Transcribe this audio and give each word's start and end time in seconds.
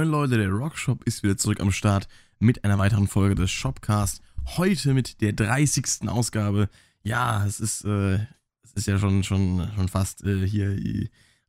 Moin 0.00 0.08
Leute, 0.08 0.38
der 0.38 0.48
Rockshop 0.48 1.04
ist 1.04 1.22
wieder 1.22 1.36
zurück 1.36 1.60
am 1.60 1.72
Start 1.72 2.08
mit 2.38 2.64
einer 2.64 2.78
weiteren 2.78 3.06
Folge 3.06 3.34
des 3.34 3.50
Shopcast. 3.50 4.22
Heute 4.56 4.94
mit 4.94 5.20
der 5.20 5.34
30. 5.34 6.08
Ausgabe. 6.08 6.70
Ja, 7.02 7.44
es 7.44 7.60
ist, 7.60 7.84
äh, 7.84 8.14
es 8.62 8.72
ist 8.72 8.86
ja 8.86 8.98
schon, 8.98 9.24
schon, 9.24 9.70
schon 9.76 9.88
fast 9.88 10.24
äh, 10.24 10.48
hier 10.48 10.74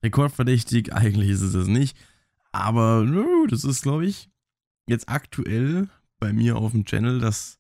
rekordverdächtig. 0.04 0.94
Eigentlich 0.94 1.30
ist 1.30 1.40
es 1.40 1.54
das 1.54 1.68
nicht. 1.68 1.96
Aber 2.52 3.06
nö, 3.06 3.48
das 3.48 3.64
ist, 3.64 3.84
glaube 3.84 4.06
ich, 4.06 4.30
jetzt 4.86 5.08
aktuell 5.08 5.88
bei 6.20 6.34
mir 6.34 6.58
auf 6.58 6.74
dem 6.74 6.84
Channel 6.84 7.22
das 7.22 7.58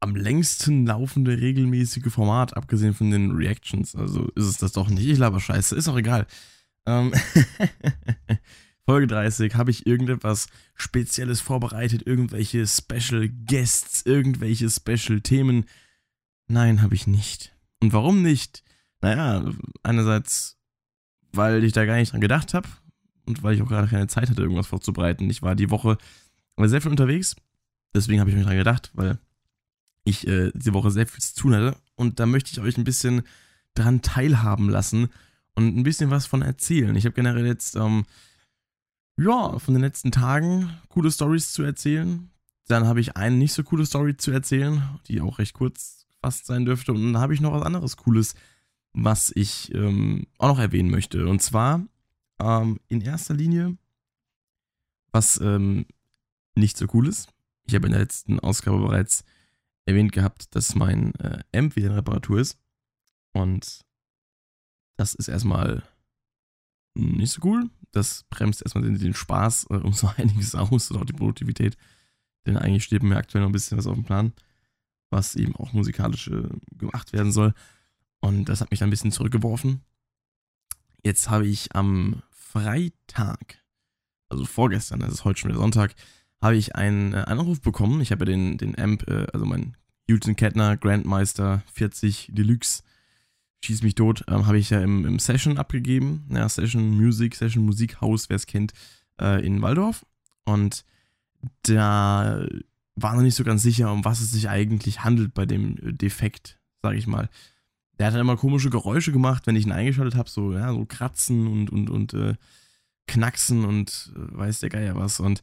am 0.00 0.14
längsten 0.14 0.84
laufende 0.84 1.40
regelmäßige 1.40 2.12
Format, 2.12 2.54
abgesehen 2.54 2.92
von 2.92 3.10
den 3.10 3.30
Reactions. 3.30 3.96
Also 3.96 4.28
ist 4.34 4.44
es 4.44 4.58
das 4.58 4.72
doch 4.72 4.90
nicht. 4.90 5.08
Ich 5.08 5.16
laber 5.16 5.40
scheiße, 5.40 5.74
ist 5.74 5.88
auch 5.88 5.96
egal. 5.96 6.26
Ähm 6.84 7.14
Folge 8.86 9.08
30 9.08 9.56
habe 9.56 9.72
ich 9.72 9.84
irgendetwas 9.84 10.46
Spezielles 10.76 11.40
vorbereitet, 11.40 12.06
irgendwelche 12.06 12.66
Special 12.68 13.28
Guests, 13.28 14.06
irgendwelche 14.06 14.70
Special 14.70 15.20
Themen. 15.20 15.66
Nein, 16.46 16.82
habe 16.82 16.94
ich 16.94 17.08
nicht. 17.08 17.52
Und 17.80 17.92
warum 17.92 18.22
nicht? 18.22 18.62
Naja, 19.00 19.52
einerseits, 19.82 20.56
weil 21.32 21.64
ich 21.64 21.72
da 21.72 21.84
gar 21.84 21.96
nicht 21.96 22.12
dran 22.12 22.20
gedacht 22.20 22.54
habe 22.54 22.68
und 23.24 23.42
weil 23.42 23.56
ich 23.56 23.62
auch 23.62 23.68
gerade 23.68 23.88
keine 23.88 24.06
Zeit 24.06 24.30
hatte, 24.30 24.42
irgendwas 24.42 24.68
vorzubereiten. 24.68 25.28
Ich 25.30 25.42
war 25.42 25.56
die 25.56 25.70
Woche 25.70 25.98
sehr 26.56 26.80
viel 26.80 26.92
unterwegs, 26.92 27.34
deswegen 27.92 28.20
habe 28.20 28.30
ich 28.30 28.36
mir 28.36 28.44
dran 28.44 28.56
gedacht, 28.56 28.92
weil 28.94 29.18
ich 30.04 30.28
äh, 30.28 30.52
diese 30.54 30.74
Woche 30.74 30.92
sehr 30.92 31.08
viel 31.08 31.20
zu 31.20 31.34
tun 31.34 31.54
hatte. 31.56 31.76
Und 31.96 32.20
da 32.20 32.26
möchte 32.26 32.52
ich 32.52 32.60
euch 32.60 32.78
ein 32.78 32.84
bisschen 32.84 33.22
dran 33.74 34.00
teilhaben 34.00 34.70
lassen 34.70 35.08
und 35.56 35.76
ein 35.76 35.82
bisschen 35.82 36.10
was 36.10 36.26
von 36.26 36.42
erzählen. 36.42 36.94
Ich 36.94 37.04
habe 37.04 37.14
generell 37.14 37.46
jetzt 37.46 37.74
ähm, 37.74 38.06
ja, 39.16 39.58
von 39.58 39.74
den 39.74 39.82
letzten 39.82 40.12
Tagen 40.12 40.70
coole 40.88 41.10
Stories 41.10 41.52
zu 41.52 41.62
erzählen. 41.62 42.30
Dann 42.68 42.86
habe 42.86 43.00
ich 43.00 43.16
eine 43.16 43.36
nicht 43.36 43.52
so 43.52 43.62
coole 43.62 43.86
Story 43.86 44.16
zu 44.16 44.30
erzählen, 44.30 44.82
die 45.06 45.20
auch 45.20 45.38
recht 45.38 45.54
kurz 45.54 46.06
fast 46.20 46.46
sein 46.46 46.64
dürfte. 46.64 46.92
Und 46.92 47.12
dann 47.12 47.20
habe 47.20 47.34
ich 47.34 47.40
noch 47.40 47.52
was 47.52 47.62
anderes 47.62 47.96
Cooles, 47.96 48.34
was 48.92 49.32
ich 49.34 49.72
ähm, 49.74 50.26
auch 50.38 50.48
noch 50.48 50.58
erwähnen 50.58 50.90
möchte. 50.90 51.26
Und 51.28 51.40
zwar 51.40 51.86
ähm, 52.40 52.80
in 52.88 53.00
erster 53.00 53.34
Linie, 53.34 53.76
was 55.12 55.40
ähm, 55.40 55.86
nicht 56.54 56.76
so 56.76 56.86
cool 56.92 57.06
ist. 57.06 57.28
Ich 57.66 57.74
habe 57.74 57.86
in 57.86 57.92
der 57.92 58.02
letzten 58.02 58.40
Ausgabe 58.40 58.78
bereits 58.78 59.24
erwähnt 59.86 60.12
gehabt, 60.12 60.54
dass 60.54 60.74
mein 60.74 61.14
äh, 61.16 61.42
Amp 61.54 61.76
wieder 61.76 61.88
in 61.88 61.94
Reparatur 61.94 62.40
ist. 62.40 62.58
Und 63.32 63.84
das 64.96 65.14
ist 65.14 65.28
erstmal 65.28 65.82
nicht 66.96 67.32
so 67.32 67.40
cool 67.44 67.70
das 67.96 68.24
bremst 68.28 68.62
erstmal 68.62 68.84
den, 68.84 68.98
den 68.98 69.14
Spaß 69.14 69.66
äh, 69.70 69.74
um 69.74 69.92
so 69.92 70.10
einiges 70.16 70.54
aus 70.54 70.90
und 70.90 70.98
auch 70.98 71.04
die 71.04 71.12
Produktivität. 71.12 71.76
Denn 72.46 72.56
eigentlich 72.56 72.84
steht 72.84 73.02
mir 73.02 73.16
aktuell 73.16 73.42
noch 73.42 73.48
ein 73.48 73.52
bisschen 73.52 73.78
was 73.78 73.86
auf 73.86 73.94
dem 73.94 74.04
Plan, 74.04 74.32
was 75.10 75.34
eben 75.34 75.56
auch 75.56 75.72
musikalisch 75.72 76.28
äh, 76.28 76.48
gemacht 76.76 77.12
werden 77.12 77.32
soll. 77.32 77.54
Und 78.20 78.44
das 78.48 78.60
hat 78.60 78.70
mich 78.70 78.80
dann 78.80 78.88
ein 78.88 78.90
bisschen 78.90 79.12
zurückgeworfen. 79.12 79.80
Jetzt 81.02 81.30
habe 81.30 81.46
ich 81.46 81.74
am 81.74 82.22
Freitag, 82.30 83.64
also 84.28 84.44
vorgestern, 84.44 85.00
das 85.00 85.12
ist 85.12 85.24
heute 85.24 85.40
schon 85.40 85.50
wieder 85.50 85.60
Sonntag, 85.60 85.94
habe 86.40 86.56
ich 86.56 86.76
einen 86.76 87.14
äh, 87.14 87.18
Anruf 87.18 87.60
bekommen. 87.60 88.00
Ich 88.00 88.12
habe 88.12 88.24
ja 88.24 88.26
den, 88.26 88.58
den 88.58 88.78
Amp, 88.78 89.08
äh, 89.08 89.26
also 89.32 89.44
mein 89.46 89.76
Hewlett 90.08 90.36
Kettner 90.36 90.76
Grandmeister 90.76 91.62
40 91.72 92.30
Deluxe 92.32 92.82
Schieß 93.64 93.82
mich 93.82 93.94
tot, 93.94 94.24
ähm, 94.28 94.46
habe 94.46 94.58
ich 94.58 94.70
ja 94.70 94.80
im, 94.80 95.04
im, 95.04 95.18
Session 95.18 95.58
abgegeben. 95.58 96.28
Ja, 96.30 96.48
Session 96.48 96.96
Music, 96.96 97.34
Session 97.34 97.64
Musikhaus, 97.64 98.28
wer 98.28 98.36
es 98.36 98.46
kennt, 98.46 98.72
äh, 99.20 99.44
in 99.44 99.62
Waldorf. 99.62 100.04
Und 100.44 100.84
da 101.62 102.46
war 102.94 103.14
noch 103.14 103.22
nicht 103.22 103.34
so 103.34 103.44
ganz 103.44 103.62
sicher, 103.62 103.92
um 103.92 104.04
was 104.04 104.20
es 104.20 104.30
sich 104.30 104.48
eigentlich 104.48 105.04
handelt 105.04 105.34
bei 105.34 105.46
dem 105.46 105.76
Defekt, 105.98 106.58
sage 106.82 106.96
ich 106.96 107.06
mal. 107.06 107.28
Der 107.98 108.06
hat 108.06 108.14
dann 108.14 108.20
immer 108.20 108.36
komische 108.36 108.70
Geräusche 108.70 109.12
gemacht, 109.12 109.46
wenn 109.46 109.56
ich 109.56 109.66
ihn 109.66 109.72
eingeschaltet 109.72 110.16
habe, 110.16 110.28
so, 110.28 110.52
ja, 110.52 110.72
so 110.72 110.84
kratzen 110.84 111.46
und, 111.46 111.70
und, 111.70 111.90
und 111.90 112.14
äh, 112.14 112.34
knacksen 113.06 113.64
und 113.64 114.12
äh, 114.14 114.38
weiß 114.38 114.60
der 114.60 114.70
Geier 114.70 114.96
was. 114.96 115.20
Und 115.20 115.42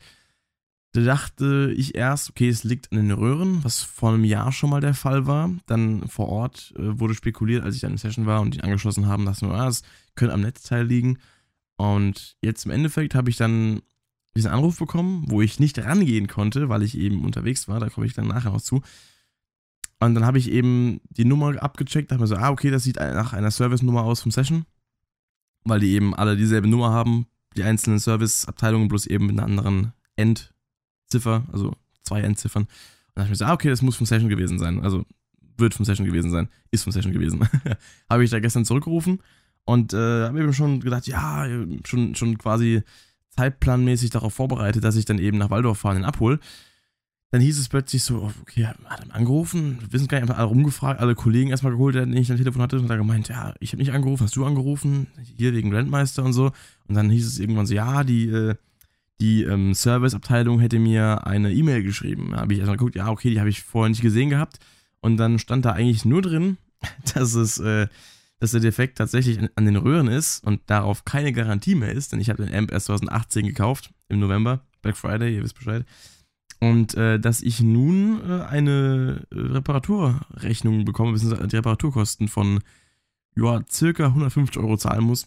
dachte 1.02 1.74
ich 1.76 1.96
erst, 1.96 2.30
okay, 2.30 2.50
es 2.50 2.64
liegt 2.64 2.92
an 2.92 3.00
den 3.00 3.12
Röhren, 3.12 3.64
was 3.64 3.82
vor 3.82 4.14
einem 4.14 4.24
Jahr 4.24 4.52
schon 4.52 4.70
mal 4.70 4.82
der 4.82 4.94
Fall 4.94 5.26
war. 5.26 5.50
Dann 5.66 6.08
vor 6.08 6.30
Ort 6.30 6.74
äh, 6.78 7.00
wurde 7.00 7.16
spekuliert, 7.16 7.64
als 7.64 7.76
ich 7.76 7.82
dann 7.82 7.94
in 7.94 7.98
Session 7.98 8.28
war 8.28 8.42
und 8.42 8.56
ihn 8.56 8.62
angeschlossen 8.62 9.08
haben, 9.08 9.26
dass 9.26 9.42
nur, 9.42 9.56
ah, 9.56 9.66
das 9.66 9.82
könnte 10.16 10.36
am 10.36 10.42
Netzteil 10.42 10.86
liegen. 10.86 11.18
Und 11.78 12.38
jetzt 12.42 12.66
im 12.66 12.72
Endeffekt 12.72 13.16
habe 13.16 13.30
ich 13.32 13.38
dann 13.38 13.82
diesen 14.36 14.52
Anruf 14.52 14.78
bekommen, 14.78 15.26
wo 15.28 15.42
ich 15.42 15.60
nicht 15.60 15.80
rangehen 15.80 16.28
konnte, 16.28 16.70
weil 16.70 16.84
ich 16.84 16.98
eben 16.98 17.26
unterwegs 17.26 17.68
war. 17.68 17.80
Da 17.80 17.90
komme 17.90 18.06
ich 18.06 18.14
dann 18.14 18.28
nachher 18.28 18.52
noch 18.52 18.62
zu. 18.62 18.82
Und 20.00 20.16
dann 20.16 20.26
habe 20.26 20.38
ich 20.38 20.52
eben 20.52 21.02
die 21.10 21.26
Nummer 21.26 21.62
abgecheckt, 21.62 22.12
dachte 22.12 22.22
mir 22.22 22.28
so, 22.28 22.36
ah, 22.36 22.52
okay, 22.52 22.70
das 22.70 22.84
sieht 22.84 22.98
nach 22.98 23.34
einer 23.34 23.52
Service-Nummer 23.52 24.04
aus 24.04 24.22
vom 24.22 24.32
Session. 24.32 24.66
Weil 25.64 25.80
die 25.80 25.94
eben 25.94 26.14
alle 26.14 26.38
dieselbe 26.38 26.68
Nummer 26.68 26.92
haben, 26.92 27.26
die 27.56 27.64
einzelnen 27.64 28.00
Service-Abteilungen, 28.00 28.90
bloß 28.90 29.08
eben 29.08 29.26
mit 29.26 29.40
einer 29.40 29.48
anderen 29.48 29.94
End- 30.16 30.53
Ziffer, 31.14 31.44
also 31.52 31.74
zwei 32.04 32.22
Endziffern. 32.22 32.64
Und 32.64 32.70
dann 33.16 33.24
habe 33.24 33.28
ich 33.28 33.30
mir 33.30 33.34
gesagt, 33.34 33.52
ah, 33.52 33.54
okay, 33.54 33.70
das 33.70 33.82
muss 33.82 33.96
von 33.96 34.06
Session 34.06 34.30
gewesen 34.30 34.60
sein. 34.60 34.82
Also 34.82 35.06
wird 35.58 35.74
von 35.74 35.86
Session 35.86 36.06
gewesen 36.06 36.32
sein, 36.32 36.50
ist 36.72 36.84
von 36.84 36.92
Session 36.92 37.14
gewesen. 37.14 37.48
habe 38.10 38.24
ich 38.24 38.32
da 38.32 38.40
gestern 38.40 38.66
zurückgerufen 38.66 39.20
und 39.66 39.94
äh, 39.94 40.26
habe 40.26 40.40
eben 40.40 40.54
schon 40.54 40.80
gedacht, 40.80 41.08
ja, 41.08 41.48
schon, 41.86 42.16
schon 42.16 42.38
quasi 42.38 42.82
zeitplanmäßig 43.30 44.10
darauf 44.10 44.34
vorbereitet, 44.34 44.84
dass 44.84 44.96
ich 44.96 45.06
dann 45.06 45.20
eben 45.20 45.38
nach 45.38 45.50
Waldorf 45.50 45.80
fahre 45.80 45.96
und 45.96 46.02
ihn 46.02 46.06
abhole. 46.06 46.40
Dann 47.32 47.42
hieß 47.42 47.58
es 47.58 47.68
plötzlich 47.68 48.04
so, 48.04 48.32
okay, 48.42 48.68
hat 48.68 49.08
er 49.08 49.16
angerufen? 49.16 49.80
Wir 49.82 49.94
wissen 49.94 50.08
gar 50.08 50.18
nicht, 50.18 50.30
einfach 50.30 50.38
alle 50.38 50.50
rumgefragt, 50.50 51.00
alle 51.00 51.16
Kollegen 51.16 51.50
erstmal 51.50 51.72
geholt, 51.72 51.96
den 51.96 52.14
ich 52.14 52.32
am 52.32 52.38
Telefon 52.38 52.62
hatte 52.62 52.78
und 52.78 52.88
da 52.88 52.96
gemeint, 52.96 53.28
ja, 53.30 53.56
ich 53.60 53.72
habe 53.72 53.82
nicht 53.82 53.92
angerufen, 53.92 54.26
hast 54.26 54.36
du 54.36 54.46
angerufen? 54.46 55.08
Hier 55.36 55.54
wegen 55.54 55.72
Grandmeister 55.72 56.24
und 56.24 56.34
so. 56.34 56.52
Und 56.88 56.96
dann 56.96 57.10
hieß 57.10 57.26
es 57.26 57.40
irgendwann 57.40 57.66
so, 57.66 57.74
ja, 57.74 58.04
die, 58.04 58.28
äh, 58.28 58.56
die 59.22 59.44
ähm, 59.44 59.74
Serviceabteilung 59.74 60.60
hätte 60.60 60.80
mir 60.80 61.26
eine 61.28 61.54
E-Mail 61.54 61.84
geschrieben. 61.84 62.32
Da 62.32 62.42
habe 62.42 62.54
ich 62.54 62.60
erstmal 62.60 62.78
geguckt, 62.78 62.96
ja, 62.96 63.10
okay, 63.10 63.30
die 63.30 63.40
habe 63.40 63.50
ich 63.50 63.64
vorher 63.64 63.90
nicht 63.90 64.02
gesehen 64.02 64.30
gehabt. 64.30 64.60
Und 65.02 65.18
dann 65.18 65.40
stand 65.40 65.66
da 65.66 65.72
eigentlich 65.72 66.06
nur 66.06 66.22
drin, 66.22 66.58
dass 67.14 67.34
es, 67.34 67.60
äh, 67.60 67.88
dass 68.40 68.52
der 68.52 68.60
Defekt 68.60 68.98
tatsächlich 68.98 69.40
an, 69.40 69.50
an, 69.56 69.66
den 69.66 69.76
Röhren 69.76 70.08
ist 70.08 70.44
und 70.44 70.62
darauf 70.68 71.06
keine 71.06 71.32
Garantie 71.32 71.76
mehr 71.76 71.92
ist, 71.92 72.12
denn 72.12 72.20
ich 72.20 72.30
habe 72.30 72.44
den 72.46 72.54
Amp 72.54 72.72
erst 72.72 72.88
2018 72.88 73.46
gekauft, 73.48 73.94
im 74.10 74.20
November, 74.20 74.62
Black 74.82 74.98
Friday, 74.98 75.36
ihr 75.36 75.44
wisst 75.44 75.56
Bescheid. 75.56 75.86
Und 76.60 76.96
äh, 76.96 77.20
dass 77.20 77.42
ich 77.42 77.62
nun 77.62 78.22
äh, 78.30 78.44
eine 78.44 79.26
Reparaturrechnung 79.32 80.86
bekomme, 80.86 81.14
beziehungsweise 81.14 81.48
die 81.48 81.56
Reparaturkosten 81.58 82.28
von 82.30 82.62
ja, 83.36 83.62
circa 83.70 84.06
150 84.08 84.62
Euro 84.62 84.78
zahlen 84.78 85.04
muss, 85.04 85.26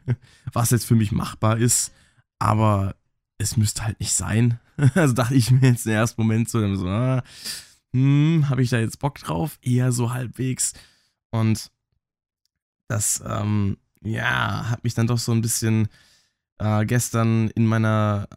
was 0.52 0.70
jetzt 0.70 0.84
für 0.84 0.94
mich 0.94 1.10
machbar 1.12 1.58
ist, 1.58 1.92
aber 2.38 2.94
es 3.38 3.56
müsste 3.56 3.84
halt 3.84 4.00
nicht 4.00 4.12
sein. 4.12 4.60
Also 4.94 5.14
dachte 5.14 5.34
ich 5.34 5.50
mir 5.50 5.68
jetzt 5.68 5.86
im 5.86 5.92
ersten 5.92 6.20
Moment 6.20 6.50
so, 6.50 6.74
so 6.76 6.86
ah, 6.86 7.22
hm, 7.94 8.50
habe 8.50 8.62
ich 8.62 8.68
da 8.68 8.78
jetzt 8.78 8.98
Bock 8.98 9.18
drauf? 9.18 9.58
Eher 9.62 9.90
so 9.90 10.12
halbwegs. 10.12 10.74
Und 11.30 11.70
das, 12.88 13.22
ähm, 13.26 13.78
ja, 14.02 14.68
hat 14.68 14.84
mich 14.84 14.92
dann 14.92 15.06
doch 15.06 15.16
so 15.16 15.32
ein 15.32 15.40
bisschen 15.40 15.88
äh, 16.58 16.84
gestern 16.84 17.48
in 17.48 17.66
meiner 17.66 18.28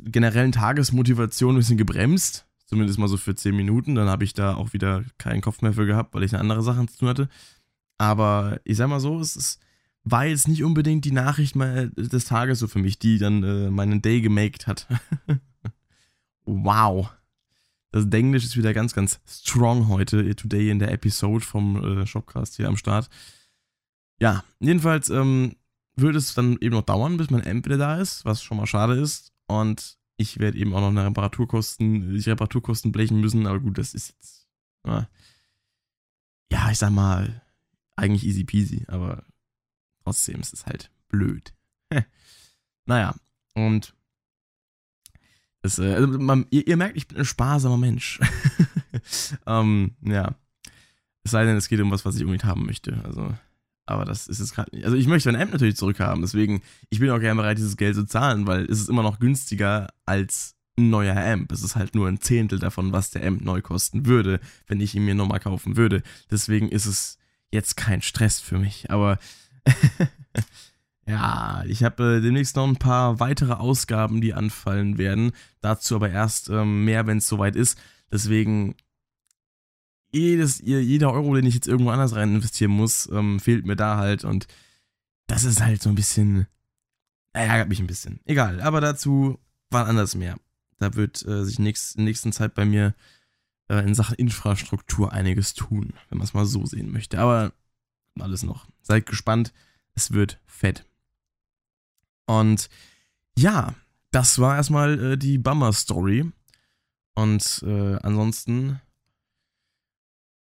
generellen 0.00 0.50
Tagesmotivation 0.50 1.54
ein 1.54 1.58
bisschen 1.58 1.78
gebremst. 1.78 2.46
Zumindest 2.66 2.98
mal 2.98 3.08
so 3.08 3.16
für 3.16 3.34
10 3.34 3.54
Minuten. 3.54 3.94
Dann 3.94 4.08
habe 4.08 4.24
ich 4.24 4.34
da 4.34 4.54
auch 4.54 4.72
wieder 4.72 5.04
keinen 5.18 5.42
Kopf 5.42 5.62
mehr 5.62 5.74
für 5.74 5.86
gehabt, 5.86 6.14
weil 6.14 6.22
ich 6.22 6.32
eine 6.32 6.40
andere 6.40 6.62
Sache 6.62 6.84
zu 6.86 6.98
tun 6.98 7.08
hatte. 7.08 7.28
Aber 7.98 8.60
ich 8.64 8.76
sag 8.76 8.88
mal 8.88 9.00
so, 9.00 9.20
es 9.20 9.36
ist 9.36 9.60
war 10.04 10.26
jetzt 10.26 10.48
nicht 10.48 10.64
unbedingt 10.64 11.04
die 11.04 11.12
Nachricht 11.12 11.54
des 11.56 12.24
Tages 12.24 12.58
so 12.58 12.68
für 12.68 12.78
mich, 12.78 12.98
die 12.98 13.18
dann 13.18 13.42
äh, 13.42 13.70
meinen 13.70 14.02
Day 14.02 14.20
gemaked 14.20 14.66
hat. 14.66 14.88
wow. 16.44 17.10
Das 17.92 18.06
Englisch 18.06 18.44
ist 18.44 18.56
wieder 18.56 18.72
ganz, 18.72 18.94
ganz 18.94 19.20
strong 19.28 19.88
heute, 19.88 20.34
today 20.34 20.70
in 20.70 20.78
der 20.78 20.92
Episode 20.92 21.44
vom 21.44 22.00
äh, 22.00 22.06
Shopcast 22.06 22.56
hier 22.56 22.68
am 22.68 22.76
Start. 22.76 23.10
Ja, 24.18 24.44
jedenfalls 24.60 25.10
ähm, 25.10 25.56
würde 25.94 26.18
es 26.18 26.34
dann 26.34 26.56
eben 26.60 26.74
noch 26.74 26.82
dauern, 26.82 27.18
bis 27.18 27.30
mein 27.30 27.46
Amp 27.46 27.66
wieder 27.66 27.76
da 27.76 27.98
ist, 27.98 28.24
was 28.24 28.42
schon 28.42 28.56
mal 28.56 28.66
schade 28.66 28.94
ist. 28.94 29.32
Und 29.46 29.98
ich 30.16 30.38
werde 30.38 30.58
eben 30.58 30.74
auch 30.74 30.80
noch 30.80 30.88
eine 30.88 31.04
Reparaturkosten, 31.04 32.14
die 32.14 32.30
Reparaturkosten 32.30 32.92
blechen 32.92 33.20
müssen, 33.20 33.46
aber 33.46 33.60
gut, 33.60 33.78
das 33.78 33.94
ist 33.94 34.08
jetzt. 34.08 34.48
Ja, 34.86 35.08
ja 36.50 36.70
ich 36.70 36.78
sag 36.78 36.90
mal, 36.90 37.42
eigentlich 37.94 38.24
easy 38.24 38.44
peasy, 38.44 38.84
aber 38.88 39.24
Trotzdem 40.04 40.40
ist 40.40 40.52
es 40.52 40.66
halt 40.66 40.90
blöd. 41.08 41.54
naja, 42.86 43.14
und 43.54 43.94
das, 45.62 45.78
äh, 45.78 45.94
also 45.94 46.18
man, 46.18 46.46
ihr, 46.50 46.66
ihr, 46.66 46.76
merkt, 46.76 46.96
ich 46.96 47.06
bin 47.06 47.18
ein 47.18 47.24
sparsamer 47.24 47.76
Mensch. 47.76 48.20
ähm, 49.46 49.92
ja. 50.02 50.34
Es 51.24 51.30
sei 51.30 51.44
denn, 51.44 51.56
es 51.56 51.68
geht 51.68 51.80
um 51.80 51.92
was, 51.92 52.04
was 52.04 52.16
ich 52.16 52.22
unbedingt 52.22 52.44
haben 52.44 52.66
möchte. 52.66 53.00
Also, 53.04 53.32
Aber 53.86 54.04
das 54.04 54.26
ist 54.26 54.40
es 54.40 54.54
gerade 54.54 54.74
nicht. 54.74 54.84
Also 54.84 54.96
ich 54.96 55.06
möchte 55.06 55.28
ein 55.28 55.36
Amp 55.36 55.52
natürlich 55.52 55.76
zurückhaben, 55.76 56.20
deswegen, 56.20 56.62
ich 56.90 56.98
bin 56.98 57.10
auch 57.10 57.20
gerne 57.20 57.40
bereit, 57.40 57.58
dieses 57.58 57.76
Geld 57.76 57.94
zu 57.94 58.04
zahlen, 58.04 58.46
weil 58.46 58.64
es 58.64 58.80
ist 58.80 58.88
immer 58.88 59.04
noch 59.04 59.20
günstiger 59.20 59.88
als 60.04 60.56
ein 60.76 60.90
neuer 60.90 61.16
Amp. 61.16 61.52
Es 61.52 61.62
ist 61.62 61.76
halt 61.76 61.94
nur 61.94 62.08
ein 62.08 62.20
Zehntel 62.20 62.58
davon, 62.58 62.92
was 62.92 63.10
der 63.10 63.24
Amp 63.24 63.42
neu 63.42 63.62
kosten 63.62 64.06
würde, 64.06 64.40
wenn 64.66 64.80
ich 64.80 64.96
ihn 64.96 65.04
mir 65.04 65.14
nochmal 65.14 65.40
kaufen 65.40 65.76
würde. 65.76 66.02
Deswegen 66.30 66.68
ist 66.70 66.86
es 66.86 67.18
jetzt 67.52 67.76
kein 67.76 68.02
Stress 68.02 68.40
für 68.40 68.58
mich. 68.58 68.90
Aber 68.90 69.18
ja, 71.06 71.64
ich 71.66 71.84
habe 71.84 72.16
äh, 72.16 72.20
demnächst 72.20 72.56
noch 72.56 72.66
ein 72.66 72.76
paar 72.76 73.20
weitere 73.20 73.54
Ausgaben, 73.54 74.20
die 74.20 74.34
anfallen 74.34 74.98
werden. 74.98 75.32
Dazu 75.60 75.96
aber 75.96 76.10
erst 76.10 76.48
ähm, 76.50 76.84
mehr, 76.84 77.06
wenn 77.06 77.18
es 77.18 77.28
soweit 77.28 77.56
ist. 77.56 77.78
Deswegen 78.10 78.74
jedes, 80.12 80.60
jeder 80.60 81.12
Euro, 81.12 81.34
den 81.34 81.46
ich 81.46 81.54
jetzt 81.54 81.68
irgendwo 81.68 81.90
anders 81.90 82.14
rein 82.14 82.34
investieren 82.34 82.72
muss, 82.72 83.08
ähm, 83.10 83.40
fehlt 83.40 83.64
mir 83.64 83.76
da 83.76 83.96
halt. 83.96 84.24
Und 84.24 84.46
das 85.26 85.44
ist 85.44 85.62
halt 85.62 85.82
so 85.82 85.88
ein 85.88 85.94
bisschen. 85.94 86.46
Ärgert 87.32 87.70
mich 87.70 87.80
ein 87.80 87.86
bisschen. 87.86 88.20
Egal, 88.26 88.60
aber 88.60 88.82
dazu 88.82 89.38
war 89.70 89.86
anders 89.86 90.14
mehr. 90.14 90.36
Da 90.78 90.94
wird 90.94 91.24
äh, 91.26 91.44
sich 91.44 91.58
nächst, 91.58 91.96
in 91.96 92.04
der 92.04 92.10
nächsten 92.10 92.32
Zeit 92.32 92.54
bei 92.54 92.66
mir 92.66 92.94
äh, 93.68 93.78
in 93.78 93.94
Sachen 93.94 94.16
Infrastruktur 94.16 95.12
einiges 95.12 95.54
tun, 95.54 95.94
wenn 96.08 96.18
man 96.18 96.26
es 96.26 96.34
mal 96.34 96.44
so 96.44 96.66
sehen 96.66 96.92
möchte. 96.92 97.18
Aber 97.18 97.52
alles 98.20 98.42
noch. 98.42 98.66
Seid 98.82 99.06
gespannt. 99.06 99.52
Es 99.94 100.12
wird 100.12 100.40
fett. 100.46 100.84
Und 102.26 102.68
ja, 103.36 103.74
das 104.10 104.38
war 104.38 104.56
erstmal 104.56 105.12
äh, 105.12 105.18
die 105.18 105.38
Bummer-Story. 105.38 106.30
Und 107.14 107.62
äh, 107.66 107.96
ansonsten, 107.96 108.80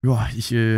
ja, 0.03 0.29
ich, 0.35 0.51
äh, 0.51 0.77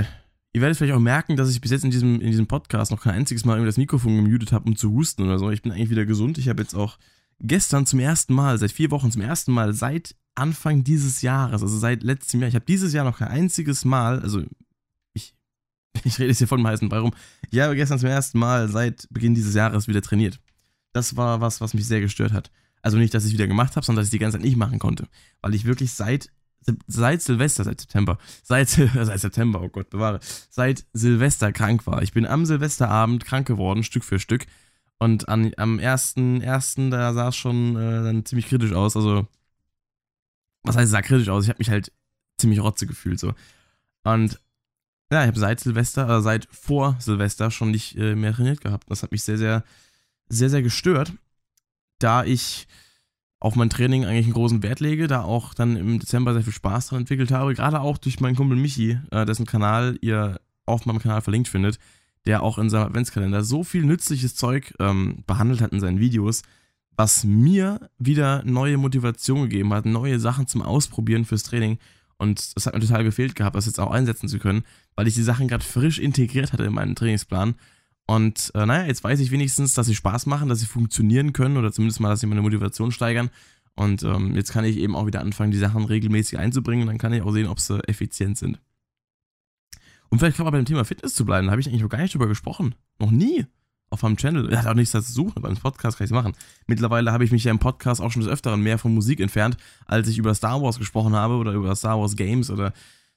ihr 0.53 0.61
werdet 0.61 0.77
vielleicht 0.77 0.93
auch 0.93 0.99
merken, 0.99 1.37
dass 1.37 1.49
ich 1.49 1.61
bis 1.61 1.71
jetzt 1.71 1.83
in 1.83 1.91
diesem, 1.91 2.21
in 2.21 2.27
diesem 2.27 2.47
Podcast 2.47 2.91
noch 2.91 3.01
kein 3.01 3.15
einziges 3.15 3.45
Mal 3.45 3.53
irgendwie 3.53 3.69
das 3.69 3.77
Mikrofon 3.77 4.15
gemutet 4.15 4.51
habe, 4.51 4.67
um 4.67 4.75
zu 4.75 4.91
husten 4.91 5.23
oder 5.23 5.39
so. 5.39 5.49
Ich 5.49 5.61
bin 5.61 5.71
eigentlich 5.71 5.89
wieder 5.89 6.05
gesund. 6.05 6.37
Ich 6.37 6.49
habe 6.49 6.61
jetzt 6.61 6.75
auch 6.75 6.97
gestern 7.39 7.85
zum 7.85 7.99
ersten 7.99 8.33
Mal, 8.33 8.57
seit 8.57 8.71
vier 8.71 8.91
Wochen 8.91 9.11
zum 9.11 9.21
ersten 9.21 9.51
Mal, 9.51 9.73
seit 9.73 10.15
Anfang 10.35 10.83
dieses 10.83 11.21
Jahres, 11.21 11.61
also 11.61 11.77
seit 11.77 12.03
letztem 12.03 12.39
Jahr, 12.39 12.49
ich 12.49 12.55
habe 12.55 12.65
dieses 12.65 12.93
Jahr 12.93 13.05
noch 13.05 13.17
kein 13.17 13.27
einziges 13.27 13.85
Mal, 13.85 14.21
also 14.21 14.43
ich 16.03 16.19
rede 16.19 16.29
jetzt 16.29 16.39
hier 16.39 16.47
von 16.47 16.59
dem 16.59 16.67
heißen 16.67 16.89
Brei 16.89 16.99
rum, 16.99 17.13
ich 17.49 17.59
habe 17.59 17.75
gestern 17.75 17.99
zum 17.99 18.09
ersten 18.09 18.39
Mal 18.39 18.69
seit 18.69 19.07
Beginn 19.09 19.35
dieses 19.35 19.55
Jahres 19.55 19.87
wieder 19.87 20.01
trainiert. 20.01 20.39
Das 20.93 21.15
war 21.15 21.41
was, 21.41 21.61
was 21.61 21.73
mich 21.73 21.87
sehr 21.87 22.01
gestört 22.01 22.33
hat. 22.33 22.51
Also 22.81 22.97
nicht, 22.97 23.13
dass 23.13 23.23
ich 23.23 23.31
es 23.31 23.33
wieder 23.33 23.47
gemacht 23.47 23.75
habe, 23.75 23.85
sondern 23.85 24.01
dass 24.01 24.07
ich 24.07 24.11
die 24.11 24.19
ganze 24.19 24.37
Zeit 24.37 24.45
nicht 24.45 24.57
machen 24.57 24.79
konnte. 24.79 25.07
Weil 25.41 25.53
ich 25.53 25.65
wirklich 25.65 25.91
seit, 25.93 26.29
seit 26.87 27.21
Silvester, 27.21 27.63
seit 27.63 27.79
September, 27.79 28.17
seit, 28.43 28.69
seit 28.69 29.19
September, 29.19 29.61
oh 29.61 29.69
Gott, 29.69 29.89
bewahre, 29.89 30.19
seit 30.49 30.85
Silvester 30.93 31.51
krank 31.51 31.85
war. 31.87 32.01
Ich 32.01 32.13
bin 32.13 32.25
am 32.25 32.45
Silvesterabend 32.45 33.25
krank 33.25 33.47
geworden, 33.47 33.83
Stück 33.83 34.03
für 34.03 34.19
Stück. 34.19 34.45
Und 34.97 35.29
an, 35.29 35.51
am 35.57 35.79
ersten, 35.79 36.41
ersten, 36.41 36.91
da 36.91 37.13
sah 37.13 37.29
es 37.29 37.35
schon 37.35 37.75
äh, 37.75 38.03
dann 38.03 38.25
ziemlich 38.25 38.47
kritisch 38.47 38.73
aus. 38.73 38.95
Also, 38.95 39.27
was 40.63 40.75
heißt, 40.75 40.85
es 40.85 40.91
sah 40.91 41.01
kritisch 41.01 41.29
aus? 41.29 41.43
Ich 41.43 41.49
habe 41.49 41.59
mich 41.59 41.71
halt 41.71 41.91
ziemlich 42.37 42.59
rotze 42.59 42.85
gefühlt 42.85 43.19
so. 43.19 43.33
Und 44.03 44.39
ja, 45.11 45.21
ich 45.21 45.27
habe 45.27 45.39
seit 45.39 45.59
Silvester, 45.59 46.09
äh, 46.09 46.21
seit 46.21 46.47
vor 46.51 46.95
Silvester 46.99 47.51
schon 47.51 47.71
nicht 47.71 47.97
äh, 47.97 48.15
mehr 48.15 48.33
trainiert 48.33 48.61
gehabt. 48.61 48.89
Das 48.89 49.03
hat 49.03 49.11
mich 49.11 49.23
sehr, 49.23 49.37
sehr, 49.37 49.63
sehr, 50.29 50.49
sehr 50.49 50.61
gestört, 50.61 51.13
da 51.99 52.23
ich 52.23 52.67
auf 53.39 53.55
mein 53.55 53.69
Training 53.69 54.05
eigentlich 54.05 54.25
einen 54.25 54.33
großen 54.33 54.63
Wert 54.63 54.79
lege, 54.79 55.07
da 55.07 55.23
auch 55.23 55.53
dann 55.53 55.75
im 55.75 55.99
Dezember 55.99 56.33
sehr 56.33 56.43
viel 56.43 56.53
Spaß 56.53 56.87
dran 56.87 56.99
entwickelt 57.01 57.31
habe, 57.31 57.53
gerade 57.55 57.81
auch 57.81 57.97
durch 57.97 58.19
meinen 58.19 58.35
Kumpel 58.35 58.57
Michi, 58.57 58.99
äh, 59.11 59.25
dessen 59.25 59.45
Kanal 59.45 59.97
ihr 60.01 60.39
auf 60.65 60.85
meinem 60.85 60.99
Kanal 60.99 61.21
verlinkt 61.21 61.47
findet 61.47 61.79
der 62.25 62.43
auch 62.43 62.57
in 62.57 62.69
seinem 62.69 62.87
Adventskalender 62.87 63.43
so 63.43 63.63
viel 63.63 63.83
nützliches 63.83 64.35
Zeug 64.35 64.73
ähm, 64.79 65.23
behandelt 65.25 65.61
hat 65.61 65.71
in 65.71 65.79
seinen 65.79 65.99
Videos, 65.99 66.43
was 66.95 67.23
mir 67.23 67.89
wieder 67.97 68.43
neue 68.43 68.77
Motivation 68.77 69.43
gegeben 69.43 69.73
hat, 69.73 69.85
neue 69.85 70.19
Sachen 70.19 70.47
zum 70.47 70.61
Ausprobieren 70.61 71.25
fürs 71.25 71.43
Training. 71.43 71.79
Und 72.21 72.55
das 72.55 72.67
hat 72.67 72.75
mir 72.75 72.81
total 72.81 73.03
gefehlt 73.03 73.33
gehabt, 73.33 73.55
das 73.55 73.65
jetzt 73.65 73.79
auch 73.79 73.89
einsetzen 73.89 74.29
zu 74.29 74.37
können, 74.37 74.63
weil 74.93 75.07
ich 75.07 75.15
die 75.15 75.23
Sachen 75.23 75.47
gerade 75.47 75.63
frisch 75.63 75.97
integriert 75.97 76.53
hatte 76.53 76.65
in 76.65 76.73
meinen 76.73 76.93
Trainingsplan. 76.93 77.55
Und 78.05 78.51
äh, 78.53 78.63
naja, 78.63 78.85
jetzt 78.85 79.03
weiß 79.03 79.19
ich 79.21 79.31
wenigstens, 79.31 79.73
dass 79.73 79.87
sie 79.87 79.95
Spaß 79.95 80.27
machen, 80.27 80.47
dass 80.47 80.59
sie 80.59 80.67
funktionieren 80.67 81.33
können 81.33 81.57
oder 81.57 81.71
zumindest 81.71 81.99
mal, 81.99 82.09
dass 82.09 82.19
sie 82.19 82.27
meine 82.27 82.43
Motivation 82.43 82.91
steigern. 82.91 83.31
Und 83.73 84.03
ähm, 84.03 84.35
jetzt 84.35 84.53
kann 84.53 84.65
ich 84.65 84.77
eben 84.77 84.95
auch 84.95 85.07
wieder 85.07 85.21
anfangen, 85.21 85.49
die 85.49 85.57
Sachen 85.57 85.83
regelmäßig 85.83 86.37
einzubringen. 86.37 86.83
Und 86.83 86.89
dann 86.89 86.99
kann 86.99 87.11
ich 87.11 87.23
auch 87.23 87.31
sehen, 87.31 87.47
ob 87.47 87.59
sie 87.59 87.79
effizient 87.89 88.37
sind. 88.37 88.59
Und 90.09 90.19
vielleicht 90.19 90.37
kann 90.37 90.45
beim 90.45 90.65
Thema 90.65 90.85
Fitness 90.85 91.15
zu 91.15 91.25
bleiben, 91.25 91.47
da 91.47 91.51
habe 91.51 91.61
ich 91.61 91.67
eigentlich 91.69 91.81
noch 91.81 91.89
gar 91.89 92.03
nicht 92.03 92.13
drüber 92.13 92.27
gesprochen. 92.27 92.75
Noch 92.99 93.09
nie. 93.09 93.47
Auf 93.91 94.03
meinem 94.03 94.15
Channel. 94.15 94.49
Er 94.49 94.59
hat 94.59 94.67
auch 94.67 94.73
nichts 94.73 94.93
dazu 94.93 95.07
zu 95.07 95.13
suchen, 95.13 95.41
beim 95.41 95.55
Podcast 95.57 95.97
kann 95.97 96.05
ich 96.05 96.11
es 96.11 96.15
machen. 96.15 96.33
Mittlerweile 96.65 97.11
habe 97.11 97.25
ich 97.25 97.31
mich 97.31 97.43
ja 97.43 97.51
im 97.51 97.59
Podcast 97.59 98.01
auch 98.01 98.09
schon 98.09 98.21
des 98.21 98.31
Öfteren 98.31 98.61
mehr 98.61 98.77
von 98.77 98.93
Musik 98.93 99.19
entfernt, 99.19 99.57
als 99.85 100.07
ich 100.07 100.17
über 100.17 100.33
Star 100.33 100.61
Wars 100.61 100.79
gesprochen 100.79 101.13
habe 101.13 101.35
oder 101.35 101.51
über 101.51 101.75
Star 101.75 101.99
Wars 101.99 102.15
Games 102.15 102.49
oder 102.49 102.71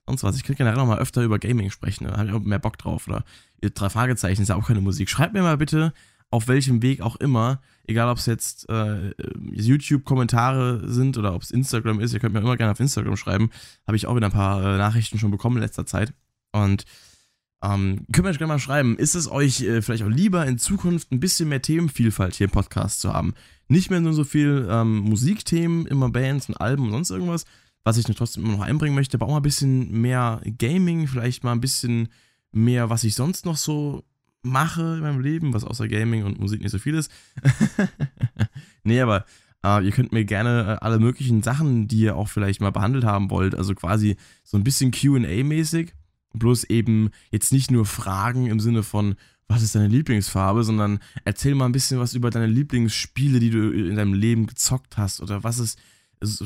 sonst 0.07 0.25
was. 0.25 0.37
Ich 0.37 0.43
könnte 0.43 0.59
generell 0.59 0.77
noch 0.77 0.87
mal 0.87 0.99
öfter 0.99 1.23
über 1.23 1.39
Gaming 1.39 1.71
sprechen, 1.71 2.09
da 2.09 2.17
habe 2.17 2.29
ich 2.29 2.35
auch 2.35 2.41
mehr 2.41 2.59
Bock 2.59 2.77
drauf. 2.77 3.07
Oder 3.07 3.25
drei 3.61 3.89
Fragezeichen 3.89 4.43
ist 4.43 4.49
ja 4.49 4.57
auch 4.57 4.67
keine 4.67 4.81
Musik. 4.81 5.09
Schreibt 5.09 5.33
mir 5.33 5.43
mal 5.43 5.57
bitte, 5.57 5.93
auf 6.31 6.49
welchem 6.49 6.83
Weg 6.83 7.01
auch 7.01 7.15
immer, 7.17 7.61
egal 7.87 8.09
ob 8.09 8.19
es 8.19 8.27
jetzt 8.27 8.69
äh, 8.69 9.13
YouTube-Kommentare 9.53 10.89
sind 10.89 11.17
oder 11.17 11.35
ob 11.35 11.43
es 11.43 11.53
Instagram 11.53 12.01
ist, 12.01 12.13
ihr 12.13 12.19
könnt 12.19 12.35
mir 12.35 12.41
immer 12.41 12.57
gerne 12.57 12.73
auf 12.73 12.81
Instagram 12.81 13.17
schreiben. 13.17 13.51
Habe 13.87 13.97
ich 13.97 14.09
auch 14.09 14.17
wieder 14.17 14.27
ein 14.27 14.33
paar 14.33 14.61
äh, 14.61 14.77
Nachrichten 14.77 15.19
schon 15.19 15.31
bekommen 15.31 15.59
in 15.59 15.63
letzter 15.63 15.87
Zeit. 15.87 16.13
Und 16.51 16.85
ähm, 17.65 18.07
könnt 18.13 18.27
ihr 18.27 18.31
euch 18.31 18.39
gerne 18.39 18.53
mal 18.53 18.59
schreiben, 18.59 18.99
ist 18.99 19.15
es 19.15 19.31
euch 19.31 19.63
äh, 19.63 19.81
vielleicht 19.81 20.03
auch 20.03 20.09
lieber 20.09 20.45
in 20.47 20.59
Zukunft 20.59 21.11
ein 21.13 21.21
bisschen 21.21 21.49
mehr 21.49 21.63
Themenvielfalt 21.63 22.35
hier 22.35 22.47
im 22.47 22.51
Podcast 22.51 23.01
zu 23.01 23.13
haben? 23.13 23.35
Nicht 23.69 23.91
mehr 23.91 24.01
nur 24.01 24.13
so 24.13 24.25
viel 24.25 24.69
ähm, 24.71 24.99
Musikthemen, 24.99 25.87
immer 25.87 26.11
Bands 26.11 26.49
und 26.49 26.57
Alben 26.57 26.85
und 26.85 26.93
sonst 26.93 27.11
irgendwas, 27.11 27.45
was 27.83 27.97
ich 27.97 28.05
trotzdem 28.05 28.45
immer 28.45 28.57
noch 28.57 28.65
einbringen 28.65 28.95
möchte, 28.95 29.17
aber 29.17 29.27
auch 29.27 29.31
mal 29.31 29.39
ein 29.39 29.43
bisschen 29.43 29.91
mehr 30.01 30.43
Gaming, 30.59 31.07
vielleicht 31.07 31.43
mal 31.43 31.53
ein 31.53 31.61
bisschen 31.61 32.09
mehr, 32.53 32.91
was 32.91 33.05
ich 33.05 33.15
sonst 33.15 33.47
noch 33.47 33.57
so 33.57 34.05
mache 34.43 34.97
in 34.97 35.01
meinem 35.01 35.21
Leben, 35.21 35.55
was 35.55 35.65
außer 35.65 35.89
Gaming 35.89 36.25
und 36.25 36.39
Musik 36.39 36.61
nicht 36.61 36.71
so 36.71 36.79
viel 36.79 36.95
ist. 36.95 37.11
nee, 38.85 39.01
aber 39.01 39.25
äh, 39.65 39.83
ihr 39.83 39.93
könnt 39.93 40.13
mir 40.13 40.27
gerne 40.27 40.79
äh, 40.81 40.85
alle 40.85 40.99
möglichen 40.99 41.43
Sachen, 41.43 41.89
die 41.89 42.01
ihr 42.01 42.17
auch 42.17 42.29
vielleicht 42.29 42.61
mal 42.61 42.73
behandelt 42.73 43.05
haben 43.05 43.31
wollt, 43.31 43.55
also 43.55 43.75
quasi 43.75 44.17
so 44.43 44.59
ein 44.59 44.65
bisschen 44.65 44.93
QA-mäßig 44.93 45.93
Bloß 46.35 46.65
eben 46.65 47.11
jetzt 47.31 47.53
nicht 47.53 47.71
nur 47.71 47.87
Fragen 47.87 48.47
im 48.47 48.61
Sinne 48.61 48.83
von, 48.83 49.15
was 49.49 49.63
ist 49.63 49.75
deine 49.75 49.89
Lieblingsfarbe, 49.89 50.65
sondern 50.65 50.99
erzähl 51.25 51.55
mal 51.55 51.67
ein 51.67 51.73
bisschen 51.73 52.01
was 52.01 52.15
über 52.15 52.31
deine 52.31 52.47
Lieblingsspiele, 52.47 53.41
die 53.41 53.51
du 53.51 53.71
in 53.71 53.97
deinem 53.97 54.15
Leben 54.15 54.47
gezockt 54.47 54.97
hast 54.97 55.21
oder 55.21 55.45
was 55.45 55.59
ist, 55.59 55.79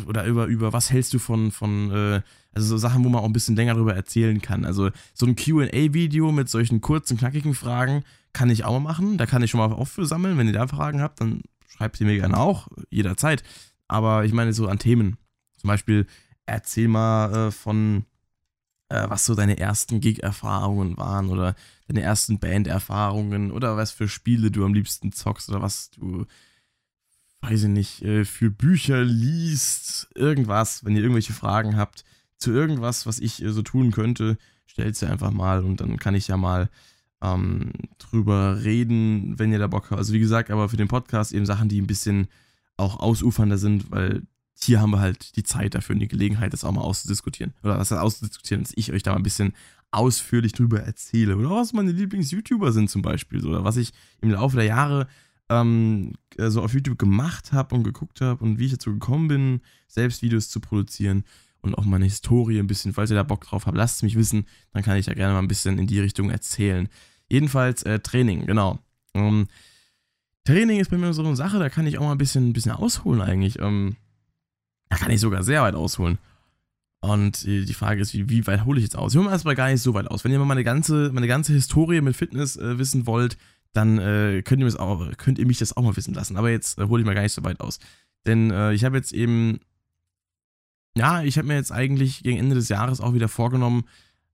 oder 0.07 0.25
über, 0.25 0.47
über 0.47 0.73
was 0.73 0.91
hältst 0.91 1.15
du 1.15 1.19
von, 1.19 1.53
von 1.53 1.91
äh, 1.91 2.23
also 2.53 2.69
so 2.69 2.77
Sachen, 2.79 3.05
wo 3.05 3.09
man 3.09 3.21
auch 3.21 3.27
ein 3.27 3.33
bisschen 3.33 3.57
länger 3.57 3.75
darüber 3.75 3.95
erzählen 3.95 4.41
kann. 4.43 4.65
Also 4.65 4.91
so 5.15 5.27
ein 5.27 5.37
QA-Video 5.37 6.33
mit 6.33 6.49
solchen 6.49 6.81
kurzen, 6.81 7.17
knackigen 7.17 7.55
Fragen 7.55 8.03
kann 8.33 8.51
ich 8.51 8.65
auch 8.65 8.73
mal 8.73 8.81
machen. 8.81 9.19
Da 9.19 9.27
kann 9.27 9.43
ich 9.43 9.51
schon 9.51 9.61
mal 9.61 9.73
auf 9.73 9.91
für 9.91 10.07
sammeln. 10.07 10.39
Wenn 10.39 10.49
ihr 10.49 10.53
da 10.53 10.67
Fragen 10.67 11.01
habt, 11.01 11.21
dann 11.21 11.43
schreibt 11.69 11.97
sie 11.97 12.05
mir 12.05 12.17
gerne 12.17 12.37
auch, 12.37 12.69
jederzeit. 12.91 13.43
Aber 13.87 14.25
ich 14.25 14.33
meine 14.33 14.53
so 14.53 14.67
an 14.67 14.79
Themen. 14.79 15.17
Zum 15.57 15.69
Beispiel, 15.69 16.07
erzähl 16.47 16.89
mal 16.89 17.49
äh, 17.49 17.51
von 17.51 18.05
äh, 18.89 19.09
was 19.09 19.25
so 19.25 19.35
deine 19.35 19.59
ersten 19.59 20.01
Gig-Erfahrungen 20.01 20.97
waren 20.97 21.29
oder 21.29 21.55
deine 21.89 22.03
ersten 22.03 22.39
Band-Erfahrungen 22.39 23.51
oder 23.51 23.77
was 23.77 23.91
für 23.91 24.09
Spiele 24.09 24.51
du 24.51 24.65
am 24.65 24.75
liebsten 24.75 25.13
zockst 25.13 25.49
oder 25.51 25.63
was 25.63 25.91
du, 25.91 26.27
weiß 27.41 27.65
ich 27.65 27.69
nicht, 27.69 28.03
äh, 28.03 28.25
für 28.25 28.51
Bücher 28.51 29.05
liest, 29.05 30.09
irgendwas, 30.15 30.85
wenn 30.85 30.97
ihr 30.97 31.03
irgendwelche 31.03 31.33
Fragen 31.33 31.77
habt 31.77 32.05
zu 32.39 32.53
irgendwas, 32.53 33.07
was 33.07 33.19
ich 33.19 33.43
äh, 33.43 33.51
so 33.51 33.63
tun 33.63 33.91
könnte, 33.91 34.39
stellt 34.67 34.97
sie 34.97 35.09
einfach 35.09 35.33
mal 35.33 35.65
und 35.65 35.81
dann 35.81 35.99
kann 35.99 36.15
ich 36.15 36.29
ja 36.29 36.37
mal 36.37 36.71
ähm, 37.21 37.73
drüber 37.99 38.63
reden, 38.63 39.39
wenn 39.39 39.53
ihr 39.53 39.59
da 39.59 39.67
Bock 39.67 39.91
habt. 39.91 39.99
Also 39.99 40.13
wie 40.13 40.21
gesagt, 40.21 40.51
aber 40.51 40.69
für 40.69 40.77
den 40.77 40.89
Podcast 40.89 41.33
eben 41.33 41.47
Sachen, 41.47 41.69
die 41.69 41.81
ein 41.81 41.87
bisschen 41.87 42.29
auch 42.77 43.01
ausufernder 43.01 43.59
sind, 43.59 43.91
weil 43.91 44.23
hier 44.65 44.81
haben 44.81 44.91
wir 44.91 45.01
halt 45.01 45.37
die 45.37 45.43
Zeit 45.43 45.75
dafür 45.75 45.95
und 45.95 46.01
die 46.01 46.09
Gelegenheit, 46.09 46.53
das 46.53 46.65
auch 46.65 46.73
mal 46.73 46.83
auszudiskutieren. 46.83 47.55
Oder 47.63 47.79
was 47.79 47.93
auszudiskutieren, 47.93 48.65
dass 48.65 48.73
ich 48.77 48.93
euch 48.93 49.03
da 49.03 49.13
mal 49.13 49.19
ein 49.19 49.23
bisschen 49.23 49.55
ausführlich 49.91 50.53
drüber 50.53 50.81
erzähle. 50.81 51.37
Oder 51.37 51.51
was 51.51 51.73
meine 51.73 51.93
Lieblings-YouTuber 51.93 52.73
sind 52.73 52.91
zum 52.91 53.03
Beispiel. 53.03 53.47
Oder 53.47 53.65
was 53.65 53.77
ich 53.77 53.93
im 54.21 54.31
Laufe 54.31 54.57
der 54.57 54.67
Jahre 54.67 55.07
ähm, 55.49 56.13
äh, 56.37 56.51
so 56.51 56.63
auf 56.63 56.75
YouTube 56.75 56.99
gemacht 56.99 57.53
habe 57.53 57.75
und 57.75 57.85
geguckt 57.85 58.21
habe 58.21 58.45
und 58.45 58.59
wie 58.59 58.67
ich 58.67 58.73
dazu 58.73 58.93
gekommen 58.93 59.29
bin, 59.29 59.61
selbst 59.87 60.23
Videos 60.23 60.49
zu 60.49 60.61
produzieren 60.61 61.25
und 61.61 61.77
auch 61.77 61.85
meine 61.85 62.05
Historie 62.05 62.59
ein 62.59 62.67
bisschen, 62.67 62.93
falls 62.93 63.11
ihr 63.11 63.17
da 63.17 63.23
Bock 63.23 63.45
drauf 63.45 63.67
habt, 63.67 63.77
lasst 63.77 63.97
es 63.97 64.03
mich 64.03 64.17
wissen, 64.17 64.47
dann 64.73 64.83
kann 64.83 64.97
ich 64.97 65.07
da 65.07 65.15
gerne 65.15 65.33
mal 65.33 65.41
ein 65.41 65.49
bisschen 65.49 65.79
in 65.79 65.87
die 65.87 66.01
Richtung 66.01 66.31
erzählen. 66.31 66.89
Jedenfalls 67.31 67.83
äh, 67.83 67.99
Training, 68.01 68.47
genau. 68.47 68.79
Ähm, 69.15 69.49
Training 70.45 70.81
ist 70.81 70.91
bei 70.91 70.99
mir 70.99 71.13
so 71.13 71.25
eine 71.25 71.37
Sache, 71.37 71.59
da 71.59 71.69
kann 71.69 71.87
ich 71.87 71.99
auch 71.99 72.05
mal 72.05 72.13
ein 72.13 72.19
bisschen, 72.19 72.49
ein 72.49 72.53
bisschen 72.53 72.73
ausholen 72.73 73.21
eigentlich. 73.21 73.59
Ähm, 73.59 73.97
da 74.89 74.97
kann 74.97 75.11
ich 75.11 75.21
sogar 75.21 75.43
sehr 75.43 75.63
weit 75.63 75.75
ausholen. 75.75 76.19
Und 77.01 77.45
die 77.45 77.75
Frage 77.75 78.01
ist, 78.01 78.13
wie, 78.13 78.29
wie 78.29 78.47
weit 78.47 78.65
hole 78.65 78.79
ich 78.79 78.85
jetzt 78.85 78.97
aus? 78.97 79.15
Ich 79.15 79.21
hole 79.21 79.31
erstmal 79.31 79.55
gar 79.55 79.71
nicht 79.71 79.83
so 79.83 79.95
weit 79.95 80.09
aus. 80.09 80.25
Wenn 80.25 80.33
ihr 80.33 80.39
mal 80.39 80.45
meine 80.47 80.65
ganze, 80.65 81.13
meine 81.13 81.29
ganze 81.29 81.53
Historie 81.53 82.01
mit 82.01 82.17
Fitness 82.17 82.57
äh, 82.57 82.79
wissen 82.79 83.07
wollt, 83.07 83.37
dann 83.73 83.99
äh, 83.99 84.43
könnt, 84.43 84.63
ihr 84.63 84.81
auch, 84.81 85.17
könnt, 85.17 85.39
ihr 85.39 85.47
mich 85.47 85.59
das 85.59 85.77
auch 85.77 85.83
mal 85.83 85.97
wissen 85.97 86.15
lassen. 86.15 86.37
Aber 86.37 86.51
jetzt 86.51 86.79
äh, 86.79 86.85
hole 86.85 87.01
ich 87.01 87.07
mal 87.07 87.15
gar 87.15 87.23
nicht 87.23 87.35
so 87.35 87.45
weit 87.45 87.61
aus. 87.61 87.79
Denn 88.27 88.51
äh, 88.51 88.73
ich 88.73 88.85
habe 88.85 88.97
jetzt 88.97 89.13
eben, 89.13 89.61
ja, 90.97 91.23
ich 91.23 91.39
habe 91.39 91.47
mir 91.47 91.55
jetzt 91.55 91.71
eigentlich 91.71 92.25
gegen 92.25 92.39
Ende 92.39 92.57
des 92.57 92.69
Jahres 92.69 93.01
auch 93.01 93.15
wieder 93.15 93.29
vorgenommen, 93.29 93.85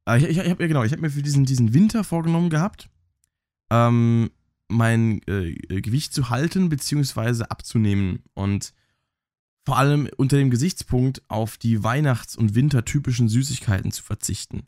äh, 0.06 0.18
ich, 0.18 0.25
ich, 0.25 0.38
ich 0.38 0.50
habe 0.50 0.62
ja 0.62 0.68
genau, 0.68 0.84
ich 0.84 0.92
habe 0.92 1.02
mir 1.02 1.11
für 1.11 1.23
diesen, 1.23 1.44
diesen 1.44 1.75
Winter 1.75 2.04
vorgenommen 2.04 2.50
gehabt, 2.50 2.88
ähm, 3.70 4.30
mein 4.68 5.20
äh, 5.26 5.52
Gewicht 5.80 6.14
zu 6.14 6.30
halten 6.30 6.68
bzw. 6.68 7.44
abzunehmen. 7.44 8.23
Und 8.34 8.73
vor 9.64 9.78
allem 9.78 10.09
unter 10.16 10.37
dem 10.37 10.50
Gesichtspunkt 10.50 11.23
auf 11.28 11.56
die 11.56 11.83
Weihnachts- 11.83 12.37
und 12.37 12.54
Wintertypischen 12.54 13.28
Süßigkeiten 13.28 13.92
zu 13.92 14.02
verzichten. 14.02 14.66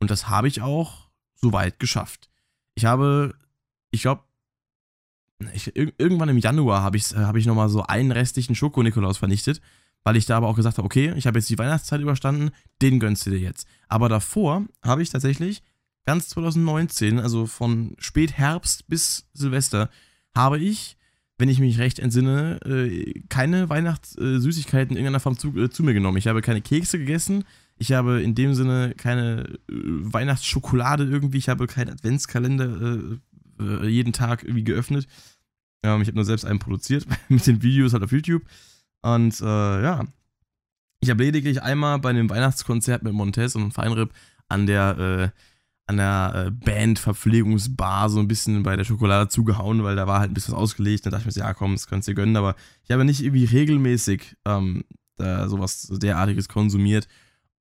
Und 0.00 0.10
das 0.10 0.28
habe 0.28 0.48
ich 0.48 0.60
auch 0.60 1.08
soweit 1.34 1.78
geschafft. 1.78 2.28
Ich 2.74 2.84
habe, 2.84 3.34
ich 3.90 4.02
glaube, 4.02 4.22
irgendwann 5.98 6.28
im 6.28 6.38
Januar 6.38 6.82
habe 6.82 6.96
ich, 6.96 7.14
hab 7.14 7.36
ich 7.36 7.46
nochmal 7.46 7.68
so 7.68 7.82
einen 7.82 8.12
restlichen 8.12 8.54
Schoko-Nikolaus 8.54 9.18
vernichtet, 9.18 9.60
weil 10.02 10.16
ich 10.16 10.26
da 10.26 10.36
aber 10.36 10.48
auch 10.48 10.56
gesagt 10.56 10.78
habe, 10.78 10.86
okay, 10.86 11.14
ich 11.16 11.26
habe 11.26 11.38
jetzt 11.38 11.48
die 11.48 11.58
Weihnachtszeit 11.58 12.00
überstanden, 12.00 12.50
den 12.82 13.00
gönnst 13.00 13.24
du 13.26 13.30
dir 13.30 13.38
jetzt. 13.38 13.66
Aber 13.88 14.08
davor 14.08 14.64
habe 14.82 15.02
ich 15.02 15.10
tatsächlich 15.10 15.62
ganz 16.04 16.28
2019, 16.28 17.18
also 17.18 17.46
von 17.46 17.96
Spätherbst 17.98 18.86
bis 18.88 19.26
Silvester, 19.32 19.88
habe 20.34 20.58
ich 20.58 20.98
wenn 21.38 21.48
ich 21.48 21.58
mich 21.58 21.78
recht 21.78 21.98
entsinne, 21.98 22.60
äh, 22.64 23.22
keine 23.28 23.68
Weihnachtssüßigkeiten 23.68 24.92
in 24.92 24.98
irgendeiner 24.98 25.20
Form 25.20 25.36
zu, 25.36 25.56
äh, 25.58 25.68
zu, 25.70 25.82
mir 25.82 25.94
genommen. 25.94 26.16
Ich 26.16 26.28
habe 26.28 26.42
keine 26.42 26.60
Kekse 26.60 26.98
gegessen. 26.98 27.44
Ich 27.76 27.92
habe 27.92 28.22
in 28.22 28.34
dem 28.34 28.54
Sinne 28.54 28.94
keine 28.96 29.58
äh, 29.68 29.72
Weihnachtsschokolade 29.72 31.04
irgendwie. 31.04 31.38
Ich 31.38 31.48
habe 31.48 31.66
keinen 31.66 31.90
Adventskalender 31.90 33.20
äh, 33.60 33.64
äh, 33.64 33.88
jeden 33.88 34.12
Tag 34.12 34.44
irgendwie 34.44 34.64
geöffnet. 34.64 35.08
Ähm, 35.82 36.02
ich 36.02 36.08
habe 36.08 36.16
nur 36.16 36.24
selbst 36.24 36.44
einen 36.44 36.60
produziert 36.60 37.06
mit 37.28 37.46
den 37.46 37.62
Videos 37.62 37.92
halt 37.92 38.04
auf 38.04 38.12
YouTube. 38.12 38.42
Und 39.02 39.40
äh, 39.40 39.82
ja, 39.82 40.04
ich 41.00 41.10
habe 41.10 41.24
lediglich 41.24 41.62
einmal 41.62 41.98
bei 41.98 42.10
einem 42.10 42.30
Weihnachtskonzert 42.30 43.02
mit 43.02 43.12
Montez 43.12 43.56
und 43.56 43.72
Feinrib 43.72 44.12
an 44.48 44.66
der 44.66 45.32
an 45.86 45.98
der 45.98 46.46
äh, 46.46 46.50
Band-Verpflegungsbar 46.50 48.08
so 48.08 48.18
ein 48.18 48.28
bisschen 48.28 48.62
bei 48.62 48.76
der 48.76 48.84
Schokolade 48.84 49.28
zugehauen, 49.28 49.84
weil 49.84 49.96
da 49.96 50.06
war 50.06 50.20
halt 50.20 50.30
ein 50.30 50.34
bisschen 50.34 50.54
was 50.54 50.60
ausgelegt. 50.60 51.04
Da 51.04 51.10
dachte 51.10 51.28
ich 51.28 51.36
mir, 51.36 51.42
ja 51.42 51.54
komm, 51.54 51.72
das 51.72 51.86
könntest 51.86 52.08
du 52.08 52.14
gönnen, 52.14 52.36
aber 52.36 52.56
ich 52.84 52.90
habe 52.90 53.04
nicht 53.04 53.22
irgendwie 53.22 53.44
regelmäßig 53.44 54.36
ähm, 54.46 54.84
da 55.16 55.48
sowas 55.48 55.88
derartiges 55.90 56.48
konsumiert. 56.48 57.06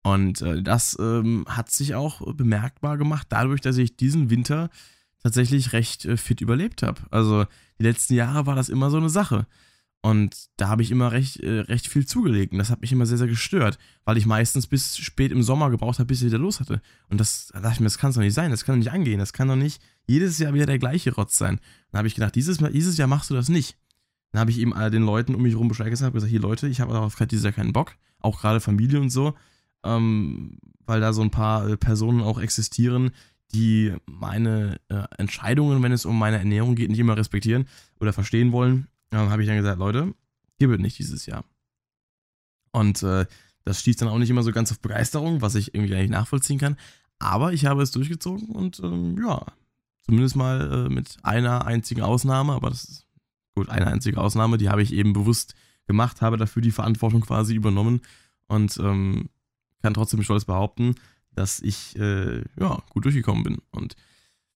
Und 0.04 0.42
äh, 0.42 0.62
das 0.62 0.98
ähm, 1.00 1.46
hat 1.48 1.72
sich 1.72 1.96
auch 1.96 2.34
bemerkbar 2.34 2.98
gemacht, 2.98 3.28
dadurch, 3.30 3.62
dass 3.62 3.78
ich 3.78 3.96
diesen 3.96 4.30
Winter 4.30 4.70
tatsächlich 5.22 5.74
recht 5.74 6.06
äh, 6.06 6.18
fit 6.18 6.42
überlebt 6.42 6.84
habe. 6.84 7.02
Also 7.10 7.46
die 7.80 7.84
letzten 7.84 8.14
Jahre 8.14 8.46
war 8.46 8.56
das 8.56 8.70
immer 8.70 8.90
so 8.90 8.98
eine 8.98 9.10
Sache. 9.10 9.48
Und 10.06 10.50
da 10.58 10.68
habe 10.68 10.82
ich 10.82 10.92
immer 10.92 11.14
recht, 11.14 11.40
äh, 11.40 11.62
recht 11.62 11.88
viel 11.88 12.06
zugelegt. 12.06 12.52
Und 12.52 12.60
das 12.60 12.70
hat 12.70 12.82
mich 12.82 12.92
immer 12.92 13.06
sehr, 13.06 13.18
sehr 13.18 13.28
gestört, 13.28 13.78
weil 14.04 14.18
ich 14.18 14.26
meistens 14.26 14.68
bis 14.68 14.98
spät 14.98 15.32
im 15.32 15.44
Sommer 15.44 15.70
gebraucht 15.70 15.98
habe, 15.98 16.08
bis 16.08 16.22
ich 16.22 16.28
wieder 16.28 16.40
los 16.40 16.60
hatte. 16.60 16.82
Und 17.08 17.22
das 17.22 17.52
da 17.54 17.62
dachte 17.62 17.76
ich 17.76 17.80
mir, 17.80 17.86
das 17.86 17.98
kann 17.98 18.10
es 18.10 18.18
doch 18.18 18.22
nicht 18.22 18.34
sein, 18.34 18.52
das 18.52 18.66
kann 18.66 18.76
doch 18.76 18.80
nicht 18.80 18.92
angehen, 18.92 19.20
das 19.20 19.32
kann 19.32 19.48
doch 19.48 19.56
nicht 19.56 19.82
jedes 20.06 20.40
Jahr 20.40 20.54
wieder 20.54 20.66
der 20.66 20.78
gleiche 20.78 21.16
Rotz 21.16 21.38
sein. 21.38 21.62
Dann 21.90 22.00
habe 22.00 22.10
ich 22.10 22.16
gedacht, 22.16 22.36
dieses, 22.36 22.60
Mal, 22.60 22.74
dieses 22.74 22.98
Jahr 22.98 23.08
machst 23.08 23.30
du 23.30 23.34
das 23.34 23.48
nicht. 23.48 23.78
Dann 24.34 24.42
habe 24.42 24.52
ich 24.52 24.60
eben 24.60 24.74
all 24.74 24.92
den 24.92 25.04
Leuten 25.04 25.36
um 25.36 25.42
mich 25.42 25.54
herum 25.54 25.70
Bescheid 25.70 25.90
gesagt, 25.90 26.14
gesagt, 26.14 26.30
hier 26.30 26.42
Leute, 26.42 26.68
ich 26.68 26.82
habe 26.82 26.92
darauf 26.92 27.16
gerade 27.16 27.30
dieses 27.30 27.46
Jahr 27.46 27.54
keinen 27.54 27.72
Bock, 27.72 27.96
auch 28.20 28.42
gerade 28.42 28.60
Familie 28.60 29.00
und 29.00 29.10
so, 29.10 29.36
ähm, 29.86 30.58
weil 30.86 31.00
da 31.00 31.14
so 31.14 31.22
ein 31.22 31.32
paar 31.32 31.70
äh, 31.70 31.78
Personen 31.78 32.20
auch 32.20 32.42
existieren, 32.42 33.12
die 33.54 33.94
meine 34.06 34.82
äh, 34.90 35.04
Entscheidungen, 35.18 35.82
wenn 35.82 35.94
es 35.94 36.06
um 36.06 36.20
meine 36.20 36.40
Ernährung 36.40 36.76
geht, 36.76 36.90
nicht 36.90 37.00
immer 37.00 37.16
respektieren 37.16 37.70
oder 38.02 38.12
verstehen 38.12 38.52
wollen 38.52 38.90
ähm, 39.14 39.30
habe 39.30 39.42
ich 39.42 39.48
dann 39.48 39.58
gesagt, 39.58 39.80
Leute, 39.80 40.14
gibt 40.60 40.74
es 40.74 40.80
nicht 40.80 41.00
dieses 41.00 41.26
Jahr. 41.26 41.44
Und 42.72 43.04
äh, 43.04 43.26
das 43.66 43.80
stieß 43.80 43.98
dann 43.98 44.10
auch 44.10 44.18
nicht 44.18 44.30
immer 44.30 44.44
so 44.44 44.52
ganz 44.52 44.72
auf 44.72 44.80
Begeisterung, 44.80 45.42
was 45.42 45.56
ich 45.56 45.74
irgendwie 45.74 45.92
gar 45.92 46.00
nicht 46.00 46.10
nachvollziehen 46.10 46.60
kann. 46.60 46.78
Aber 47.20 47.54
ich 47.54 47.66
habe 47.66 47.82
es 47.82 47.92
durchgezogen 47.92 48.50
und 48.50 48.80
ähm, 48.80 49.18
ja, 49.24 49.46
zumindest 50.02 50.36
mal 50.36 50.88
äh, 50.88 50.90
mit 50.90 51.18
einer 51.24 51.66
einzigen 51.66 52.02
Ausnahme, 52.02 52.54
aber 52.54 52.70
das 52.70 52.84
ist 52.84 53.08
gut, 53.56 53.70
eine 53.70 53.88
einzige 53.88 54.20
Ausnahme, 54.20 54.58
die 54.58 54.70
habe 54.70 54.82
ich 54.82 54.92
eben 54.94 55.14
bewusst 55.14 55.56
gemacht, 55.88 56.22
habe 56.22 56.38
dafür 56.38 56.62
die 56.62 56.72
Verantwortung 56.72 57.22
quasi 57.22 57.54
übernommen 57.54 58.02
und 58.48 58.78
ähm, 58.78 59.30
kann 59.82 59.94
trotzdem 59.94 60.24
stolz 60.24 60.46
behaupten, 60.46 60.96
dass 61.32 61.60
ich 61.60 61.98
äh, 61.98 62.44
ja, 62.60 62.82
gut 62.90 63.06
durchgekommen 63.06 63.44
bin. 63.44 63.58
Und 63.72 63.96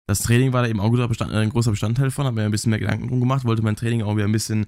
das 0.08 0.20
Training 0.20 0.54
war 0.54 0.64
da 0.64 0.70
eben 0.70 0.80
auch 0.80 0.92
ein, 0.92 1.32
ein 1.32 1.50
großer 1.50 1.72
Bestandteil 1.72 2.12
von, 2.12 2.26
habe 2.26 2.38
mir 2.38 2.46
ein 2.46 2.52
bisschen 2.52 2.70
mehr 2.72 2.80
Gedanken 2.80 3.10
drum 3.10 3.20
gemacht, 3.20 3.46
wollte 3.46 3.62
mein 3.62 3.76
Training 3.76 4.02
auch 4.02 4.16
wieder 4.16 4.26
ein 4.26 4.32
bisschen, 4.32 4.66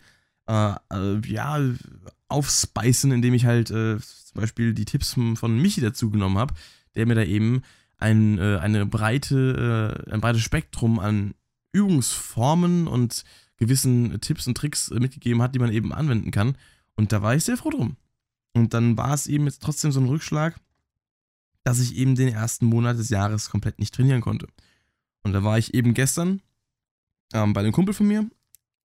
äh, 0.48 0.74
äh, 0.92 1.20
ja, 1.26 1.60
aufspeisen, 2.28 3.12
indem 3.12 3.34
ich 3.34 3.46
halt 3.46 3.72
äh, 3.72 3.98
zum 4.00 4.42
Beispiel 4.42 4.74
die 4.74 4.86
Tipps 4.86 5.14
von, 5.14 5.62
Michi 5.62 5.82
dazu 5.82 6.12
genommen 6.12 6.38
habe, 6.38 6.54
der 6.96 7.06
mir 7.06 7.16
da 7.16 7.24
eben 7.24 7.64
ein, 7.98 8.38
äh, 8.38 8.58
eine 8.58 8.86
breite, 8.86 10.06
äh, 10.08 10.12
ein 10.12 10.22
breites 10.22 10.42
Spektrum 10.42 11.00
an 11.00 11.34
Übungsformen 11.72 12.88
und 12.88 13.24
gewissen 13.58 14.20
Tipps 14.22 14.48
und 14.48 14.56
Tricks 14.56 14.90
äh, 14.90 15.00
mitgegeben 15.00 15.42
hat, 15.42 15.56
die 15.56 15.60
man 15.60 15.72
eben 15.72 15.94
anwenden 15.94 16.32
kann. 16.32 16.58
Und 16.96 17.12
da 17.12 17.22
war 17.22 17.36
ich 17.36 17.46
sehr 17.46 17.58
froh 17.58 17.70
drum. 17.70 17.96
Und 18.54 18.74
dann 18.74 18.98
war 18.98 19.14
es 19.14 19.28
eben 19.28 19.46
jetzt 19.46 19.64
trotzdem 19.64 19.92
so 19.92 20.00
ein 20.00 20.08
Rückschlag, 20.08 20.60
dass 21.64 21.80
ich 21.80 21.96
eben 21.96 22.16
den 22.16 22.30
ersten 22.30 22.66
Monat 22.66 22.98
des 22.98 23.10
Jahres 23.10 23.50
komplett 23.50 23.80
nicht 23.80 23.94
trainieren 23.94 24.22
konnte. 24.22 24.48
Und 25.24 25.34
da 25.34 25.44
war 25.44 25.58
ich 25.58 25.74
eben 25.74 25.94
gestern 25.94 26.42
ähm, 27.34 27.54
bei 27.54 27.62
einem 27.62 27.72
Kumpel 27.72 27.94
von 27.94 28.08
mir, 28.08 28.30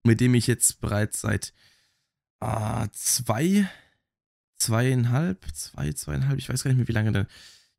mit 0.03 0.19
dem 0.21 0.33
ich 0.35 0.47
jetzt 0.47 0.81
bereits 0.81 1.21
seit 1.21 1.53
äh, 2.41 2.87
zwei, 2.91 3.69
zweieinhalb, 4.57 5.45
zwei, 5.53 5.91
zweieinhalb, 5.93 6.37
ich 6.37 6.49
weiß 6.49 6.63
gar 6.63 6.69
nicht 6.69 6.77
mehr 6.77 6.87
wie 6.87 6.93
lange 6.93 7.11
denn, 7.11 7.27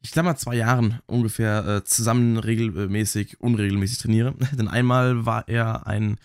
ich 0.00 0.12
glaube 0.12 0.28
mal 0.28 0.36
zwei 0.36 0.54
Jahren 0.54 1.00
ungefähr 1.06 1.66
äh, 1.66 1.84
zusammen 1.84 2.36
regelmäßig, 2.36 3.40
unregelmäßig 3.40 3.98
trainiere. 3.98 4.34
Denn 4.52 4.68
einmal 4.68 5.26
war 5.26 5.48
er 5.48 5.86
ein 5.86 6.18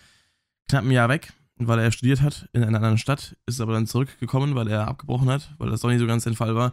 knappen 0.68 0.90
Jahr 0.90 1.08
weg, 1.08 1.32
weil 1.56 1.78
er 1.78 1.92
studiert 1.92 2.22
hat 2.22 2.48
in 2.52 2.62
einer 2.62 2.76
anderen 2.76 2.98
Stadt, 2.98 3.36
ist 3.46 3.60
aber 3.60 3.72
dann 3.72 3.86
zurückgekommen, 3.86 4.54
weil 4.54 4.68
er 4.68 4.88
abgebrochen 4.88 5.28
hat, 5.30 5.54
weil 5.58 5.70
das 5.70 5.80
doch 5.80 5.88
nicht 5.88 5.98
so 5.98 6.06
ganz 6.06 6.24
der 6.24 6.34
Fall 6.34 6.54
war. 6.54 6.72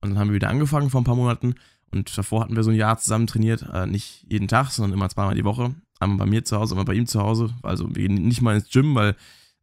Und 0.00 0.10
dann 0.10 0.18
haben 0.18 0.28
wir 0.28 0.34
wieder 0.34 0.48
angefangen 0.48 0.90
vor 0.90 1.00
ein 1.00 1.04
paar 1.04 1.16
Monaten 1.16 1.54
und 1.90 2.16
davor 2.16 2.42
hatten 2.42 2.56
wir 2.56 2.62
so 2.62 2.70
ein 2.70 2.76
Jahr 2.76 2.98
zusammen 2.98 3.26
trainiert, 3.26 3.64
äh, 3.72 3.86
nicht 3.86 4.26
jeden 4.28 4.48
Tag, 4.48 4.70
sondern 4.70 4.92
immer 4.92 5.08
zweimal 5.08 5.34
die 5.34 5.44
Woche. 5.44 5.74
Einmal 6.00 6.18
bei 6.18 6.26
mir 6.26 6.44
zu 6.44 6.56
Hause, 6.56 6.74
einmal 6.74 6.84
bei 6.84 6.94
ihm 6.94 7.06
zu 7.06 7.20
Hause. 7.20 7.54
Also 7.62 7.88
wir 7.88 8.08
gehen 8.08 8.14
nicht 8.26 8.42
mal 8.42 8.56
ins 8.56 8.70
Gym, 8.70 8.94
weil 8.94 9.16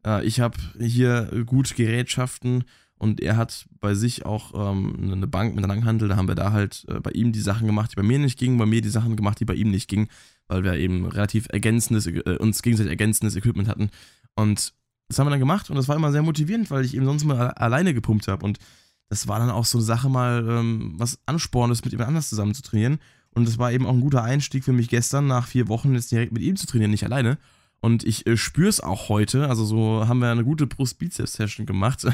äh, 0.04 0.24
ich 0.24 0.40
habe 0.40 0.56
hier 0.78 1.44
gut 1.46 1.74
Gerätschaften 1.76 2.64
und 2.98 3.20
er 3.20 3.36
hat 3.36 3.66
bei 3.80 3.94
sich 3.94 4.24
auch 4.24 4.52
ähm, 4.54 5.12
eine 5.12 5.26
Bank 5.26 5.54
mit 5.54 5.64
einem 5.64 5.70
Langhandel. 5.70 6.08
Da 6.08 6.16
haben 6.16 6.28
wir 6.28 6.34
da 6.34 6.52
halt 6.52 6.84
äh, 6.88 7.00
bei 7.00 7.10
ihm 7.10 7.32
die 7.32 7.40
Sachen 7.40 7.66
gemacht, 7.66 7.92
die 7.92 7.96
bei 7.96 8.02
mir 8.02 8.18
nicht 8.18 8.38
gingen, 8.38 8.58
bei 8.58 8.66
mir 8.66 8.80
die 8.80 8.88
Sachen 8.88 9.16
gemacht, 9.16 9.38
die 9.40 9.44
bei 9.44 9.54
ihm 9.54 9.70
nicht 9.70 9.88
gingen, 9.88 10.08
weil 10.48 10.64
wir 10.64 10.74
eben 10.74 11.04
relativ 11.06 11.46
ergänzendes, 11.50 12.06
äh, 12.06 12.36
uns 12.38 12.62
gegenseitig 12.62 12.90
ergänzendes 12.90 13.36
Equipment 13.36 13.68
hatten. 13.68 13.90
Und 14.34 14.72
das 15.08 15.18
haben 15.18 15.26
wir 15.26 15.30
dann 15.30 15.40
gemacht 15.40 15.70
und 15.70 15.76
das 15.76 15.88
war 15.88 15.96
immer 15.96 16.10
sehr 16.10 16.22
motivierend, 16.22 16.70
weil 16.70 16.84
ich 16.84 16.94
eben 16.94 17.04
sonst 17.04 17.24
mal 17.24 17.50
alleine 17.50 17.94
gepumpt 17.94 18.28
habe 18.28 18.44
und 18.44 18.58
das 19.08 19.28
war 19.28 19.38
dann 19.38 19.50
auch 19.50 19.64
so 19.64 19.78
eine 19.78 19.84
Sache 19.84 20.08
mal, 20.08 20.44
ähm, 20.48 20.94
was 20.96 21.18
Ansporn 21.26 21.70
mit 21.70 21.84
jemand 21.92 22.08
anders 22.08 22.28
zusammen 22.28 22.54
zu 22.54 22.62
trainieren. 22.62 22.98
Und 23.30 23.46
das 23.46 23.58
war 23.58 23.70
eben 23.70 23.86
auch 23.86 23.92
ein 23.92 24.00
guter 24.00 24.22
Einstieg 24.22 24.64
für 24.64 24.72
mich 24.72 24.88
gestern, 24.88 25.26
nach 25.26 25.46
vier 25.46 25.68
Wochen 25.68 25.94
jetzt 25.94 26.10
direkt 26.10 26.32
mit 26.32 26.42
ihm 26.42 26.56
zu 26.56 26.66
trainieren, 26.66 26.90
nicht 26.90 27.04
alleine. 27.04 27.38
Und 27.80 28.04
ich 28.04 28.26
äh, 28.26 28.36
spüre 28.36 28.68
es 28.68 28.80
auch 28.80 29.08
heute. 29.08 29.48
Also 29.48 29.64
so 29.64 30.08
haben 30.08 30.20
wir 30.20 30.30
eine 30.30 30.44
gute 30.44 30.66
Brust-Bizeps-Session 30.66 31.66
gemacht. 31.66 32.06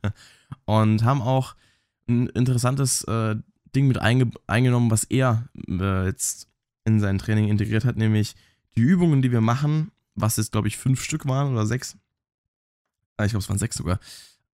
und 0.64 1.04
haben 1.04 1.22
auch 1.22 1.54
ein 2.08 2.26
interessantes 2.28 3.04
äh, 3.04 3.36
Ding 3.74 3.88
mit 3.88 3.98
einge 3.98 4.30
eingenommen, 4.46 4.90
was 4.90 5.04
er 5.04 5.48
äh, 5.68 6.06
jetzt 6.06 6.48
in 6.84 7.00
sein 7.00 7.18
Training 7.18 7.48
integriert 7.48 7.84
hat, 7.84 7.96
nämlich 7.96 8.34
die 8.76 8.82
Übungen, 8.82 9.22
die 9.22 9.32
wir 9.32 9.40
machen, 9.40 9.90
was 10.14 10.36
jetzt, 10.36 10.52
glaube 10.52 10.68
ich, 10.68 10.76
fünf 10.76 11.02
Stück 11.02 11.26
waren 11.26 11.52
oder 11.52 11.66
sechs. 11.66 11.96
Ah, 13.16 13.24
ich 13.24 13.30
glaube, 13.30 13.42
es 13.42 13.48
waren 13.48 13.58
sechs 13.58 13.76
sogar. 13.76 13.98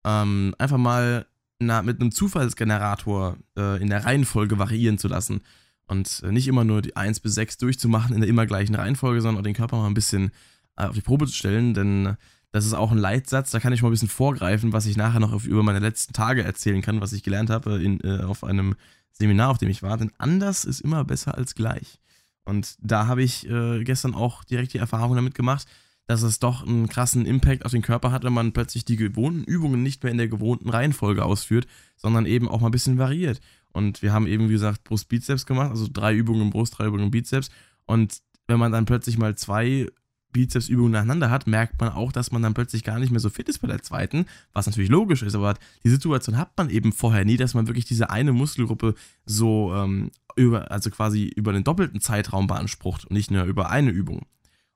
Ähm, 0.04 0.54
einfach 0.58 0.78
mal 0.78 1.26
na, 1.66 1.82
mit 1.82 2.00
einem 2.00 2.12
Zufallsgenerator 2.12 3.36
äh, 3.56 3.80
in 3.80 3.88
der 3.88 4.04
Reihenfolge 4.04 4.58
variieren 4.58 4.98
zu 4.98 5.08
lassen. 5.08 5.40
Und 5.86 6.22
äh, 6.24 6.32
nicht 6.32 6.48
immer 6.48 6.64
nur 6.64 6.82
die 6.82 6.96
1 6.96 7.20
bis 7.20 7.34
6 7.34 7.58
durchzumachen 7.58 8.14
in 8.14 8.20
der 8.20 8.28
immer 8.28 8.46
gleichen 8.46 8.74
Reihenfolge, 8.74 9.20
sondern 9.20 9.40
auch 9.40 9.44
den 9.44 9.54
Körper 9.54 9.76
mal 9.76 9.86
ein 9.86 9.94
bisschen 9.94 10.30
äh, 10.76 10.84
auf 10.84 10.94
die 10.94 11.00
Probe 11.00 11.26
zu 11.26 11.34
stellen, 11.34 11.74
denn 11.74 12.16
das 12.52 12.66
ist 12.66 12.74
auch 12.74 12.92
ein 12.92 12.98
Leitsatz, 12.98 13.50
da 13.50 13.60
kann 13.60 13.72
ich 13.72 13.82
mal 13.82 13.88
ein 13.88 13.92
bisschen 13.92 14.08
vorgreifen, 14.08 14.74
was 14.74 14.84
ich 14.84 14.96
nachher 14.96 15.20
noch 15.20 15.32
auf, 15.32 15.46
über 15.46 15.62
meine 15.62 15.78
letzten 15.78 16.12
Tage 16.12 16.44
erzählen 16.44 16.82
kann, 16.82 17.00
was 17.00 17.14
ich 17.14 17.22
gelernt 17.22 17.48
habe 17.48 17.82
in, 17.82 18.00
äh, 18.00 18.22
auf 18.22 18.44
einem 18.44 18.74
Seminar, 19.10 19.50
auf 19.50 19.58
dem 19.58 19.70
ich 19.70 19.82
war. 19.82 19.96
Denn 19.96 20.12
anders 20.18 20.64
ist 20.64 20.80
immer 20.80 21.04
besser 21.04 21.36
als 21.36 21.54
gleich. 21.54 21.98
Und 22.44 22.76
da 22.80 23.06
habe 23.06 23.22
ich 23.22 23.48
äh, 23.48 23.82
gestern 23.84 24.14
auch 24.14 24.44
direkt 24.44 24.74
die 24.74 24.78
Erfahrung 24.78 25.16
damit 25.16 25.34
gemacht, 25.34 25.66
dass 26.06 26.22
es 26.22 26.38
doch 26.38 26.66
einen 26.66 26.88
krassen 26.88 27.26
Impact 27.26 27.64
auf 27.64 27.72
den 27.72 27.82
Körper 27.82 28.12
hat, 28.12 28.24
wenn 28.24 28.32
man 28.32 28.52
plötzlich 28.52 28.84
die 28.84 28.96
gewohnten 28.96 29.44
Übungen 29.44 29.82
nicht 29.82 30.02
mehr 30.02 30.12
in 30.12 30.18
der 30.18 30.28
gewohnten 30.28 30.68
Reihenfolge 30.68 31.24
ausführt, 31.24 31.66
sondern 31.96 32.26
eben 32.26 32.48
auch 32.48 32.60
mal 32.60 32.68
ein 32.68 32.72
bisschen 32.72 32.98
variiert. 32.98 33.40
Und 33.72 34.02
wir 34.02 34.12
haben 34.12 34.26
eben, 34.26 34.48
wie 34.48 34.54
gesagt, 34.54 34.84
Brust-Bizeps 34.84 35.46
gemacht, 35.46 35.70
also 35.70 35.88
drei 35.90 36.14
Übungen 36.14 36.42
im 36.42 36.50
Brust, 36.50 36.78
drei 36.78 36.86
Übungen 36.86 37.04
im 37.04 37.10
Bizeps. 37.10 37.50
Und 37.86 38.18
wenn 38.46 38.58
man 38.58 38.72
dann 38.72 38.84
plötzlich 38.84 39.16
mal 39.16 39.36
zwei 39.36 39.86
Bizepsübungen 40.32 40.92
nacheinander 40.92 41.30
hat, 41.30 41.46
merkt 41.46 41.80
man 41.80 41.90
auch, 41.90 42.10
dass 42.10 42.32
man 42.32 42.42
dann 42.42 42.54
plötzlich 42.54 42.84
gar 42.84 42.98
nicht 42.98 43.10
mehr 43.10 43.20
so 43.20 43.30
fit 43.30 43.48
ist 43.48 43.58
bei 43.58 43.68
der 43.68 43.82
zweiten, 43.82 44.26
was 44.52 44.66
natürlich 44.66 44.90
logisch 44.90 45.22
ist, 45.22 45.34
aber 45.34 45.54
die 45.84 45.90
Situation 45.90 46.38
hat 46.38 46.56
man 46.56 46.70
eben 46.70 46.92
vorher 46.92 47.24
nie, 47.24 47.36
dass 47.36 47.54
man 47.54 47.66
wirklich 47.66 47.84
diese 47.84 48.10
eine 48.10 48.32
Muskelgruppe 48.32 48.94
so 49.26 49.74
ähm, 49.74 50.10
über, 50.36 50.70
also 50.70 50.90
quasi 50.90 51.24
über 51.24 51.52
den 51.52 51.64
doppelten 51.64 52.00
Zeitraum 52.00 52.46
beansprucht 52.46 53.04
und 53.04 53.14
nicht 53.14 53.30
nur 53.30 53.44
über 53.44 53.70
eine 53.70 53.90
Übung. 53.90 54.22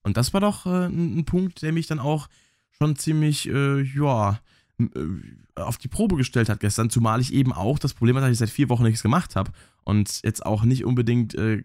Und 0.06 0.16
das 0.16 0.32
war 0.32 0.40
doch 0.40 0.66
äh, 0.66 0.86
ein, 0.86 1.24
Punkt, 1.24 1.62
der 1.62 1.72
mich 1.72 1.88
dann 1.88 1.98
auch 1.98 2.28
schon 2.70 2.94
ziemlich, 2.94 3.48
äh, 3.48 3.82
ja, 3.82 4.38
äh, 4.78 4.86
auf 5.56 5.78
die 5.78 5.88
Probe 5.88 6.14
gestellt 6.14 6.48
hat 6.48 6.60
gestern, 6.60 6.90
zumal 6.90 7.20
ich 7.20 7.34
eben 7.34 7.52
auch 7.52 7.80
das 7.80 7.92
Problem 7.92 8.14
hatte, 8.14 8.26
dass 8.26 8.34
ich 8.34 8.38
seit 8.38 8.50
vier 8.50 8.68
Wochen 8.68 8.84
nichts 8.84 9.02
gemacht 9.02 9.34
habe 9.34 9.50
und 9.82 10.20
jetzt 10.22 10.46
auch 10.46 10.62
nicht 10.62 10.84
unbedingt 10.84 11.34
äh, 11.34 11.60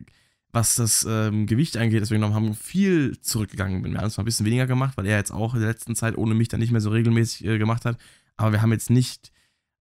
was 0.52 0.74
das 0.74 1.06
ähm, 1.08 1.46
Gewicht 1.46 1.78
angeht, 1.78 2.02
deswegen 2.02 2.24
haben 2.34 2.56
viel 2.56 3.16
zurückgegangen 3.22 3.84
bin. 3.84 3.94
Wir 3.94 4.00
haben 4.00 4.08
es 4.08 4.18
mal 4.18 4.24
ein 4.24 4.26
bisschen 4.26 4.48
weniger 4.48 4.66
gemacht, 4.66 4.98
weil 4.98 5.06
er 5.06 5.18
jetzt 5.18 5.32
auch 5.32 5.54
in 5.54 5.60
der 5.60 5.70
letzten 5.70 5.96
Zeit 5.96 6.18
ohne 6.18 6.34
mich 6.34 6.48
dann 6.48 6.60
nicht 6.60 6.72
mehr 6.72 6.82
so 6.82 6.90
regelmäßig 6.90 7.46
äh, 7.46 7.60
gemacht 7.60 7.86
hat. 7.86 8.00
Aber 8.38 8.54
wir 8.54 8.64
haben 8.64 8.72
jetzt 8.72 8.90
nicht 8.90 9.32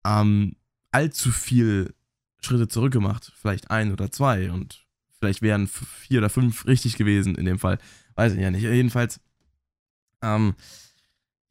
ähm, 0.07 0.55
allzu 0.93 1.33
viel 1.33 1.95
Schritte 2.43 2.69
zurückgemacht. 2.69 3.33
Vielleicht 3.41 3.71
ein 3.71 3.91
oder 3.91 4.13
zwei 4.13 4.53
und 4.53 4.85
vielleicht 5.19 5.41
wären 5.41 5.67
vier 5.67 6.19
oder 6.19 6.29
fünf 6.29 6.67
richtig 6.67 6.99
gewesen 6.99 7.37
in 7.37 7.47
dem 7.47 7.59
Fall. 7.59 7.79
Weiß 8.17 8.33
ich 8.35 8.41
ja 8.41 8.51
nicht. 8.51 8.63
Jedenfalls, 8.63 9.21
ähm, 10.23 10.55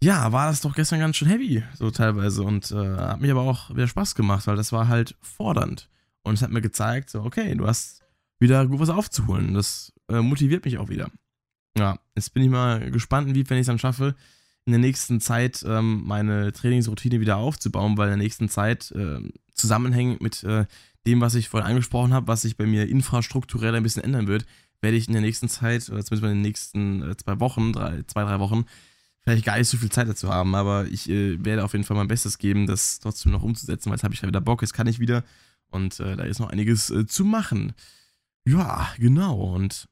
ja, 0.01 0.31
war 0.31 0.47
das 0.47 0.61
doch 0.61 0.75
gestern 0.75 0.99
ganz 0.99 1.15
schön 1.15 1.29
heavy, 1.29 1.63
so 1.75 1.91
teilweise. 1.91 2.43
Und 2.43 2.71
äh, 2.71 2.97
hat 2.97 3.21
mich 3.21 3.31
aber 3.31 3.41
auch 3.41 3.69
wieder 3.69 3.87
Spaß 3.87 4.15
gemacht, 4.15 4.47
weil 4.47 4.55
das 4.55 4.71
war 4.71 4.87
halt 4.87 5.15
fordernd. 5.21 5.89
Und 6.23 6.35
es 6.35 6.41
hat 6.41 6.51
mir 6.51 6.61
gezeigt, 6.61 7.09
so, 7.09 7.21
okay, 7.23 7.55
du 7.55 7.67
hast 7.67 8.01
wieder 8.39 8.65
gut 8.67 8.79
was 8.79 8.89
aufzuholen. 8.89 9.53
Das 9.53 9.93
äh, 10.09 10.21
motiviert 10.21 10.65
mich 10.65 10.77
auch 10.77 10.89
wieder. 10.89 11.09
Ja, 11.77 11.97
jetzt 12.15 12.33
bin 12.33 12.43
ich 12.43 12.49
mal 12.49 12.91
gespannt, 12.91 13.33
wie, 13.33 13.49
wenn 13.49 13.57
ich 13.57 13.61
es 13.61 13.67
dann 13.67 13.79
schaffe, 13.79 14.15
in 14.65 14.71
der 14.71 14.79
nächsten 14.79 15.19
Zeit 15.19 15.63
ähm, 15.67 16.03
meine 16.05 16.53
Trainingsroutine 16.53 17.19
wieder 17.19 17.37
aufzubauen, 17.37 17.97
weil 17.97 18.07
in 18.07 18.17
der 18.17 18.23
nächsten 18.23 18.49
Zeit 18.49 18.91
äh, 18.91 19.19
zusammenhängend 19.53 20.21
mit 20.21 20.43
äh, 20.43 20.65
dem, 21.05 21.19
was 21.19 21.35
ich 21.35 21.49
vorhin 21.49 21.69
angesprochen 21.69 22.13
habe, 22.13 22.27
was 22.27 22.43
sich 22.43 22.55
bei 22.55 22.65
mir 22.65 22.87
infrastrukturell 22.87 23.75
ein 23.75 23.83
bisschen 23.83 24.03
ändern 24.03 24.27
wird, 24.27 24.45
werde 24.83 24.97
ich 24.97 25.07
in 25.07 25.13
der 25.13 25.21
nächsten 25.21 25.49
Zeit, 25.49 25.89
oder 25.89 26.03
zumindest 26.03 26.23
in 26.23 26.37
den 26.37 26.41
nächsten 26.41 27.01
äh, 27.01 27.17
zwei 27.17 27.39
Wochen, 27.39 27.73
drei, 27.73 28.03
zwei, 28.03 28.23
drei 28.23 28.39
Wochen, 28.39 28.65
vielleicht 29.21 29.45
gar 29.45 29.57
nicht 29.57 29.69
so 29.69 29.77
viel 29.77 29.91
Zeit 29.91 30.07
dazu 30.07 30.29
haben, 30.29 30.53
aber 30.53 30.85
ich 30.87 31.09
äh, 31.09 31.43
werde 31.43 31.63
auf 31.63 31.73
jeden 31.73 31.85
Fall 31.85 31.97
mein 31.97 32.07
Bestes 32.07 32.37
geben, 32.37 32.67
das 32.67 32.99
trotzdem 32.99 33.31
noch 33.31 33.43
umzusetzen, 33.43 33.89
weil 33.89 33.95
jetzt 33.95 34.03
habe 34.03 34.13
ich 34.13 34.21
ja 34.21 34.27
wieder 34.27 34.41
Bock, 34.41 34.61
jetzt 34.61 34.73
kann 34.73 34.87
ich 34.87 34.99
wieder 34.99 35.23
und 35.71 35.99
äh, 35.99 36.15
da 36.15 36.23
ist 36.23 36.39
noch 36.39 36.49
einiges 36.49 36.89
äh, 36.91 37.07
zu 37.07 37.25
machen. 37.25 37.73
Ja, 38.45 38.93
genau. 38.97 39.41
Und 39.55 39.87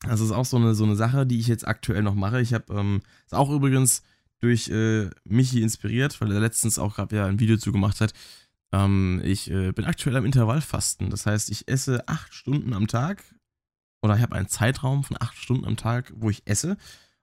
das 0.00 0.20
ist 0.20 0.30
auch 0.30 0.44
so 0.44 0.56
eine, 0.56 0.74
so 0.74 0.84
eine 0.84 0.96
Sache, 0.96 1.26
die 1.26 1.40
ich 1.40 1.48
jetzt 1.48 1.66
aktuell 1.66 2.02
noch 2.02 2.14
mache. 2.14 2.40
Ich 2.40 2.54
habe, 2.54 2.72
ähm, 2.72 3.02
auch 3.30 3.50
übrigens 3.50 4.02
durch 4.40 4.68
äh, 4.68 5.10
Michi 5.24 5.62
inspiriert, 5.62 6.20
weil 6.20 6.32
er 6.32 6.40
letztens 6.40 6.78
auch 6.78 6.96
gerade 6.96 7.16
ja 7.16 7.26
ein 7.26 7.40
Video 7.40 7.56
zu 7.56 7.72
gemacht 7.72 8.00
hat. 8.00 8.12
Ähm, 8.72 9.20
ich 9.24 9.50
äh, 9.50 9.72
bin 9.72 9.84
aktuell 9.84 10.16
am 10.16 10.24
Intervallfasten. 10.24 11.10
Das 11.10 11.26
heißt, 11.26 11.50
ich 11.50 11.68
esse 11.68 12.06
acht 12.08 12.32
Stunden 12.32 12.72
am 12.72 12.86
Tag 12.86 13.24
oder 14.02 14.16
ich 14.16 14.22
habe 14.22 14.36
einen 14.36 14.48
Zeitraum 14.48 15.04
von 15.04 15.16
acht 15.20 15.36
Stunden 15.36 15.64
am 15.66 15.76
Tag, 15.76 16.12
wo 16.16 16.30
ich 16.30 16.42
esse. 16.46 16.76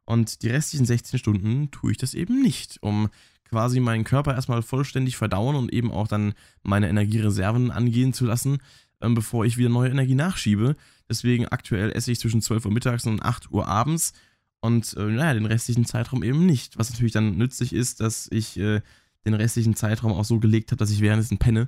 Und 0.05 0.41
die 0.41 0.50
restlichen 0.50 0.86
16 0.86 1.19
Stunden 1.19 1.72
tue 1.72 1.91
ich 1.91 1.98
das 1.98 2.13
eben 2.13 2.41
nicht, 2.41 2.77
um 2.81 3.10
quasi 3.50 3.79
meinen 3.79 4.03
Körper 4.03 4.36
erstmal 4.36 4.62
vollständig 4.62 5.17
verdauen 5.17 5.55
und 5.55 5.74
eben 5.74 5.91
auch 5.91 6.07
dann 6.07 6.34
meine 6.63 6.89
Energiereserven 6.89 7.72
angehen 7.72 8.13
zu 8.13 8.25
lassen 8.25 8.60
ähm, 9.01 9.13
bevor 9.13 9.46
ich 9.46 9.57
wieder 9.57 9.69
neue 9.69 9.89
Energie 9.89 10.15
nachschiebe. 10.15 10.75
Deswegen 11.10 11.48
aktuell 11.48 11.91
esse 11.91 12.12
ich 12.12 12.19
zwischen 12.19 12.41
12 12.41 12.65
Uhr 12.65 12.72
mittags 12.72 13.05
und 13.05 13.22
8 13.22 13.51
Uhr 13.51 13.67
abends 13.67 14.13
und 14.60 14.96
äh, 14.98 15.03
naja, 15.03 15.34
den 15.34 15.46
restlichen 15.46 15.86
Zeitraum 15.86 16.24
eben 16.24 16.46
nicht. 16.46 16.77
Was 16.77 16.91
natürlich 16.91 17.13
dann 17.13 17.38
nützlich 17.38 17.74
ist, 17.74 18.01
dass 18.01 18.27
ich 18.31 18.57
äh, 18.57 18.81
den 19.25 19.33
restlichen 19.33 19.75
Zeitraum 19.75 20.13
auch 20.13 20.25
so 20.25 20.40
gelegt 20.40 20.72
habe, 20.72 20.79
dass 20.79 20.92
ich 20.92 21.01
währenddessen 21.01 21.37
penne. 21.37 21.68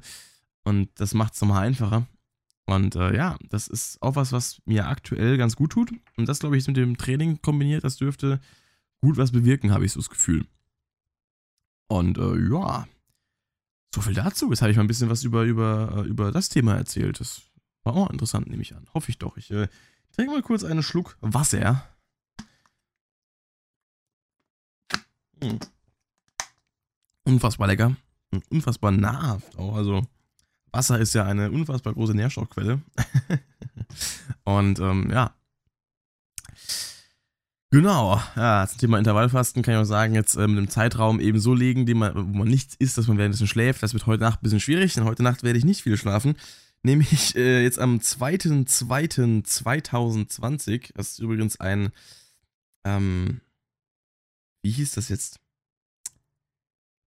Und 0.63 0.89
das 0.95 1.13
macht 1.13 1.33
es 1.33 1.41
nochmal 1.41 1.65
einfacher. 1.65 2.07
Und 2.69 2.95
äh, 2.95 3.15
ja, 3.15 3.35
das 3.49 3.67
ist 3.67 3.99
auch 3.99 4.15
was, 4.15 4.31
was 4.31 4.61
mir 4.65 4.87
aktuell 4.87 5.37
ganz 5.37 5.55
gut 5.55 5.71
tut. 5.71 5.91
Und 6.17 6.29
das, 6.29 6.37
glaube 6.37 6.55
ich, 6.55 6.61
ist 6.61 6.67
mit 6.67 6.77
dem 6.77 6.97
Training 6.97 7.41
kombiniert. 7.41 7.83
Das 7.83 7.97
dürfte 7.97 8.39
gut 9.01 9.17
was 9.17 9.31
bewirken, 9.31 9.71
habe 9.71 9.85
ich 9.85 9.93
so 9.93 9.99
das 9.99 10.09
Gefühl. 10.11 10.45
Und 11.87 12.19
äh, 12.19 12.37
ja, 12.47 12.87
so 13.95 14.01
viel 14.01 14.13
dazu. 14.13 14.51
Jetzt 14.51 14.61
habe 14.61 14.69
ich 14.69 14.77
mal 14.77 14.83
ein 14.83 14.87
bisschen 14.87 15.09
was 15.09 15.23
über, 15.23 15.45
über, 15.45 16.03
äh, 16.05 16.07
über 16.07 16.31
das 16.31 16.49
Thema 16.49 16.75
erzählt. 16.75 17.19
Das 17.19 17.41
war 17.81 17.95
auch 17.95 18.11
interessant, 18.11 18.47
nehme 18.47 18.61
ich 18.61 18.75
an. 18.75 18.85
Hoffe 18.93 19.09
ich 19.09 19.17
doch. 19.17 19.35
Ich 19.35 19.49
äh, 19.49 19.67
trinke 20.11 20.33
mal 20.33 20.43
kurz 20.43 20.63
einen 20.63 20.83
Schluck 20.83 21.17
Wasser. 21.21 21.83
Hm. 25.41 25.57
Unfassbar 27.23 27.65
lecker. 27.65 27.95
Und 28.29 28.51
unfassbar 28.51 28.91
nahrhaft 28.91 29.57
auch. 29.57 29.75
Also, 29.75 30.05
Wasser 30.71 30.99
ist 30.99 31.13
ja 31.13 31.25
eine 31.25 31.51
unfassbar 31.51 31.93
große 31.93 32.13
Nährstoffquelle. 32.13 32.81
Und 34.43 34.79
ähm, 34.79 35.09
ja, 35.11 35.33
Genau, 37.71 38.19
ja, 38.35 38.65
zum 38.67 38.79
Thema 38.79 38.97
Intervallfasten 38.97 39.61
kann 39.61 39.75
ich 39.75 39.79
auch 39.79 39.83
sagen, 39.83 40.15
jetzt 40.15 40.35
äh, 40.35 40.47
mit 40.47 40.57
einem 40.57 40.69
Zeitraum 40.69 41.19
eben 41.19 41.39
so 41.39 41.53
legen, 41.53 41.85
den 41.85 41.99
man, 41.99 42.15
wo 42.15 42.39
man 42.39 42.47
nichts 42.47 42.73
isst, 42.79 42.97
dass 42.97 43.07
man 43.07 43.19
währenddessen 43.19 43.45
schläft. 43.45 43.83
Das 43.83 43.93
wird 43.93 44.07
heute 44.07 44.23
Nacht 44.23 44.39
ein 44.39 44.43
bisschen 44.43 44.59
schwierig, 44.59 44.95
denn 44.95 45.03
heute 45.03 45.21
Nacht 45.21 45.43
werde 45.43 45.59
ich 45.59 45.65
nicht 45.65 45.83
viel 45.83 45.95
schlafen. 45.95 46.35
Nämlich 46.81 47.35
äh, 47.35 47.61
jetzt 47.61 47.77
am 47.77 47.97
2.2.2020, 47.97 50.93
das 50.95 51.11
ist 51.11 51.19
übrigens 51.19 51.59
ein, 51.59 51.91
ähm, 52.85 53.41
wie 54.63 54.71
hieß 54.71 54.93
das 54.93 55.09
jetzt? 55.09 55.39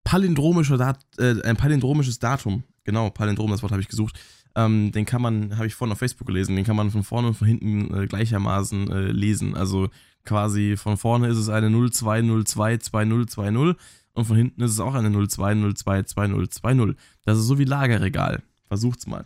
Palindromischer 0.03 0.77
Dat 0.77 0.99
äh, 1.17 1.41
ein 1.41 1.57
palindromisches 1.57 2.19
Datum. 2.19 2.65
Genau, 2.83 3.09
Palindrom, 3.09 3.51
das 3.51 3.61
Wort 3.61 3.71
habe 3.71 3.81
ich 3.81 3.87
gesucht. 3.87 4.19
Ähm, 4.55 4.91
den 4.91 5.05
kann 5.05 5.21
man, 5.21 5.57
habe 5.57 5.67
ich 5.67 5.75
vorhin 5.75 5.93
auf 5.93 5.99
Facebook 5.99 6.27
gelesen, 6.27 6.55
den 6.55 6.65
kann 6.65 6.75
man 6.75 6.91
von 6.91 7.03
vorne 7.03 7.29
und 7.29 7.35
von 7.35 7.47
hinten 7.47 7.93
äh, 7.93 8.07
gleichermaßen 8.07 8.91
äh, 8.91 9.11
lesen. 9.11 9.55
Also 9.55 9.89
quasi 10.25 10.75
von 10.77 10.97
vorne 10.97 11.27
ist 11.27 11.37
es 11.37 11.49
eine 11.49 11.69
02022020 11.69 13.75
und 14.13 14.25
von 14.25 14.35
hinten 14.35 14.61
ist 14.61 14.71
es 14.71 14.79
auch 14.79 14.93
eine 14.93 15.09
02022020. 15.09 16.95
Das 17.23 17.37
ist 17.37 17.45
so 17.45 17.59
wie 17.59 17.65
Lagerregal. 17.65 18.43
Versucht's 18.67 19.07
mal. 19.07 19.25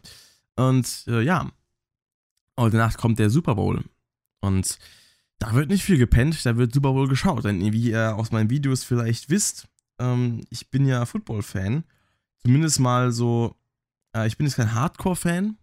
Und 0.55 1.05
äh, 1.07 1.21
ja, 1.21 1.51
heute 2.57 2.77
Nacht 2.77 2.97
kommt 2.97 3.19
der 3.19 3.29
Super 3.29 3.55
Bowl. 3.55 3.83
Und 4.41 4.77
da 5.39 5.53
wird 5.53 5.69
nicht 5.69 5.83
viel 5.83 5.97
gepennt, 5.97 6.45
da 6.45 6.57
wird 6.57 6.73
Super 6.73 6.93
Bowl 6.93 7.07
geschaut. 7.07 7.45
Denn 7.45 7.73
wie 7.73 7.89
ihr 7.89 8.15
aus 8.15 8.31
meinen 8.31 8.49
Videos 8.49 8.83
vielleicht 8.83 9.29
wisst, 9.29 9.67
ähm, 9.99 10.41
ich 10.49 10.69
bin 10.69 10.85
ja 10.85 11.05
Football-Fan. 11.05 11.83
Zumindest 12.45 12.79
mal 12.79 13.11
so, 13.11 13.55
äh, 14.15 14.27
ich 14.27 14.37
bin 14.37 14.45
jetzt 14.45 14.55
kein 14.55 14.75
Hardcore-Fan, 14.75 15.57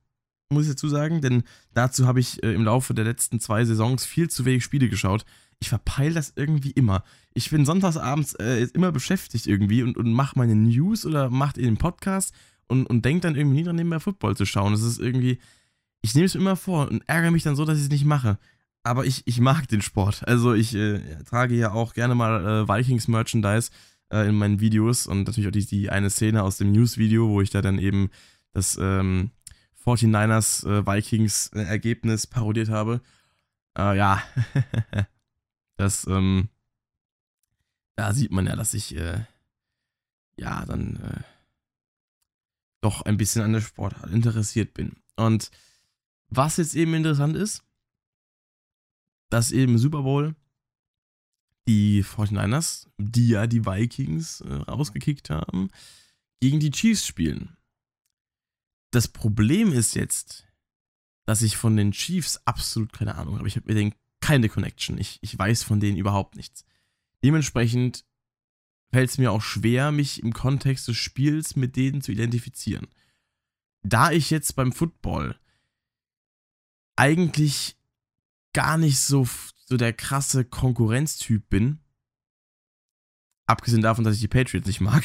muss 0.51 0.65
ich 0.65 0.71
dazu 0.71 0.89
sagen, 0.89 1.21
denn 1.21 1.45
dazu 1.75 2.09
habe 2.09 2.19
ich 2.19 2.43
äh, 2.43 2.53
im 2.53 2.65
Laufe 2.65 2.93
der 2.93 3.05
letzten 3.05 3.39
zwei 3.39 3.65
Saisons 3.65 4.05
viel 4.05 4.29
zu 4.29 4.45
wenig 4.45 4.65
Spiele 4.65 4.89
geschaut. 4.89 5.25
Ich 5.61 5.69
verpeile 5.69 6.15
das 6.15 6.33
irgendwie 6.35 6.73
immer. 6.73 7.05
Ich 7.35 7.51
bin 7.51 7.65
sonntagsabends 7.65 8.35
äh, 8.35 8.67
immer 8.75 8.91
beschäftigt 8.91 9.47
irgendwie 9.47 9.85
und, 9.85 9.97
und 9.97 10.13
mache 10.13 10.37
meine 10.37 10.57
News 10.57 11.07
oder 11.07 11.31
mache 11.31 11.61
den 11.61 11.77
Podcast 11.77 12.35
und, 12.67 12.87
und 12.87 13.05
denke 13.05 13.21
dann 13.21 13.37
irgendwie 13.37 13.59
nie 13.59 13.65
dran, 13.65 13.77
nebenbei 13.77 14.01
Football 14.01 14.37
zu 14.37 14.45
schauen. 14.45 14.73
Das 14.73 14.83
ist 14.83 14.99
irgendwie, 14.99 15.39
ich 16.01 16.17
nehme 16.17 16.27
es 16.27 16.35
mir 16.35 16.41
immer 16.41 16.57
vor 16.57 16.89
und 16.89 17.05
ärgere 17.07 17.31
mich 17.31 17.45
dann 17.45 17.55
so, 17.55 17.65
dass 17.65 17.79
ich 17.79 17.85
es 17.85 17.91
nicht 17.91 18.05
mache. 18.05 18.39
Aber 18.83 19.07
ich, 19.07 19.23
ich 19.27 19.39
mag 19.39 19.69
den 19.69 19.83
Sport. 19.83 20.27
Also 20.27 20.53
ich 20.53 20.75
äh, 20.75 20.99
trage 21.31 21.55
ja 21.55 21.71
auch 21.71 21.95
gerne 21.95 22.17
mal 22.17 22.45
äh, 22.45 22.69
Vikings-Merchandise 22.69 23.71
äh, 24.13 24.29
in 24.29 24.37
meinen 24.37 24.61
Videos 24.61 25.07
und 25.07 25.25
natürlich 25.25 25.49
auch 25.49 25.53
die, 25.53 25.67
die 25.67 25.91
eine 25.91 26.11
Szene 26.11 26.43
aus 26.43 26.59
dem 26.59 26.71
News-Video, 26.73 27.29
wo 27.29 27.41
ich 27.41 27.51
da 27.51 27.63
dann 27.63 27.79
eben 27.79 28.11
das 28.53 28.79
ähm, 28.81 29.31
49ers 29.85 30.67
äh, 30.67 30.87
Vikings 30.87 31.49
Ergebnis 31.49 32.27
parodiert 32.27 32.69
habe. 32.69 33.01
Äh, 33.77 33.97
ja, 33.97 34.23
das, 35.77 36.07
ähm, 36.07 36.49
da 37.97 38.13
sieht 38.13 38.31
man 38.31 38.47
ja, 38.47 38.55
dass 38.55 38.75
ich, 38.75 38.95
äh, 38.97 39.25
ja, 40.37 40.65
dann 40.67 40.97
äh, 40.97 41.23
doch 42.81 43.03
ein 43.03 43.17
bisschen 43.17 43.43
an 43.43 43.53
der 43.53 43.61
Sportart 43.61 44.11
interessiert 44.11 44.75
bin. 44.75 44.97
Und 45.17 45.51
was 46.29 46.57
jetzt 46.59 46.75
eben 46.75 46.95
interessant 46.95 47.37
ist, 47.37 47.65
dass 49.31 49.53
eben 49.53 49.79
Super 49.79 50.03
Bowl 50.03 50.35
die 51.67 52.05
49ers, 52.05 52.89
die 52.99 53.29
ja 53.29 53.47
die 53.47 53.65
Vikings 53.65 54.41
äh, 54.41 54.53
rausgekickt 54.53 55.31
haben, 55.31 55.71
gegen 56.41 56.61
die 56.61 56.71
Chiefs 56.71 57.07
spielen. 57.07 57.57
Das 58.91 59.09
Problem 59.09 59.73
ist 59.73 59.95
jetzt, 59.95 60.47
dass 61.25 61.43
ich 61.43 61.57
von 61.57 61.77
den 61.77 61.93
Chiefs 61.93 62.41
absolut 62.45 62.93
keine 62.93 63.15
Ahnung 63.15 63.39
habe. 63.39 63.49
Ich 63.49 63.57
habe 63.57 63.67
mir 63.67 63.75
den 63.75 63.95
keine 64.21 64.49
Connection. 64.49 64.99
Ich, 64.99 65.19
ich 65.23 65.39
weiß 65.39 65.63
von 65.63 65.81
denen 65.81 65.97
überhaupt 65.97 66.37
nichts. 66.37 66.65
Dementsprechend 67.25 68.05
fällt 68.91 69.11
es 69.11 69.19
mir 69.19 69.33
auch 69.33 69.43
schwer, 69.43 69.93
mich 69.93 70.23
im 70.23 70.33
Kontext 70.33 70.89
des 70.89 70.97
Spiels 70.97 71.57
mit 71.57 71.77
denen 71.77 72.03
zu 72.03 72.13
identifizieren. 72.13 72.89
Da 73.83 74.11
ich 74.11 74.31
jetzt 74.31 74.55
beim 74.55 74.73
Football 74.73 75.39
eigentlich 76.97 77.77
gar 78.53 78.77
nicht 78.77 78.99
so, 78.99 79.27
so 79.73 79.79
der 79.79 79.95
krasse 79.95 80.45
Konkurrenztyp 80.45 81.49
bin, 81.49 81.79
abgesehen 83.47 83.81
davon, 83.81 84.05
dass 84.05 84.15
ich 84.15 84.21
die 84.21 84.29
Patriots 84.29 84.67
nicht 84.67 84.83
mag, 84.83 85.03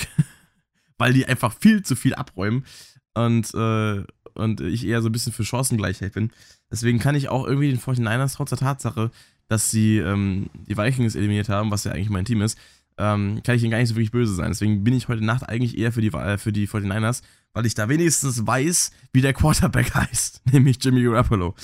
weil 0.97 1.13
die 1.13 1.25
einfach 1.25 1.56
viel 1.58 1.84
zu 1.84 1.95
viel 1.95 2.13
abräumen 2.13 2.65
und, 3.13 3.53
äh, 3.53 4.03
und 4.34 4.60
ich 4.60 4.86
eher 4.86 5.01
so 5.01 5.08
ein 5.08 5.13
bisschen 5.13 5.32
für 5.32 5.45
Chancengleichheit 5.45 6.13
bin. 6.13 6.32
Deswegen 6.69 6.99
kann 6.99 7.15
ich 7.15 7.30
auch 7.30 7.47
irgendwie 7.47 7.69
den 7.69 7.80
49ers 7.80 8.36
trotz 8.36 8.49
der 8.49 8.60
Tatsache, 8.60 9.10
dass 9.47 9.71
sie 9.71 9.99
ähm, 9.99 10.49
die 10.67 10.77
Vikings 10.77 11.15
eliminiert 11.15 11.47
haben, 11.47 11.71
was 11.71 11.86
ja 11.86 11.93
eigentlich 11.93 12.10
mein 12.10 12.25
Team 12.25 12.41
ist, 12.41 12.60
ähm, 12.97 13.41
kann 13.43 13.56
ich 13.56 13.63
ihnen 13.63 13.71
gar 13.71 13.77
nicht 13.77 13.88
so 13.88 13.95
wirklich 13.95 14.12
böse 14.12 14.36
sein. 14.36 14.49
Deswegen 14.49 14.84
bin 14.84 14.93
ich 14.93 15.08
heute 15.08 15.23
Nacht 15.23 15.47
eigentlich 15.47 15.77
eher 15.77 15.93
für 15.93 16.01
die, 16.01 16.10
äh, 16.10 16.38
für 16.38 16.51
die 16.51 16.67
49ers, 16.67 17.21
weil 17.53 17.65
ich 17.65 17.73
da 17.73 17.88
wenigstens 17.88 18.45
weiß, 18.45 18.91
wie 19.13 19.21
der 19.21 19.34
Quarterback 19.34 19.93
heißt, 19.93 20.41
nämlich 20.51 20.84
Jimmy 20.84 21.03
Garoppolo. 21.03 21.56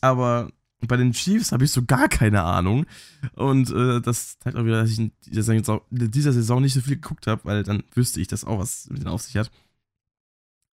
Aber 0.00 0.50
bei 0.80 0.96
den 0.96 1.12
Chiefs 1.12 1.52
habe 1.52 1.64
ich 1.64 1.72
so 1.72 1.84
gar 1.84 2.08
keine 2.08 2.42
Ahnung. 2.42 2.86
Und 3.34 3.70
äh, 3.70 4.00
das 4.00 4.38
zeigt 4.38 4.56
auch 4.56 4.64
wieder, 4.64 4.82
dass 4.82 4.90
ich 4.90 4.98
in 4.98 5.12
dieser 5.26 6.32
Saison, 6.32 6.62
nicht 6.62 6.74
so 6.74 6.80
viel 6.80 6.96
geguckt 6.96 7.26
habe, 7.26 7.44
weil 7.44 7.62
dann 7.62 7.82
wüsste 7.94 8.20
ich 8.20 8.28
das 8.28 8.44
auch, 8.44 8.58
was 8.58 8.88
mit 8.90 8.98
denen 8.98 9.08
auf 9.08 9.22
sich 9.22 9.36
hat. 9.36 9.50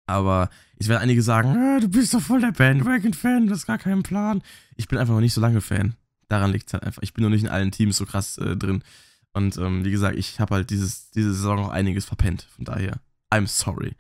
Aber 0.06 0.50
ich 0.78 0.90
werde 0.90 1.02
einige 1.02 1.22
sagen, 1.22 1.56
ah, 1.56 1.80
du 1.80 1.88
bist 1.88 2.14
doch 2.14 2.22
voll 2.22 2.42
der 2.42 2.52
Bandwagon-Fan, 2.52 3.48
du 3.48 3.54
hast 3.54 3.66
gar 3.66 3.78
keinen 3.78 4.04
Plan. 4.04 4.42
Ich 4.76 4.90
bin 4.90 5.00
einfach 5.00 5.14
noch 5.14 5.22
nicht 5.22 5.34
so 5.34 5.42
lange 5.42 5.62
Fan. 5.62 5.96
Daran 6.28 6.52
liegt 6.52 6.68
es 6.68 6.74
halt 6.74 6.84
einfach. 6.84 7.02
Ich 7.02 7.14
bin 7.14 7.24
noch 7.24 7.30
nicht 7.30 7.44
in 7.44 7.50
allen 7.50 7.72
Teams 7.72 7.98
so 7.98 8.06
krass 8.06 8.38
äh, 8.38 8.58
drin. 8.58 8.84
Und 9.32 9.58
ähm, 9.58 9.86
wie 9.86 9.92
gesagt, 9.92 10.18
ich 10.18 10.40
habe 10.40 10.56
halt 10.56 10.70
dieses, 10.70 11.10
diese 11.12 11.34
Saison 11.34 11.56
noch 11.58 11.70
einiges 11.70 12.06
verpennt. 12.06 12.48
Von 12.56 12.66
daher, 12.66 13.00
I'm 13.32 13.48
sorry. 13.48 13.96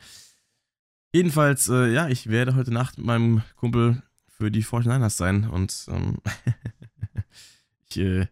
Jedenfalls, 1.13 1.69
äh, 1.69 1.93
ja, 1.93 2.09
ich 2.09 2.27
werde 2.27 2.55
heute 2.55 2.73
Nacht 2.73 2.97
mit 2.97 3.07
meinem 3.07 3.43
Kumpel 3.55 4.01
für 4.43 4.51
die 4.51 4.63
49ers 4.63 5.12
sein. 5.12 5.47
Und 5.47 5.86
ähm, 5.88 6.17
ich, 7.89 7.97
äh, 7.97 8.27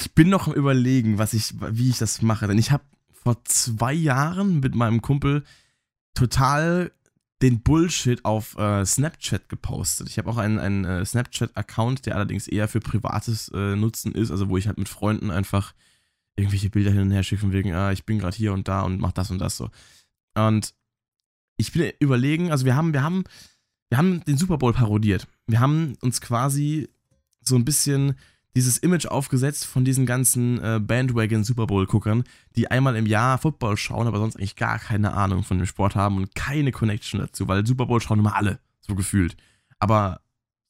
ich 0.00 0.14
bin 0.14 0.30
noch 0.30 0.48
am 0.48 0.54
überlegen, 0.54 1.18
was 1.18 1.34
ich, 1.34 1.54
wie 1.60 1.90
ich 1.90 1.98
das 1.98 2.22
mache. 2.22 2.46
Denn 2.46 2.56
ich 2.56 2.70
habe 2.70 2.84
vor 3.12 3.44
zwei 3.44 3.92
Jahren 3.92 4.60
mit 4.60 4.74
meinem 4.74 5.02
Kumpel 5.02 5.44
total 6.14 6.90
den 7.42 7.60
Bullshit 7.60 8.24
auf 8.24 8.56
äh, 8.56 8.86
Snapchat 8.86 9.50
gepostet. 9.50 10.08
Ich 10.08 10.16
habe 10.16 10.30
auch 10.30 10.38
einen, 10.38 10.58
einen 10.58 10.84
äh, 10.84 11.04
Snapchat-Account, 11.04 12.06
der 12.06 12.14
allerdings 12.14 12.48
eher 12.48 12.66
für 12.66 12.80
privates 12.80 13.50
äh, 13.54 13.76
Nutzen 13.76 14.12
ist, 14.14 14.30
also 14.30 14.48
wo 14.48 14.56
ich 14.56 14.68
halt 14.68 14.78
mit 14.78 14.88
Freunden 14.88 15.30
einfach 15.30 15.74
irgendwelche 16.36 16.70
Bilder 16.70 16.92
hin 16.92 17.02
und 17.02 17.10
her 17.10 17.24
schicke, 17.24 17.52
wegen, 17.52 17.74
ah, 17.74 17.92
ich 17.92 18.06
bin 18.06 18.20
gerade 18.20 18.36
hier 18.36 18.54
und 18.54 18.68
da 18.68 18.82
und 18.82 19.00
mach 19.00 19.12
das 19.12 19.30
und 19.30 19.38
das 19.38 19.58
so. 19.58 19.70
Und 20.34 20.72
ich 21.58 21.72
bin 21.72 21.92
überlegen, 21.98 22.50
also 22.50 22.64
wir 22.64 22.74
haben, 22.74 22.92
wir 22.92 23.02
haben, 23.02 23.24
wir 23.92 23.98
haben 23.98 24.24
den 24.24 24.38
Super 24.38 24.56
Bowl 24.56 24.72
parodiert. 24.72 25.28
Wir 25.46 25.60
haben 25.60 25.98
uns 26.00 26.22
quasi 26.22 26.88
so 27.42 27.56
ein 27.56 27.66
bisschen 27.66 28.14
dieses 28.56 28.78
Image 28.78 29.04
aufgesetzt 29.04 29.66
von 29.66 29.84
diesen 29.84 30.06
ganzen 30.06 30.58
äh, 30.64 30.80
Bandwagon 30.80 31.44
Super 31.44 31.66
Bowl 31.66 31.84
Guckern, 31.84 32.24
die 32.56 32.70
einmal 32.70 32.96
im 32.96 33.04
Jahr 33.04 33.36
Football 33.36 33.76
schauen, 33.76 34.06
aber 34.06 34.16
sonst 34.16 34.36
eigentlich 34.36 34.56
gar 34.56 34.78
keine 34.78 35.12
Ahnung 35.12 35.42
von 35.42 35.58
dem 35.58 35.66
Sport 35.66 35.94
haben 35.94 36.16
und 36.16 36.34
keine 36.34 36.72
Connection 36.72 37.20
dazu, 37.20 37.48
weil 37.48 37.66
Super 37.66 37.84
Bowl 37.84 38.00
schauen 38.00 38.20
immer 38.20 38.34
alle, 38.34 38.60
so 38.80 38.94
gefühlt. 38.94 39.36
Aber 39.78 40.22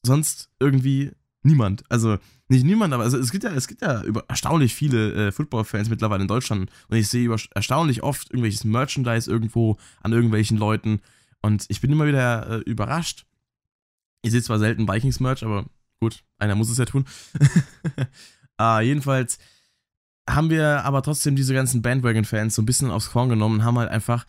sonst 0.05 0.49
irgendwie 0.59 1.11
niemand. 1.43 1.89
Also 1.89 2.17
nicht 2.49 2.65
niemand, 2.65 2.93
aber 2.93 3.03
also 3.03 3.17
es 3.17 3.31
gibt 3.31 3.45
ja, 3.45 3.51
es 3.51 3.69
gibt 3.69 3.83
ja 3.83 4.03
über 4.03 4.25
erstaunlich 4.27 4.75
viele 4.75 5.27
äh, 5.27 5.31
Football-Fans 5.31 5.87
mittlerweile 5.87 6.23
in 6.23 6.27
Deutschland 6.27 6.69
und 6.89 6.97
ich 6.97 7.07
sehe 7.07 7.23
über, 7.23 7.37
erstaunlich 7.55 8.03
oft 8.03 8.31
irgendwelches 8.31 8.65
Merchandise 8.65 9.31
irgendwo 9.31 9.77
an 10.01 10.11
irgendwelchen 10.11 10.57
Leuten 10.57 10.99
und 11.43 11.65
ich 11.67 11.79
bin 11.81 11.91
immer 11.91 12.07
wieder 12.07 12.49
äh, 12.49 12.57
überrascht. 12.61 13.27
Ich 14.23 14.31
sehe 14.31 14.41
zwar 14.41 14.57
selten 14.57 14.87
Vikings-Merch, 14.87 15.43
aber 15.43 15.65
Gut, 16.03 16.21
einer 16.37 16.55
muss 16.55 16.69
es 16.69 16.77
ja 16.77 16.83
tun. 16.83 17.05
uh, 18.59 18.79
jedenfalls 18.81 19.37
haben 20.29 20.49
wir 20.49 20.83
aber 20.83 21.01
trotzdem 21.01 21.37
diese 21.37 21.53
ganzen 21.53 21.81
Bandwagon-Fans 21.81 22.55
so 22.55 22.61
ein 22.61 22.65
bisschen 22.65 22.91
aufs 22.91 23.11
Korn 23.11 23.29
genommen 23.29 23.59
und 23.59 23.63
haben 23.63 23.79
halt 23.79 23.89
einfach 23.89 24.27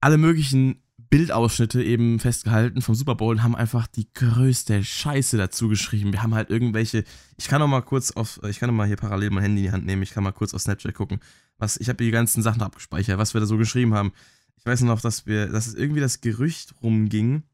alle 0.00 0.18
möglichen 0.18 0.82
Bildausschnitte 1.08 1.84
eben 1.84 2.18
festgehalten 2.18 2.82
vom 2.82 2.96
Super 2.96 3.14
Bowl 3.14 3.36
und 3.36 3.44
haben 3.44 3.54
einfach 3.54 3.86
die 3.86 4.12
größte 4.12 4.82
Scheiße 4.82 5.36
dazu 5.36 5.68
geschrieben. 5.68 6.12
Wir 6.12 6.24
haben 6.24 6.34
halt 6.34 6.50
irgendwelche, 6.50 7.04
ich 7.36 7.46
kann 7.46 7.60
noch 7.60 7.68
mal 7.68 7.82
kurz 7.82 8.10
auf, 8.10 8.40
ich 8.42 8.58
kann 8.58 8.68
noch 8.68 8.74
mal 8.74 8.88
hier 8.88 8.96
parallel 8.96 9.30
mein 9.30 9.44
Handy 9.44 9.60
in 9.60 9.66
die 9.66 9.72
Hand 9.72 9.86
nehmen, 9.86 10.02
ich 10.02 10.10
kann 10.10 10.24
mal 10.24 10.32
kurz 10.32 10.52
auf 10.52 10.62
Snapchat 10.62 10.94
gucken, 10.94 11.20
was, 11.58 11.76
ich 11.76 11.88
habe 11.88 12.02
die 12.02 12.10
ganzen 12.10 12.42
Sachen 12.42 12.60
abgespeichert, 12.60 13.18
was 13.18 13.34
wir 13.34 13.40
da 13.40 13.46
so 13.46 13.56
geschrieben 13.56 13.94
haben. 13.94 14.10
Ich 14.58 14.66
weiß 14.66 14.82
noch, 14.82 15.00
dass 15.00 15.26
wir, 15.26 15.46
dass 15.46 15.66
es 15.66 15.74
irgendwie 15.74 16.00
das 16.00 16.20
Gerücht 16.20 16.74
rumging, 16.82 17.44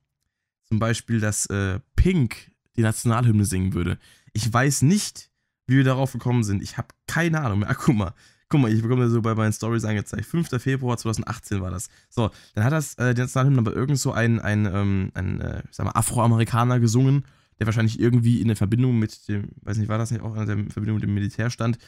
zum 0.65 0.79
Beispiel, 0.79 1.21
dass 1.21 1.47
äh, 1.47 1.81
Pink 1.97 2.51
die 2.77 2.83
Nationalhymne 2.83 3.45
singen 3.45 3.75
würde. 3.75 3.99
Ich 4.33 4.53
weiß 4.53 4.83
nicht, 4.83 5.31
wie 5.67 5.77
wir 5.77 5.85
darauf 5.85 6.13
gekommen 6.13 6.45
sind. 6.45 6.63
Ich 6.63 6.77
habe 6.77 6.89
keine 7.07 7.41
Ahnung 7.41 7.61
mehr. 7.61 7.69
Ach, 7.71 7.79
guck 7.79 7.95
mal. 7.95 8.15
Guck 8.49 8.61
mal, 8.61 8.73
ich 8.73 8.83
bekomme 8.83 9.05
das 9.05 9.13
so 9.13 9.23
bei 9.23 9.35
meinen 9.35 9.53
Stories 9.53 9.85
angezeigt. 9.85 10.27
5. 10.27 10.63
Februar 10.63 10.97
2018 10.97 11.61
war 11.61 11.71
das. 11.71 11.89
So, 12.11 12.31
dann 12.55 12.65
hat 12.65 12.73
das 12.73 12.95
äh, 12.95 13.15
die 13.15 13.23
Nationalhymne 13.23 13.59
aber 13.59 13.75
irgend 13.75 13.99
so 13.99 14.13
ein, 14.13 14.39
ein, 14.39 14.67
ähm, 14.67 15.11
ein 15.15 15.41
äh, 15.41 15.63
sag 15.71 15.87
mal, 15.87 15.93
Afroamerikaner 15.93 16.79
gesungen, 16.79 17.25
der 17.59 17.67
wahrscheinlich 17.67 17.99
irgendwie 17.99 18.41
in 18.41 18.49
der 18.49 18.57
Verbindung 18.57 18.99
mit 18.99 19.29
dem, 19.29 19.49
weiß 19.63 19.79
nicht, 19.79 19.89
war 19.89 19.99
das 19.99 20.11
nicht 20.11 20.23
auch 20.23 20.37
in 20.37 20.47
der 20.47 20.71
Verbindung 20.71 20.97
mit 20.97 21.05
dem 21.05 21.15
Militär 21.15 21.51
stand? 21.51 21.79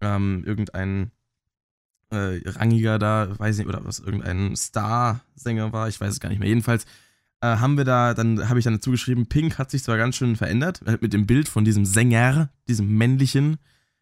Ähm, 0.00 0.42
irgendein 0.44 1.12
äh, 2.12 2.40
Rangiger 2.48 2.98
da, 2.98 3.38
weiß 3.38 3.58
nicht, 3.58 3.66
oder 3.66 3.84
was, 3.84 3.98
irgendein 3.98 4.54
Star-Sänger 4.54 5.72
war, 5.72 5.88
ich 5.88 6.00
weiß 6.00 6.12
es 6.12 6.20
gar 6.20 6.28
nicht 6.28 6.38
mehr. 6.38 6.48
Jedenfalls 6.48 6.84
äh, 7.40 7.56
haben 7.56 7.76
wir 7.76 7.84
da, 7.84 8.14
dann 8.14 8.48
habe 8.48 8.58
ich 8.58 8.64
dann 8.64 8.74
dazu 8.74 8.90
geschrieben, 8.90 9.26
Pink 9.26 9.58
hat 9.58 9.70
sich 9.70 9.82
zwar 9.82 9.96
ganz 9.96 10.16
schön 10.16 10.36
verändert, 10.36 10.82
äh, 10.86 10.98
mit 11.00 11.12
dem 11.12 11.26
Bild 11.26 11.48
von 11.48 11.64
diesem 11.64 11.84
Sänger, 11.84 12.50
diesem 12.68 12.96
männlichen, 12.96 13.58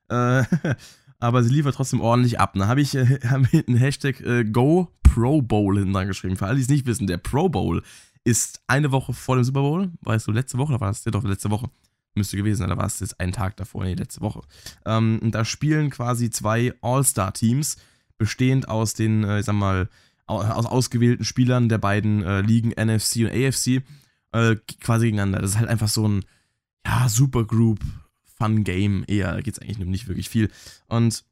äh, 0.08 0.44
aber 1.18 1.42
sie 1.42 1.54
liefert 1.54 1.74
trotzdem 1.74 2.00
ordentlich 2.00 2.40
ab. 2.40 2.54
Da 2.54 2.66
habe 2.66 2.80
ich 2.80 2.94
äh, 2.94 3.20
einen 3.22 3.76
Hashtag 3.76 4.20
äh, 4.20 4.44
Go 4.44 4.88
Pro 5.02 5.42
Bowl 5.42 5.78
hinten 5.78 6.06
geschrieben. 6.06 6.36
Für 6.36 6.46
alle, 6.46 6.56
die 6.56 6.62
es 6.62 6.68
nicht 6.68 6.86
wissen, 6.86 7.06
der 7.06 7.18
Pro 7.18 7.48
Bowl 7.48 7.82
ist 8.24 8.62
eine 8.66 8.92
Woche 8.92 9.12
vor 9.12 9.36
dem 9.36 9.44
Super 9.44 9.62
Bowl. 9.62 9.90
Weißt 10.02 10.26
du, 10.26 10.32
letzte 10.32 10.58
Woche, 10.58 10.72
oder 10.72 10.80
war 10.80 10.90
es 10.90 11.04
ja 11.04 11.10
doch 11.10 11.24
letzte 11.24 11.50
Woche? 11.50 11.70
Müsste 12.14 12.36
gewesen 12.36 12.58
sein, 12.58 12.68
da 12.68 12.76
war 12.76 12.86
es 12.86 13.00
jetzt 13.00 13.20
einen 13.20 13.32
Tag 13.32 13.56
davor, 13.56 13.84
nee, 13.84 13.94
letzte 13.94 14.20
Woche. 14.20 14.42
Ähm, 14.84 15.20
da 15.30 15.44
spielen 15.44 15.90
quasi 15.90 16.28
zwei 16.30 16.74
All-Star-Teams, 16.82 17.76
bestehend 18.20 18.68
aus 18.68 18.94
den, 18.94 19.24
äh, 19.24 19.40
ich 19.40 19.46
sag 19.46 19.54
mal, 19.54 19.88
aus 20.26 20.66
ausgewählten 20.66 21.24
Spielern 21.24 21.68
der 21.68 21.78
beiden 21.78 22.22
äh, 22.22 22.40
Ligen 22.40 22.70
NFC 22.70 23.24
und 23.24 23.32
AFC 23.32 23.82
äh, 24.30 24.54
quasi 24.80 25.06
gegeneinander. 25.06 25.40
Das 25.40 25.52
ist 25.52 25.58
halt 25.58 25.68
einfach 25.68 25.88
so 25.88 26.06
ein 26.06 26.24
ja, 26.86 27.08
Supergroup 27.08 27.80
Fun 28.38 28.62
Game 28.62 29.04
eher, 29.08 29.32
da 29.32 29.40
geht 29.40 29.54
es 29.54 29.58
eigentlich 29.58 29.78
nicht 29.78 30.06
wirklich 30.06 30.28
viel. 30.28 30.50
Und 30.86 31.24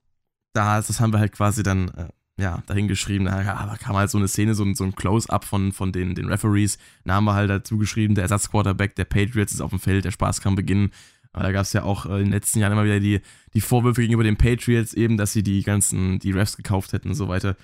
da, 0.53 0.79
das 0.79 0.98
haben 0.98 1.12
wir 1.12 1.20
halt 1.20 1.33
quasi 1.33 1.62
dann 1.62 1.88
äh, 1.90 2.09
ja, 2.42 2.62
dahin 2.66 2.88
geschrieben, 2.88 3.27
da 3.27 3.77
kam 3.81 3.96
halt 3.96 4.11
so 4.11 4.18
eine 4.18 4.29
Szene, 4.29 4.55
so 4.55 4.64
ein, 4.64 4.74
so 4.74 4.85
ein 4.85 4.94
Close-Up 4.94 5.44
von, 5.44 5.72
von 5.72 5.92
den, 5.92 6.14
den 6.14 6.27
Referees. 6.27 6.79
Da 7.05 7.14
haben 7.14 7.24
wir 7.24 7.35
halt 7.35 7.51
dazu 7.51 7.79
geschrieben, 7.79 8.14
der 8.14 8.22
Ersatzquarterback 8.22 8.94
der 8.94 9.05
Patriots 9.05 9.53
ist 9.53 9.61
auf 9.61 9.70
dem 9.70 9.81
Feld, 9.81 10.05
der 10.05 10.12
Spaß 10.12 10.40
kann 10.40 10.55
beginnen. 10.55 10.90
Aber 11.32 11.44
da 11.44 11.52
gab 11.52 11.62
es 11.62 11.72
ja 11.72 11.82
auch 11.82 12.06
äh, 12.06 12.18
in 12.18 12.24
den 12.24 12.32
letzten 12.32 12.60
Jahren 12.60 12.72
immer 12.72 12.84
wieder 12.84 13.00
die, 13.00 13.20
die 13.54 13.60
Vorwürfe 13.60 14.00
gegenüber 14.00 14.24
den 14.24 14.36
Patriots, 14.36 14.94
eben, 14.94 15.16
dass 15.16 15.32
sie 15.32 15.42
die 15.42 15.62
ganzen, 15.62 16.18
die 16.18 16.32
Refs 16.32 16.56
gekauft 16.56 16.92
hätten 16.92 17.08
und 17.08 17.14
so 17.14 17.28
weiter. 17.28 17.56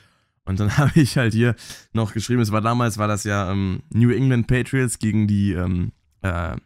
Und 0.44 0.60
dann 0.60 0.76
habe 0.78 1.00
ich 1.00 1.16
halt 1.16 1.32
hier 1.32 1.56
noch 1.92 2.12
geschrieben, 2.12 2.42
es 2.42 2.52
war 2.52 2.60
damals, 2.60 2.98
war 2.98 3.08
das 3.08 3.24
ja 3.24 3.50
ähm, 3.50 3.82
New 3.90 4.10
England 4.10 4.46
Patriots 4.46 4.98
gegen 4.98 5.26
die, 5.26 5.52
ähm, 5.52 5.92
äh, 6.22 6.56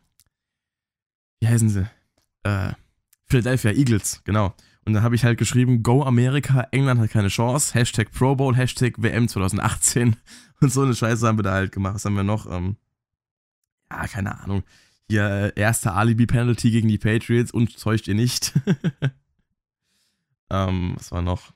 wie 1.40 1.48
heißen 1.48 1.68
sie? 1.68 1.88
Äh, 2.42 2.72
Philadelphia 3.26 3.72
Eagles, 3.72 4.22
genau. 4.24 4.54
Und 4.84 4.94
dann 4.94 5.02
habe 5.02 5.14
ich 5.14 5.24
halt 5.24 5.38
geschrieben, 5.38 5.82
Go 5.82 6.02
America, 6.02 6.66
England 6.70 6.98
hat 7.00 7.10
keine 7.10 7.28
Chance, 7.28 7.74
Hashtag 7.74 8.10
Pro 8.10 8.34
Bowl, 8.36 8.56
Hashtag 8.56 8.94
WM 8.96 9.28
2018. 9.28 10.16
Und 10.60 10.72
so 10.72 10.80
eine 10.80 10.94
Scheiße 10.94 11.26
haben 11.26 11.38
wir 11.38 11.42
da 11.42 11.52
halt 11.52 11.72
gemacht. 11.72 11.96
Was 11.96 12.06
haben 12.06 12.16
wir 12.16 12.24
noch? 12.24 12.50
Ähm, 12.50 12.76
ja, 13.90 14.06
keine 14.06 14.40
Ahnung. 14.40 14.62
Hier, 15.10 15.52
äh, 15.56 15.60
erste 15.60 15.92
Alibi-Penalty 15.92 16.70
gegen 16.70 16.88
die 16.88 16.98
Patriots 16.98 17.50
und 17.50 17.80
täuscht 17.80 18.08
ihr 18.08 18.14
nicht. 18.14 18.52
ähm, 20.50 20.94
was 20.96 21.10
war 21.10 21.22
noch? 21.22 21.52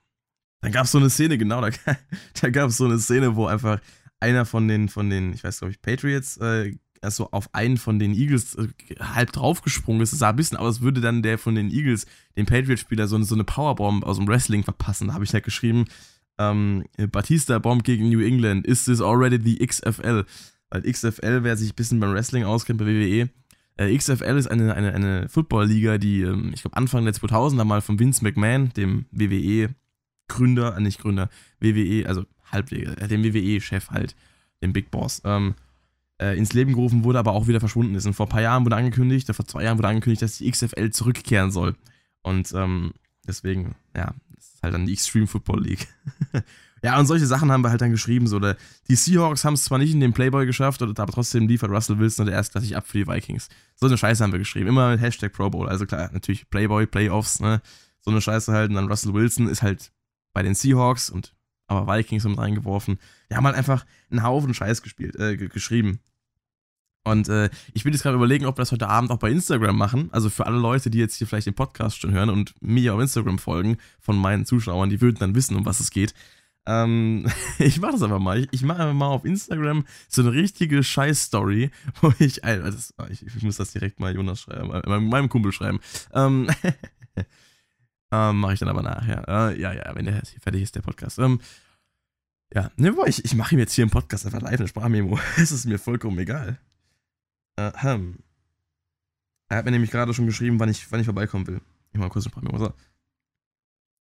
Dann 0.62 0.73
gab 0.73 0.87
es 0.87 0.93
so 0.93 0.99
eine 0.99 1.11
Szene, 1.11 1.37
genau, 1.38 1.61
da, 1.61 1.71
da 2.41 2.51
gab 2.51 2.71
es 2.71 2.77
so 2.77 2.87
eine 2.87 2.99
Szene, 2.99 3.37
wo 3.37 3.47
einfach 3.47 3.81
einer 4.21 4.47
von 4.47 4.69
den, 4.69 4.88
von 4.88 5.11
den, 5.11 5.35
ich 5.35 5.45
weiß 5.45 5.59
glaube 5.59 5.73
ich, 5.73 5.83
Patriots, 5.83 6.38
äh, 6.38 6.77
also 7.03 7.29
auf 7.33 7.53
einen 7.53 7.77
von 7.77 7.99
den 7.99 8.15
Eagles 8.15 8.55
äh, 8.55 8.69
halb 9.01 9.33
draufgesprungen 9.33 10.01
ist. 10.01 10.12
Es 10.12 10.21
sah 10.21 10.31
ein 10.31 10.37
bisschen 10.37 10.57
aus, 10.57 10.77
als 10.77 10.81
würde 10.81 11.01
dann 11.01 11.23
der 11.23 11.37
von 11.37 11.55
den 11.55 11.71
Eagles, 11.71 12.07
den 12.37 12.47
Patriot-Spieler, 12.47 13.09
so, 13.09 13.21
so 13.23 13.35
eine 13.35 13.45
Powerbomb 13.45 14.05
aus 14.05 14.19
dem 14.19 14.29
Wrestling 14.29 14.62
verpassen. 14.62 15.09
Da 15.09 15.15
habe 15.15 15.25
ich 15.25 15.35
halt 15.35 15.45
geschrieben, 15.45 15.87
ähm, 16.38 16.85
Batista 17.11 17.59
Bomb 17.59 17.85
gegen 17.85 18.09
New 18.09 18.21
England, 18.21 18.67
is 18.67 18.85
this 18.85 19.01
already 19.01 19.38
the 19.43 19.67
XFL? 19.67 20.25
Weil 20.71 20.83
XFL, 20.91 21.43
wer 21.43 21.57
sich 21.57 21.73
ein 21.73 21.77
bisschen 21.77 22.01
beim 22.01 22.15
Wrestling 22.15 22.45
auskennt, 22.45 22.79
bei 22.79 22.87
WWE, 22.87 23.29
Äh, 23.76 23.96
XFL 23.96 24.37
ist 24.37 24.48
eine, 24.48 24.74
eine, 24.74 24.92
eine 24.92 25.28
Football-Liga, 25.28 25.98
die, 25.98 26.22
ähm, 26.22 26.52
ich 26.54 26.62
glaube, 26.62 26.76
Anfang 26.76 27.04
der 27.04 27.14
2000er 27.14 27.64
mal 27.64 27.80
von 27.80 27.98
Vince 27.98 28.22
McMahon, 28.22 28.70
dem 28.74 29.06
WWE-Gründer, 29.11 30.76
äh, 30.76 30.80
nicht 30.80 31.00
Gründer, 31.00 31.30
WWE, 31.61 32.06
also 32.06 32.24
halbwegs, 32.50 32.92
äh, 32.94 33.08
dem 33.08 33.24
WWE-Chef 33.24 33.90
halt, 33.90 34.14
dem 34.62 34.72
Big 34.72 34.90
Boss, 34.90 35.22
ähm, 35.24 35.54
äh, 36.20 36.37
ins 36.37 36.52
Leben 36.52 36.74
gerufen 36.74 37.04
wurde, 37.04 37.18
aber 37.18 37.32
auch 37.32 37.48
wieder 37.48 37.61
verschwunden 37.61 37.94
ist. 37.94 38.06
Und 38.06 38.14
vor 38.14 38.26
ein 38.26 38.30
paar 38.30 38.42
Jahren 38.42 38.64
wurde 38.64 38.76
angekündigt, 38.76 39.32
vor 39.35 39.46
zwei 39.46 39.64
Jahren 39.64 39.78
wurde 39.78 39.88
angekündigt, 39.88 40.22
dass 40.22 40.38
die 40.38 40.50
XFL 40.50 40.90
zurückkehren 40.90 41.50
soll. 41.50 41.74
Und 42.22 42.52
ähm, 42.54 42.92
deswegen, 43.26 43.74
ja, 43.96 44.14
das 44.35 44.54
ist 44.54 44.62
halt 44.62 44.74
dann 44.74 44.87
die 44.87 44.92
Extreme 44.92 45.26
Football 45.26 45.62
League. 45.62 45.88
ja, 46.83 46.99
und 46.99 47.07
solche 47.07 47.27
Sachen 47.27 47.53
haben 47.53 47.62
wir 47.62 47.71
halt 47.71 47.81
dann 47.81 47.92
geschrieben. 47.92 48.27
So, 48.27 48.37
oder 48.37 48.57
die 48.88 48.97
Seahawks 48.97 49.45
haben 49.45 49.55
es 49.55 49.64
zwar 49.64 49.79
nicht 49.79 49.92
in 49.92 50.01
den 50.01 50.12
Playboy 50.12 50.47
geschafft, 50.47 50.83
aber 50.83 51.12
trotzdem 51.12 51.47
liefert 51.47 51.71
Russell 51.71 51.99
Wilson 51.99 52.27
der 52.27 52.35
erstklassig 52.35 52.77
ab 52.77 52.87
für 52.88 52.99
die 52.99 53.07
Vikings. 53.07 53.49
So 53.77 53.87
eine 53.87 53.97
Scheiße 53.97 54.23
haben 54.23 54.33
wir 54.33 54.40
geschrieben. 54.40 54.68
Immer 54.68 54.90
mit 54.90 55.01
Hashtag 55.01 55.33
Pro 55.33 55.49
Bowl. 55.49 55.68
Also 55.68 55.87
klar, 55.87 56.11
natürlich 56.12 56.51
Playboy, 56.51 56.87
Playoffs, 56.87 57.40
ne? 57.40 57.62
So 58.01 58.11
eine 58.11 58.21
Scheiße 58.21 58.53
halt. 58.53 58.71
Und 58.71 58.77
dann 58.77 58.88
Russell 58.88 59.14
Wilson 59.14 59.49
ist 59.49 59.62
halt 59.62 59.92
bei 60.33 60.42
den 60.42 60.55
Seahawks 60.55 61.09
und 61.09 61.35
aber 61.68 61.87
Vikings 61.87 62.25
haben 62.25 62.38
reingeworfen. 62.38 62.99
Wir 63.29 63.37
haben 63.37 63.47
halt 63.47 63.57
einfach 63.57 63.87
einen 64.11 64.25
Haufen 64.25 64.53
Scheiß 64.53 64.83
gespielt, 64.83 65.16
äh, 65.16 65.37
geschrieben. 65.37 66.01
Und 67.05 67.29
äh, 67.29 67.51
ich 67.73 67.85
will 67.85 67.92
jetzt 67.92 68.03
gerade 68.03 68.16
überlegen, 68.16 68.47
ob 68.47 68.57
wir 68.57 68.62
das 68.62 68.73
heute 68.73 68.88
Abend 68.88 69.11
auch 69.11 69.18
bei 69.18 69.31
Instagram 69.31 69.77
machen. 69.77 70.09
Also 70.12 70.31
für 70.31 70.47
alle 70.47 70.59
Leute, 70.59 70.90
die 70.90 70.99
jetzt 70.99 71.16
hier 71.16 71.27
vielleicht 71.27 71.47
den 71.47 71.55
Podcast 71.55 71.99
schon 71.99 72.12
hören 72.12 72.31
und 72.31 72.55
mir 72.61 72.95
auf 72.95 73.01
Instagram 73.01 73.38
folgen 73.38 73.79
von 74.01 74.16
meinen 74.16 74.47
Zuschauern, 74.47 74.90
die 74.90 75.01
würden 75.01 75.18
dann 75.18 75.35
wissen, 75.35 75.57
um 75.57 75.64
was 75.64 75.81
es 75.81 75.90
geht. 75.90 76.14
Ähm, 76.66 77.27
ich 77.59 77.81
mache 77.81 77.92
das 77.92 78.03
einfach 78.03 78.18
mal. 78.18 78.38
Ich, 78.38 78.48
ich 78.53 78.62
mache 78.62 78.81
einfach 78.83 78.94
mal 78.94 79.09
auf 79.09 79.25
Instagram 79.25 79.85
so 80.09 80.22
eine 80.22 80.33
richtige 80.33 80.83
Scheiß-Story, 80.83 81.70
wo 82.01 82.12
ich, 82.18 82.44
ah, 82.44 82.70
ich, 83.11 83.27
ich, 83.27 83.42
muss 83.42 83.57
das 83.57 83.72
direkt 83.72 84.01
mal 84.01 84.14
Jonas 84.14 84.40
schreiben, 84.40 84.68
meinem, 84.68 85.09
meinem 85.09 85.29
Kumpel 85.29 85.53
schreiben. 85.53 85.81
Ähm, 86.12 86.51
ähm, 88.12 88.40
mache 88.40 88.55
ich 88.55 88.61
dann 88.61 88.68
aber 88.68 88.83
nachher. 88.83 89.25
Äh, 89.29 89.61
ja, 89.61 89.72
ja, 89.72 89.94
wenn 89.94 90.05
der 90.05 90.22
fertig 90.40 90.62
ist, 90.62 90.75
der 90.77 90.83
Podcast. 90.83 91.18
Ähm, 91.18 91.40
ja, 92.55 92.70
ne, 92.77 92.94
ich, 93.07 93.25
ich 93.25 93.35
mache 93.35 93.55
ihm 93.55 93.59
jetzt 93.59 93.72
hier 93.72 93.85
im 93.85 93.90
Podcast 93.90 94.27
einfach 94.27 94.42
live 94.42 94.59
eine 94.59 94.68
Sprachmemo. 94.68 95.18
Es 95.38 95.53
ist 95.53 95.64
mir 95.64 95.79
vollkommen 95.79 96.18
egal. 96.18 96.59
Ahem. 97.57 98.18
Er 99.48 99.59
hat 99.59 99.64
mir 99.64 99.70
nämlich 99.70 99.90
gerade 99.90 100.14
schon 100.14 100.27
geschrieben, 100.27 100.59
wann 100.61 100.70
ich, 100.70 100.90
wann 100.90 101.01
ich 101.01 101.05
vorbeikommen 101.05 101.46
will. 101.46 101.61
Ich 101.92 102.01
mal 102.01 102.09
kurz 102.09 102.27
ein 102.27 102.31
paar 102.31 102.42
Memo. 102.42 102.59
So. 102.59 102.72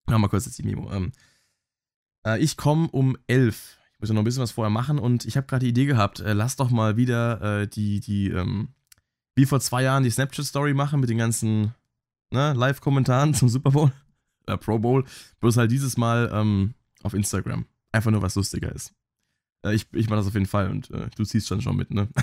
Ja, 0.10 0.17
mal 0.17 0.30
kurz 0.30 0.45
jetzt 0.45 0.58
die 0.58 0.63
Memo. 0.63 0.91
Ähm, 0.93 1.12
äh, 2.25 2.39
ich 2.39 2.57
komme 2.57 2.88
um 2.89 3.17
11. 3.27 3.77
Ich 3.93 3.99
muss 3.99 4.10
ja 4.10 4.15
noch 4.15 4.21
ein 4.21 4.25
bisschen 4.25 4.43
was 4.43 4.51
vorher 4.51 4.71
machen 4.71 4.99
und 4.99 5.25
ich 5.25 5.38
habe 5.38 5.47
gerade 5.47 5.63
die 5.63 5.69
Idee 5.69 5.86
gehabt, 5.86 6.19
äh, 6.19 6.34
lass 6.34 6.55
doch 6.55 6.69
mal 6.69 6.97
wieder 6.97 7.62
äh, 7.62 7.67
die, 7.67 7.99
die, 7.99 8.29
ähm, 8.29 8.69
wie 9.36 9.45
vor 9.45 9.60
zwei 9.60 9.84
Jahren 9.84 10.03
die 10.03 10.10
Snapchat-Story 10.10 10.73
machen 10.73 10.99
mit 10.99 11.10
den 11.10 11.17
ganzen 11.17 11.73
ne, 12.31 12.53
Live-Kommentaren 12.53 13.34
zum 13.36 13.49
Super 13.49 13.71
Bowl, 13.71 13.91
äh, 14.47 14.57
Pro 14.57 14.79
Bowl. 14.79 15.05
Bloß 15.39 15.57
halt 15.57 15.71
dieses 15.71 15.97
Mal 15.97 16.29
ähm, 16.34 16.73
auf 17.03 17.13
Instagram. 17.13 17.65
Einfach 17.91 18.12
nur 18.12 18.21
was 18.21 18.36
lustiger 18.36 18.71
ist. 18.71 18.93
Äh, 19.63 19.75
ich 19.75 19.88
ich 19.93 20.10
mache 20.10 20.17
das 20.17 20.27
auf 20.27 20.34
jeden 20.34 20.45
Fall 20.45 20.69
und 20.69 20.89
äh, 20.91 21.10
du 21.15 21.23
ziehst 21.23 21.49
dann 21.51 21.62
schon 21.62 21.75
mit, 21.75 21.91
ne? 21.91 22.07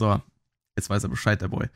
So, 0.00 0.20
jetzt 0.76 0.90
weiß 0.90 1.02
er 1.02 1.10
Bescheid, 1.10 1.40
der 1.40 1.48
Boy. 1.48 1.66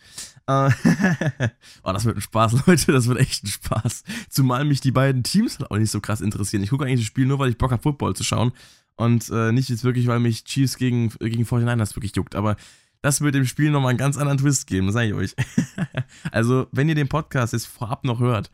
Äh, 0.46 0.70
oh, 1.82 1.92
das 1.92 2.04
wird 2.04 2.16
ein 2.16 2.22
Spaß, 2.22 2.52
Leute. 2.66 2.92
Das 2.92 3.06
wird 3.06 3.18
echt 3.18 3.44
ein 3.44 3.48
Spaß. 3.48 4.04
Zumal 4.28 4.64
mich 4.64 4.80
die 4.80 4.92
beiden 4.92 5.22
Teams 5.22 5.58
halt 5.58 5.70
auch 5.70 5.78
nicht 5.78 5.90
so 5.90 6.00
krass 6.00 6.20
interessieren. 6.20 6.62
Ich 6.62 6.70
gucke 6.70 6.84
eigentlich 6.84 7.00
das 7.00 7.06
Spiel 7.06 7.26
nur, 7.26 7.38
weil 7.38 7.50
ich 7.50 7.58
Bock 7.58 7.72
habe, 7.72 7.82
Football 7.82 8.16
zu 8.16 8.24
schauen. 8.24 8.52
Und 8.96 9.28
äh, 9.30 9.52
nicht 9.52 9.68
jetzt 9.68 9.84
wirklich, 9.84 10.06
weil 10.06 10.20
mich 10.20 10.44
Chiefs 10.44 10.78
gegen, 10.78 11.10
gegen 11.20 11.44
49ers 11.44 11.94
wirklich 11.96 12.16
juckt. 12.16 12.34
Aber 12.34 12.56
das 13.02 13.20
wird 13.20 13.34
dem 13.34 13.44
Spiel 13.44 13.70
nochmal 13.70 13.90
einen 13.90 13.98
ganz 13.98 14.16
anderen 14.16 14.38
Twist 14.38 14.66
geben, 14.66 14.90
sage 14.90 15.08
ich 15.08 15.14
euch. 15.14 15.36
also, 16.32 16.66
wenn 16.72 16.88
ihr 16.88 16.94
den 16.94 17.08
Podcast 17.08 17.52
jetzt 17.52 17.66
vorab 17.66 18.04
noch 18.04 18.20
hört 18.20 18.50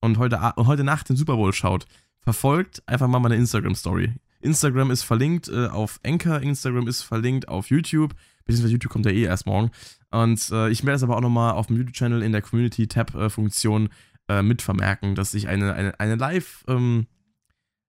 und 0.00 0.18
heute, 0.18 0.40
heute 0.56 0.84
Nacht 0.84 1.08
den 1.08 1.16
Super 1.16 1.36
Bowl 1.36 1.52
schaut, 1.54 1.86
verfolgt 2.20 2.82
einfach 2.86 3.08
mal 3.08 3.20
meine 3.20 3.36
Instagram-Story. 3.36 4.12
Instagram 4.40 4.90
ist 4.90 5.02
verlinkt 5.02 5.48
äh, 5.48 5.68
auf 5.68 5.98
Anchor, 6.04 6.40
Instagram 6.40 6.86
ist 6.86 7.02
verlinkt 7.02 7.48
auf 7.48 7.70
YouTube. 7.70 8.14
Beziehungsweise 8.46 8.72
YouTube 8.72 8.92
kommt 8.92 9.06
ja 9.06 9.12
eh 9.12 9.24
erst 9.24 9.46
morgen. 9.46 9.70
Und 10.10 10.50
äh, 10.50 10.70
ich 10.70 10.84
werde 10.84 10.96
es 10.96 11.02
aber 11.02 11.16
auch 11.16 11.20
nochmal 11.20 11.52
auf 11.52 11.66
dem 11.66 11.76
YouTube-Channel 11.76 12.22
in 12.22 12.32
der 12.32 12.42
Community-Tab-Funktion 12.42 13.90
äh, 14.28 14.42
mit 14.42 14.62
vermerken, 14.62 15.14
dass 15.14 15.34
ich 15.34 15.48
eine, 15.48 15.74
eine, 15.74 15.98
eine 16.00 16.14
Live, 16.14 16.64
ähm, 16.68 17.06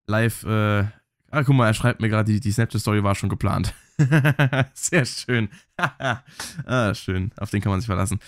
Live, 0.08 0.44
äh, 0.44 0.84
ah, 1.32 1.44
guck 1.44 1.56
mal, 1.56 1.68
er 1.68 1.74
schreibt 1.74 2.02
mir 2.02 2.10
gerade, 2.10 2.32
die, 2.32 2.40
die 2.40 2.52
Snapchat-Story 2.52 3.04
war 3.04 3.16
schon 3.16 3.30
geplant. 3.30 3.74
Sehr 4.74 5.06
schön. 5.06 5.50
ah, 5.78 6.94
schön. 6.94 7.32
Auf 7.38 7.50
den 7.50 7.62
kann 7.62 7.72
man 7.72 7.80
sich 7.80 7.88
verlassen. 7.88 8.20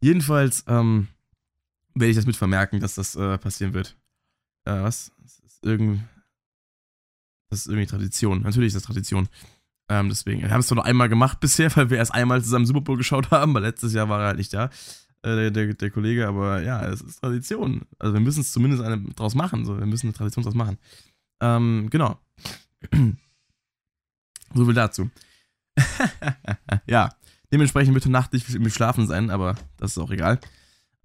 Jedenfalls 0.00 0.64
ähm, 0.68 1.08
werde 1.94 2.10
ich 2.10 2.16
das 2.16 2.26
mit 2.26 2.36
vermerken, 2.36 2.80
dass 2.80 2.94
das 2.94 3.16
äh, 3.16 3.38
passieren 3.38 3.74
wird. 3.74 3.96
Äh, 4.64 4.82
was? 4.82 5.12
Das 5.22 5.38
ist, 5.40 5.64
irgend, 5.64 6.02
das 7.50 7.60
ist 7.60 7.66
irgendwie 7.66 7.86
Tradition. 7.86 8.42
Natürlich 8.42 8.68
ist 8.68 8.76
das 8.76 8.82
Tradition. 8.84 9.28
Ähm, 9.88 10.08
deswegen, 10.08 10.42
wir 10.42 10.50
haben 10.50 10.60
es 10.60 10.70
nur 10.70 10.84
einmal 10.84 11.08
gemacht 11.08 11.40
bisher, 11.40 11.70
weil 11.76 11.90
wir 11.90 11.98
erst 11.98 12.14
einmal 12.14 12.42
zusammen 12.42 12.66
Super 12.66 12.80
Bowl 12.80 12.96
geschaut 12.96 13.30
haben, 13.30 13.54
weil 13.54 13.62
letztes 13.62 13.92
Jahr 13.92 14.08
war 14.08 14.20
er 14.20 14.26
halt 14.28 14.38
nicht 14.38 14.52
da, 14.52 14.70
äh, 15.22 15.50
der, 15.50 15.74
der, 15.74 15.90
Kollege, 15.90 16.28
aber 16.28 16.62
ja, 16.62 16.84
es 16.86 17.00
ist 17.00 17.20
Tradition. 17.20 17.82
Also 17.98 18.14
wir 18.14 18.20
müssen 18.20 18.40
es 18.40 18.52
zumindest 18.52 18.82
eine 18.82 18.98
draus 19.14 19.34
machen, 19.34 19.64
so, 19.64 19.78
wir 19.78 19.86
müssen 19.86 20.06
eine 20.06 20.14
Tradition 20.14 20.44
draus 20.44 20.54
machen. 20.54 20.78
Ähm, 21.40 21.88
genau. 21.90 22.18
so 24.54 24.64
viel 24.64 24.74
dazu. 24.74 25.10
ja, 26.86 27.10
dementsprechend 27.52 27.94
wird 27.94 28.06
Nacht 28.06 28.32
nicht 28.32 28.58
mit 28.58 28.72
Schlafen 28.72 29.06
sein, 29.06 29.30
aber 29.30 29.54
das 29.76 29.92
ist 29.92 29.98
auch 29.98 30.10
egal. 30.10 30.40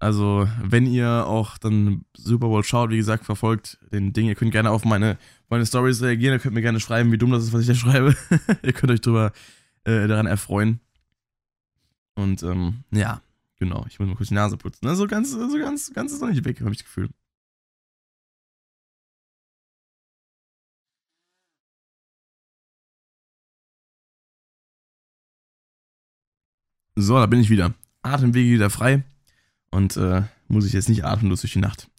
Also, 0.00 0.48
wenn 0.62 0.86
ihr 0.86 1.26
auch 1.26 1.56
dann 1.56 2.04
Super 2.16 2.48
Bowl 2.48 2.62
schaut, 2.64 2.90
wie 2.90 2.96
gesagt, 2.96 3.24
verfolgt 3.24 3.78
den 3.92 4.12
Ding, 4.12 4.26
ihr 4.26 4.34
könnt 4.34 4.52
gerne 4.52 4.70
auf 4.70 4.84
meine, 4.84 5.18
meine 5.48 5.64
Stories 5.64 6.02
reagieren, 6.02 6.34
ihr 6.34 6.40
könnt 6.40 6.54
mir 6.54 6.62
gerne 6.62 6.80
schreiben, 6.80 7.10
wie 7.12 7.18
dumm 7.18 7.30
das 7.30 7.44
ist, 7.44 7.52
was 7.52 7.62
ich 7.62 7.68
da 7.68 7.74
schreibe. 7.74 8.16
ihr 8.62 8.72
könnt 8.72 8.92
euch 8.92 9.00
drüber 9.00 9.32
äh, 9.84 10.06
daran 10.06 10.26
erfreuen. 10.26 10.80
Und 12.16 12.42
ähm, 12.42 12.84
ja, 12.90 13.22
genau, 13.58 13.86
ich 13.88 13.98
muss 13.98 14.08
mal 14.08 14.16
kurz 14.16 14.28
die 14.28 14.34
Nase 14.34 14.56
putzen. 14.56 14.86
Also 14.86 15.06
ganz, 15.06 15.30
so 15.30 15.58
ganz, 15.58 15.92
ganz 15.94 16.12
ist 16.12 16.20
noch 16.20 16.28
nicht 16.28 16.44
weg, 16.44 16.60
habe 16.60 16.72
ich 16.72 16.78
das 16.78 16.86
Gefühl. 16.86 17.08
So, 26.96 27.14
da 27.18 27.26
bin 27.26 27.40
ich 27.40 27.50
wieder. 27.50 27.74
Atemwege 28.02 28.50
wieder 28.52 28.70
frei 28.70 29.02
und 29.74 29.96
äh, 29.96 30.22
muss 30.48 30.66
ich 30.66 30.72
jetzt 30.72 30.88
nicht 30.88 31.04
atemlos 31.04 31.40
durch 31.40 31.52
die 31.52 31.58
Nacht. 31.58 31.90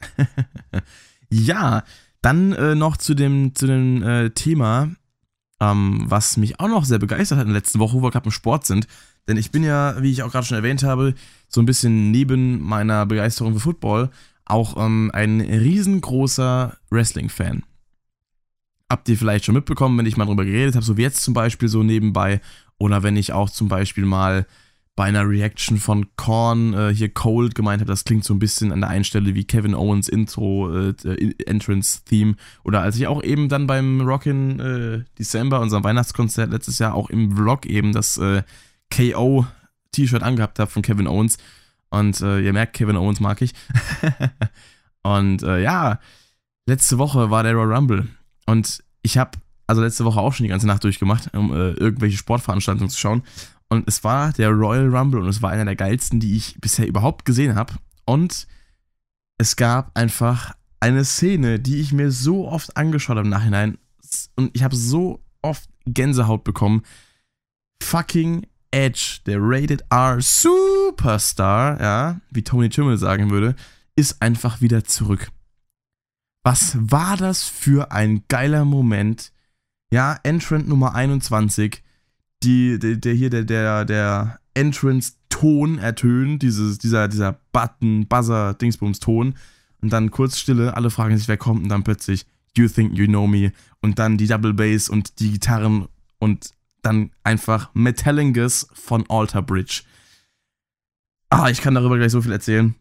ja, 1.29 1.83
dann 2.21 2.53
äh, 2.53 2.73
noch 2.73 2.97
zu 2.97 3.13
dem, 3.13 3.53
zu 3.53 3.67
dem 3.67 4.01
äh, 4.01 4.29
Thema, 4.31 4.89
ähm, 5.59 6.05
was 6.05 6.37
mich 6.37 6.59
auch 6.59 6.67
noch 6.67 6.85
sehr 6.85 6.99
begeistert 6.99 7.37
hat 7.37 7.45
in 7.45 7.53
der 7.53 7.61
letzten 7.61 7.79
Woche, 7.79 7.97
wo 7.97 8.01
wir 8.03 8.11
gerade 8.11 8.25
im 8.25 8.31
Sport 8.31 8.65
sind. 8.65 8.87
Denn 9.27 9.37
ich 9.37 9.51
bin 9.51 9.63
ja, 9.63 10.01
wie 10.01 10.11
ich 10.11 10.23
auch 10.23 10.31
gerade 10.31 10.45
schon 10.45 10.57
erwähnt 10.57 10.83
habe, 10.83 11.15
so 11.47 11.61
ein 11.61 11.65
bisschen 11.65 12.11
neben 12.11 12.61
meiner 12.61 13.05
Begeisterung 13.05 13.53
für 13.53 13.59
Football 13.59 14.09
auch 14.45 14.77
ähm, 14.77 15.11
ein 15.13 15.41
riesengroßer 15.41 16.77
Wrestling-Fan. 16.91 17.63
Habt 18.89 19.09
ihr 19.09 19.17
vielleicht 19.17 19.45
schon 19.45 19.55
mitbekommen, 19.55 19.97
wenn 19.97 20.05
ich 20.05 20.17
mal 20.17 20.25
drüber 20.25 20.45
geredet 20.45 20.75
habe, 20.75 20.85
so 20.85 20.97
wie 20.97 21.01
jetzt 21.01 21.23
zum 21.23 21.33
Beispiel 21.33 21.67
so 21.67 21.81
nebenbei, 21.81 22.41
oder 22.77 23.03
wenn 23.03 23.17
ich 23.17 23.33
auch 23.33 23.49
zum 23.49 23.67
Beispiel 23.67 24.05
mal 24.05 24.45
bei 24.95 25.03
einer 25.03 25.27
Reaction 25.27 25.77
von 25.77 26.07
Korn 26.15 26.73
äh, 26.73 26.93
hier 26.93 27.13
Cold 27.13 27.53
gemeint 27.53 27.81
habe, 27.81 27.91
das 27.91 28.05
klingt 28.05 28.23
so 28.23 28.33
ein 28.33 28.39
bisschen 28.39 28.71
an 28.71 28.79
der 28.79 28.89
einen 28.89 29.03
Stelle 29.03 29.35
wie 29.35 29.43
Kevin 29.43 29.75
Owens 29.75 30.07
Intro, 30.07 30.73
äh, 30.73 30.93
äh 31.03 31.33
Entrance 31.45 32.01
Theme. 32.05 32.35
Oder 32.63 32.81
als 32.81 32.95
ich 32.95 33.07
auch 33.07 33.21
eben 33.21 33.49
dann 33.49 33.67
beim 33.67 34.01
Rockin' 34.01 34.59
äh, 34.59 35.03
December, 35.19 35.59
unserem 35.59 35.83
Weihnachtskonzert 35.83 36.49
letztes 36.49 36.79
Jahr, 36.79 36.93
auch 36.95 37.09
im 37.09 37.35
Vlog 37.35 37.65
eben 37.65 37.91
das 37.91 38.17
äh, 38.17 38.43
KO 38.89 39.45
T-Shirt 39.91 40.23
angehabt 40.23 40.59
habe 40.59 40.71
von 40.71 40.81
Kevin 40.81 41.07
Owens. 41.07 41.37
Und 41.89 42.21
äh, 42.21 42.39
ihr 42.39 42.53
merkt, 42.53 42.73
Kevin 42.73 42.95
Owens 42.95 43.19
mag 43.19 43.41
ich. 43.41 43.53
und 45.03 45.41
ja, 45.41 45.99
letzte 46.65 46.97
Woche 46.97 47.29
war 47.29 47.43
der 47.43 47.53
Royal 47.53 47.73
Rumble. 47.75 48.07
Und 48.45 48.83
ich 49.01 49.17
habe 49.17 49.31
also 49.67 49.81
letzte 49.81 50.05
Woche 50.05 50.19
auch 50.19 50.33
schon 50.33 50.43
die 50.45 50.49
ganze 50.49 50.67
Nacht 50.67 50.83
durchgemacht, 50.83 51.33
um 51.33 51.53
irgendwelche 51.53 52.17
Sportveranstaltungen 52.17 52.89
zu 52.89 52.99
schauen. 52.99 53.23
Und 53.69 53.87
es 53.87 54.03
war 54.03 54.31
der 54.33 54.49
Royal 54.49 54.95
Rumble 54.95 55.21
und 55.21 55.27
es 55.27 55.41
war 55.41 55.51
einer 55.51 55.65
der 55.65 55.75
geilsten, 55.75 56.19
die 56.19 56.35
ich 56.35 56.59
bisher 56.61 56.87
überhaupt 56.87 57.25
gesehen 57.25 57.55
habe. 57.55 57.73
Und 58.05 58.47
es 59.37 59.55
gab 59.55 59.97
einfach 59.97 60.55
eine 60.79 61.03
Szene, 61.03 61.59
die 61.59 61.77
ich 61.81 61.91
mir 61.91 62.11
so 62.11 62.47
oft 62.47 62.77
angeschaut 62.77 63.17
habe 63.17 63.25
im 63.25 63.29
Nachhinein. 63.29 63.77
Und 64.35 64.51
ich 64.53 64.63
habe 64.63 64.75
so 64.75 65.23
oft 65.41 65.69
Gänsehaut 65.85 66.43
bekommen. 66.43 66.83
Fucking 67.81 68.45
Edge, 68.71 69.19
der 69.25 69.37
Rated 69.39 69.83
R 69.89 70.21
Superstar, 70.21 71.81
ja, 71.81 72.21
wie 72.31 72.43
Tony 72.43 72.69
Tümmel 72.69 72.97
sagen 72.97 73.29
würde, 73.29 73.55
ist 73.95 74.21
einfach 74.21 74.61
wieder 74.61 74.83
zurück. 74.83 75.31
Was 76.43 76.77
war 76.79 77.17
das 77.17 77.43
für 77.43 77.91
ein 77.91 78.23
geiler 78.27 78.65
Moment? 78.65 79.31
Ja, 79.91 80.19
Entrant 80.23 80.67
Nummer 80.67 80.93
21 80.93 81.81
die, 82.43 82.79
der, 82.79 82.95
der 82.97 83.13
hier, 83.13 83.29
der, 83.29 83.43
der, 83.43 83.85
der 83.85 84.39
Entrance-Ton 84.53 85.77
ertönt, 85.77 86.41
dieses, 86.41 86.77
dieser, 86.77 87.07
dieser 87.07 87.39
Button, 87.51 88.07
Buzzer, 88.07 88.53
Dingsbums-Ton. 88.53 89.35
Und 89.81 89.93
dann 89.93 90.11
kurz 90.11 90.39
Stille, 90.39 90.75
alle 90.75 90.89
fragen 90.89 91.17
sich, 91.17 91.27
wer 91.27 91.37
kommt, 91.37 91.63
und 91.63 91.69
dann 91.69 91.83
plötzlich, 91.83 92.25
You 92.57 92.67
Think 92.67 92.97
You 92.97 93.05
Know 93.07 93.27
Me. 93.27 93.51
Und 93.81 93.99
dann 93.99 94.17
die 94.17 94.27
Double 94.27 94.53
Bass 94.53 94.89
und 94.89 95.19
die 95.19 95.33
Gitarren 95.33 95.87
und 96.19 96.51
dann 96.81 97.11
einfach 97.23 97.69
Metallingus 97.73 98.67
von 98.73 99.05
Alter 99.09 99.41
Bridge. 99.41 99.83
Ah, 101.29 101.49
ich 101.49 101.61
kann 101.61 101.75
darüber 101.75 101.97
gleich 101.97 102.11
so 102.11 102.21
viel 102.21 102.31
erzählen. 102.31 102.75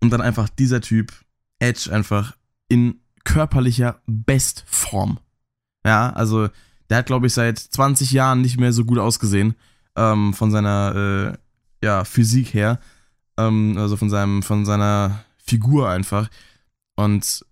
Und 0.00 0.10
dann 0.10 0.20
einfach 0.20 0.48
dieser 0.48 0.80
Typ, 0.80 1.12
Edge, 1.58 1.90
einfach 1.92 2.36
in 2.68 3.00
körperlicher 3.24 4.00
Bestform. 4.06 5.18
Ja, 5.84 6.10
also 6.10 6.48
der 6.90 6.98
hat, 6.98 7.06
glaube 7.06 7.26
ich, 7.26 7.32
seit 7.32 7.58
20 7.58 8.12
Jahren 8.12 8.40
nicht 8.40 8.58
mehr 8.58 8.72
so 8.72 8.84
gut 8.84 8.98
ausgesehen. 8.98 9.54
Ähm, 9.96 10.34
von 10.34 10.50
seiner 10.50 11.32
äh, 11.32 11.84
ja, 11.84 12.04
Physik 12.04 12.54
her. 12.54 12.78
Ähm, 13.36 13.76
also 13.78 13.96
von, 13.96 14.10
seinem, 14.10 14.42
von 14.42 14.64
seiner 14.64 15.24
Figur 15.38 15.88
einfach. 15.88 16.28
Und 16.96 17.44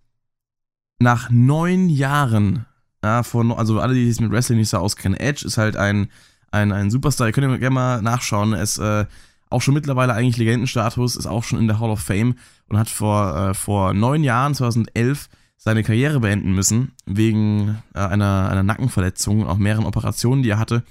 nach 0.98 1.30
neun 1.30 1.88
Jahren, 1.88 2.66
ja, 3.02 3.22
von, 3.22 3.52
also 3.52 3.80
alle, 3.80 3.94
die 3.94 4.10
sich 4.10 4.20
mit 4.20 4.30
Wrestling 4.30 4.58
nicht 4.58 4.70
so 4.70 4.78
auskennen, 4.78 5.18
Edge 5.18 5.46
ist 5.46 5.58
halt 5.58 5.76
ein, 5.76 6.08
ein, 6.50 6.72
ein 6.72 6.90
Superstar. 6.90 7.26
Ihr 7.26 7.32
könnt 7.32 7.50
ja 7.50 7.56
gerne 7.56 7.74
mal 7.74 8.02
nachschauen. 8.02 8.52
Er 8.52 8.62
ist 8.62 8.78
äh, 8.78 9.06
auch 9.50 9.62
schon 9.62 9.74
mittlerweile 9.74 10.14
eigentlich 10.14 10.36
Legendenstatus, 10.36 11.16
ist 11.16 11.26
auch 11.26 11.44
schon 11.44 11.58
in 11.58 11.68
der 11.68 11.78
Hall 11.78 11.90
of 11.90 12.00
Fame 12.00 12.36
und 12.68 12.78
hat 12.78 12.88
vor, 12.88 13.36
äh, 13.36 13.54
vor 13.54 13.94
neun 13.94 14.24
Jahren, 14.24 14.54
2011, 14.54 15.28
seine 15.56 15.82
Karriere 15.82 16.20
beenden 16.20 16.52
müssen, 16.52 16.92
wegen 17.06 17.82
äh, 17.94 18.00
einer, 18.00 18.48
einer 18.50 18.62
Nackenverletzung 18.62 19.46
auch 19.46 19.56
mehreren 19.56 19.86
Operationen, 19.86 20.42
die 20.42 20.50
er 20.50 20.58
hatte. 20.58 20.84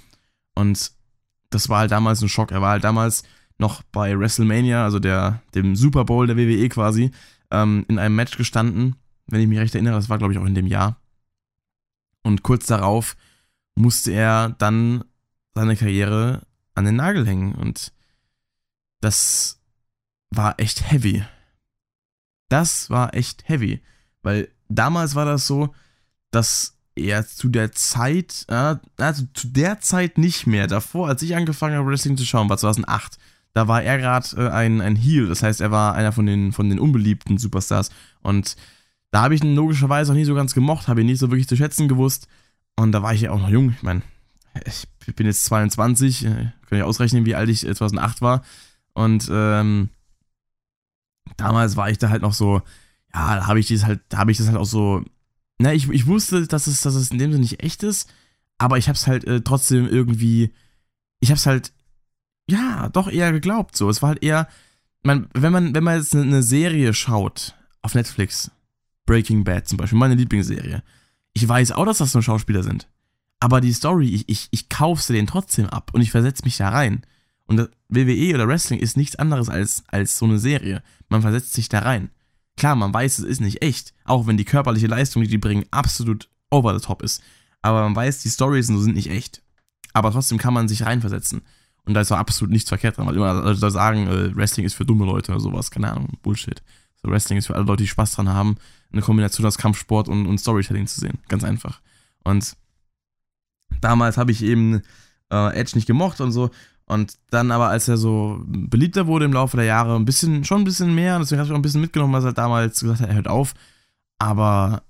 Und 0.54 0.92
das 1.50 1.68
war 1.68 1.80
halt 1.80 1.92
damals 1.92 2.22
ein 2.22 2.28
Schock. 2.28 2.50
Er 2.50 2.60
war 2.60 2.70
halt 2.70 2.84
damals 2.84 3.22
noch 3.58 3.82
bei 3.82 4.18
WrestleMania, 4.18 4.84
also 4.84 4.98
der, 4.98 5.42
dem 5.54 5.76
Super 5.76 6.04
Bowl 6.04 6.26
der 6.26 6.36
WWE 6.36 6.68
quasi, 6.68 7.12
ähm, 7.50 7.84
in 7.88 7.98
einem 7.98 8.16
Match 8.16 8.36
gestanden. 8.36 8.96
Wenn 9.26 9.40
ich 9.40 9.46
mich 9.46 9.58
recht 9.58 9.74
erinnere, 9.74 9.94
das 9.94 10.08
war, 10.08 10.18
glaube 10.18 10.32
ich, 10.32 10.38
auch 10.38 10.44
in 10.44 10.54
dem 10.54 10.66
Jahr. 10.66 11.00
Und 12.22 12.42
kurz 12.42 12.66
darauf 12.66 13.16
musste 13.74 14.12
er 14.12 14.50
dann 14.50 15.04
seine 15.54 15.76
Karriere 15.76 16.46
an 16.74 16.84
den 16.84 16.96
Nagel 16.96 17.26
hängen. 17.26 17.54
Und 17.54 17.92
das 19.00 19.60
war 20.30 20.58
echt 20.58 20.90
heavy. 20.90 21.24
Das 22.48 22.90
war 22.90 23.14
echt 23.14 23.48
heavy. 23.48 23.82
Weil 24.22 24.48
damals 24.78 25.14
war 25.14 25.24
das 25.24 25.46
so, 25.46 25.74
dass 26.30 26.76
er 26.96 27.26
zu 27.26 27.48
der 27.48 27.72
Zeit, 27.72 28.44
äh, 28.48 28.76
also 28.98 29.24
zu 29.34 29.48
der 29.48 29.80
Zeit 29.80 30.18
nicht 30.18 30.46
mehr, 30.46 30.66
davor, 30.66 31.08
als 31.08 31.22
ich 31.22 31.34
angefangen 31.34 31.76
habe, 31.76 31.88
Wrestling 31.88 32.16
zu 32.16 32.24
schauen, 32.24 32.48
war 32.48 32.58
2008, 32.58 33.18
da 33.52 33.68
war 33.68 33.82
er 33.82 33.98
gerade 33.98 34.28
äh, 34.36 34.50
ein, 34.50 34.80
ein 34.80 34.96
Heel, 34.96 35.28
das 35.28 35.42
heißt, 35.42 35.60
er 35.60 35.70
war 35.70 35.94
einer 35.94 36.12
von 36.12 36.26
den, 36.26 36.52
von 36.52 36.68
den 36.68 36.78
unbeliebten 36.78 37.38
Superstars. 37.38 37.90
Und 38.22 38.56
da 39.10 39.22
habe 39.22 39.34
ich 39.34 39.42
ihn 39.42 39.54
logischerweise 39.54 40.12
auch 40.12 40.16
nie 40.16 40.24
so 40.24 40.34
ganz 40.34 40.54
gemocht, 40.54 40.88
habe 40.88 41.00
ihn 41.00 41.06
nicht 41.06 41.20
so 41.20 41.30
wirklich 41.30 41.48
zu 41.48 41.56
schätzen 41.56 41.88
gewusst. 41.88 42.28
Und 42.76 42.92
da 42.92 43.02
war 43.02 43.14
ich 43.14 43.22
ja 43.22 43.30
auch 43.30 43.38
noch 43.38 43.50
jung, 43.50 43.70
ich 43.70 43.82
meine, 43.82 44.02
ich 44.64 44.88
bin 45.14 45.26
jetzt 45.26 45.44
22, 45.44 46.24
äh, 46.24 46.28
kann 46.68 46.78
ich 46.78 46.82
ausrechnen, 46.82 47.26
wie 47.26 47.34
alt 47.34 47.48
ich 47.48 47.60
2008 47.60 48.22
war. 48.22 48.42
Und 48.92 49.28
ähm, 49.32 49.88
damals 51.36 51.76
war 51.76 51.90
ich 51.90 51.98
da 51.98 52.10
halt 52.10 52.22
noch 52.22 52.34
so, 52.34 52.62
ja, 53.14 53.36
da 53.36 53.46
habe 53.46 53.60
ich 53.60 53.68
das 53.68 53.84
halt, 53.84 54.00
habe 54.14 54.32
ich 54.32 54.38
das 54.38 54.48
halt 54.48 54.58
auch 54.58 54.66
so, 54.66 55.04
na, 55.58 55.72
ich, 55.72 55.88
ich 55.88 56.06
wusste, 56.06 56.46
dass 56.46 56.66
es, 56.66 56.82
dass 56.82 56.94
es 56.94 57.10
in 57.10 57.18
dem 57.18 57.30
Sinne 57.30 57.42
nicht 57.42 57.62
echt 57.62 57.82
ist, 57.82 58.12
aber 58.58 58.76
ich 58.76 58.88
habe 58.88 58.96
es 58.96 59.06
halt 59.06 59.24
äh, 59.24 59.40
trotzdem 59.40 59.88
irgendwie, 59.88 60.52
ich 61.20 61.30
habe 61.30 61.38
es 61.38 61.46
halt, 61.46 61.72
ja, 62.48 62.88
doch 62.88 63.08
eher 63.08 63.32
geglaubt 63.32 63.76
so. 63.76 63.88
Es 63.88 64.02
war 64.02 64.10
halt 64.10 64.22
eher, 64.22 64.48
man, 65.02 65.28
wenn 65.32 65.52
man, 65.52 65.74
wenn 65.74 65.84
man 65.84 65.98
jetzt 65.98 66.14
eine, 66.14 66.24
eine 66.24 66.42
Serie 66.42 66.92
schaut 66.92 67.54
auf 67.82 67.94
Netflix, 67.94 68.50
Breaking 69.06 69.44
Bad 69.44 69.68
zum 69.68 69.78
Beispiel, 69.78 69.98
meine 69.98 70.14
Lieblingsserie, 70.14 70.82
ich 71.32 71.48
weiß 71.48 71.72
auch, 71.72 71.84
dass 71.84 71.98
das 71.98 72.14
nur 72.14 72.22
Schauspieler 72.22 72.62
sind. 72.62 72.88
Aber 73.40 73.60
die 73.60 73.72
Story, 73.72 74.08
ich, 74.08 74.28
ich, 74.28 74.48
ich 74.50 74.68
kaufe 74.68 75.02
sie 75.02 75.12
denen 75.12 75.26
trotzdem 75.26 75.66
ab 75.68 75.90
und 75.92 76.00
ich 76.00 76.10
versetze 76.10 76.44
mich 76.44 76.56
da 76.56 76.70
rein. 76.70 77.02
Und 77.46 77.68
WWE 77.88 78.34
oder 78.34 78.48
Wrestling 78.48 78.80
ist 78.80 78.96
nichts 78.96 79.16
anderes 79.16 79.50
als, 79.50 79.84
als 79.88 80.16
so 80.16 80.24
eine 80.24 80.38
Serie. 80.38 80.82
Man 81.08 81.22
versetzt 81.22 81.52
sich 81.52 81.68
da 81.68 81.80
rein. 81.80 82.10
Klar, 82.56 82.76
man 82.76 82.94
weiß, 82.94 83.18
es 83.18 83.24
ist 83.24 83.40
nicht 83.40 83.62
echt, 83.62 83.92
auch 84.04 84.26
wenn 84.26 84.36
die 84.36 84.44
körperliche 84.44 84.86
Leistung, 84.86 85.22
die 85.22 85.28
die 85.28 85.38
bringen, 85.38 85.64
absolut 85.70 86.28
over 86.50 86.78
the 86.78 86.84
top 86.84 87.02
ist. 87.02 87.22
Aber 87.62 87.82
man 87.82 87.96
weiß, 87.96 88.20
die 88.20 88.30
Stories 88.30 88.66
sind 88.66 88.94
nicht 88.94 89.10
echt. 89.10 89.42
Aber 89.92 90.12
trotzdem 90.12 90.38
kann 90.38 90.54
man 90.54 90.68
sich 90.68 90.84
reinversetzen. 90.84 91.42
Und 91.84 91.94
da 91.94 92.00
ist 92.00 92.12
auch 92.12 92.18
absolut 92.18 92.52
nichts 92.52 92.68
verkehrt 92.68 92.96
dran, 92.96 93.06
weil 93.06 93.16
immer 93.16 93.34
Leute 93.34 93.70
sagen, 93.70 94.06
äh, 94.06 94.34
Wrestling 94.36 94.64
ist 94.64 94.74
für 94.74 94.86
dumme 94.86 95.04
Leute 95.04 95.32
oder 95.32 95.40
sowas, 95.40 95.70
keine 95.70 95.90
Ahnung, 95.90 96.18
Bullshit. 96.22 96.62
So, 97.02 97.10
Wrestling 97.10 97.38
ist 97.38 97.46
für 97.46 97.54
alle 97.54 97.64
Leute, 97.64 97.82
die 97.82 97.88
Spaß 97.88 98.12
dran 98.12 98.28
haben, 98.28 98.56
eine 98.92 99.02
Kombination 99.02 99.46
aus 99.46 99.58
Kampfsport 99.58 100.08
und, 100.08 100.26
und 100.26 100.38
Storytelling 100.38 100.86
zu 100.86 101.00
sehen. 101.00 101.18
Ganz 101.28 101.44
einfach. 101.44 101.80
Und 102.22 102.56
damals 103.80 104.16
habe 104.16 104.32
ich 104.32 104.42
eben 104.42 104.82
äh, 105.30 105.54
Edge 105.54 105.72
nicht 105.74 105.86
gemocht 105.86 106.20
und 106.20 106.32
so. 106.32 106.50
Und 106.86 107.14
dann 107.30 107.50
aber, 107.50 107.68
als 107.68 107.88
er 107.88 107.96
so 107.96 108.42
beliebter 108.46 109.06
wurde 109.06 109.24
im 109.24 109.32
Laufe 109.32 109.56
der 109.56 109.66
Jahre, 109.66 109.96
ein 109.96 110.04
bisschen, 110.04 110.44
schon 110.44 110.62
ein 110.62 110.64
bisschen 110.64 110.94
mehr, 110.94 111.18
deswegen 111.18 111.38
habe 111.38 111.46
ich 111.46 111.52
auch 111.52 111.58
ein 111.58 111.62
bisschen 111.62 111.80
mitgenommen, 111.80 112.12
was 112.12 112.24
er 112.24 112.32
damals 112.32 112.80
gesagt 112.80 113.00
hat, 113.00 113.08
er 113.08 113.14
hört 113.14 113.28
auf. 113.28 113.54
Aber 114.18 114.82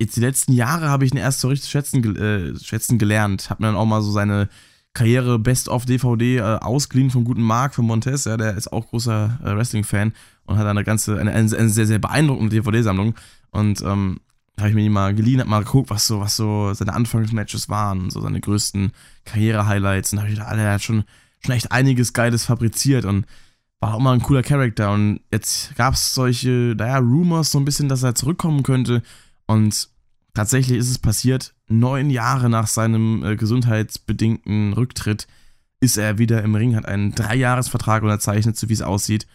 jetzt 0.00 0.16
die 0.16 0.20
letzten 0.20 0.52
Jahre 0.52 0.88
habe 0.88 1.04
ich 1.04 1.12
ihn 1.12 1.18
erst 1.18 1.40
so 1.40 1.48
richtig 1.48 1.70
schätzen, 1.70 2.16
äh, 2.16 2.58
schätzen 2.58 2.98
gelernt. 2.98 3.50
Hab 3.50 3.60
mir 3.60 3.66
dann 3.66 3.76
auch 3.76 3.84
mal 3.84 4.00
so 4.02 4.10
seine 4.10 4.48
Karriere 4.94 5.38
Best 5.38 5.68
of 5.68 5.84
DVD 5.84 6.38
äh, 6.38 6.42
ausgeliehen 6.42 7.10
vom 7.10 7.24
guten 7.24 7.42
Marc 7.42 7.74
von 7.74 7.84
Montez, 7.84 8.24
ja, 8.24 8.36
der 8.36 8.56
ist 8.56 8.72
auch 8.72 8.88
großer 8.88 9.38
äh, 9.44 9.54
Wrestling-Fan 9.54 10.12
und 10.46 10.58
hat 10.58 10.66
eine 10.66 10.82
ganze, 10.82 11.18
eine, 11.18 11.32
eine, 11.32 11.48
sehr, 11.48 11.86
sehr 11.86 11.98
beeindruckende 11.98 12.56
DVD-Sammlung. 12.56 13.14
Und 13.50 13.82
ähm, 13.82 14.20
habe 14.58 14.68
ich 14.68 14.74
mir 14.74 14.82
die 14.82 14.88
mal 14.88 15.14
geliehen, 15.14 15.40
hab 15.40 15.48
mal 15.48 15.64
geguckt, 15.64 15.90
was 15.90 16.06
so, 16.06 16.20
was 16.20 16.36
so 16.36 16.72
seine 16.74 16.92
Anfangsmatches 16.92 17.68
waren, 17.68 18.10
so 18.10 18.20
seine 18.20 18.40
größten 18.40 18.92
Karriere-Highlights. 19.24 20.12
Und 20.12 20.16
da 20.16 20.22
habe 20.22 20.32
ich 20.32 20.38
gedacht, 20.38 20.52
Alter, 20.52 20.62
er 20.62 20.74
hat 20.74 20.82
schon, 20.82 21.04
schon 21.44 21.54
echt 21.54 21.72
einiges 21.72 22.12
Geiles 22.12 22.44
fabriziert 22.44 23.04
und 23.04 23.26
war 23.80 23.94
auch 23.94 24.00
mal 24.00 24.12
ein 24.12 24.22
cooler 24.22 24.42
Charakter. 24.42 24.92
Und 24.92 25.20
jetzt 25.30 25.74
gab 25.76 25.94
es 25.94 26.14
solche, 26.14 26.74
naja, 26.76 26.98
Rumors 26.98 27.52
so 27.52 27.58
ein 27.58 27.64
bisschen, 27.64 27.88
dass 27.88 28.02
er 28.02 28.14
zurückkommen 28.14 28.62
könnte. 28.62 29.02
Und 29.46 29.88
tatsächlich 30.34 30.78
ist 30.78 30.90
es 30.90 30.98
passiert, 30.98 31.54
neun 31.68 32.10
Jahre 32.10 32.50
nach 32.50 32.66
seinem 32.66 33.24
äh, 33.24 33.36
gesundheitsbedingten 33.36 34.74
Rücktritt 34.74 35.26
ist 35.80 35.96
er 35.96 36.18
wieder 36.18 36.42
im 36.42 36.54
Ring, 36.54 36.76
hat 36.76 36.84
einen 36.84 37.14
Dreijahresvertrag 37.14 38.02
unterzeichnet, 38.02 38.56
so 38.58 38.68
wie 38.68 38.74
es 38.74 38.82
aussieht. 38.82 39.26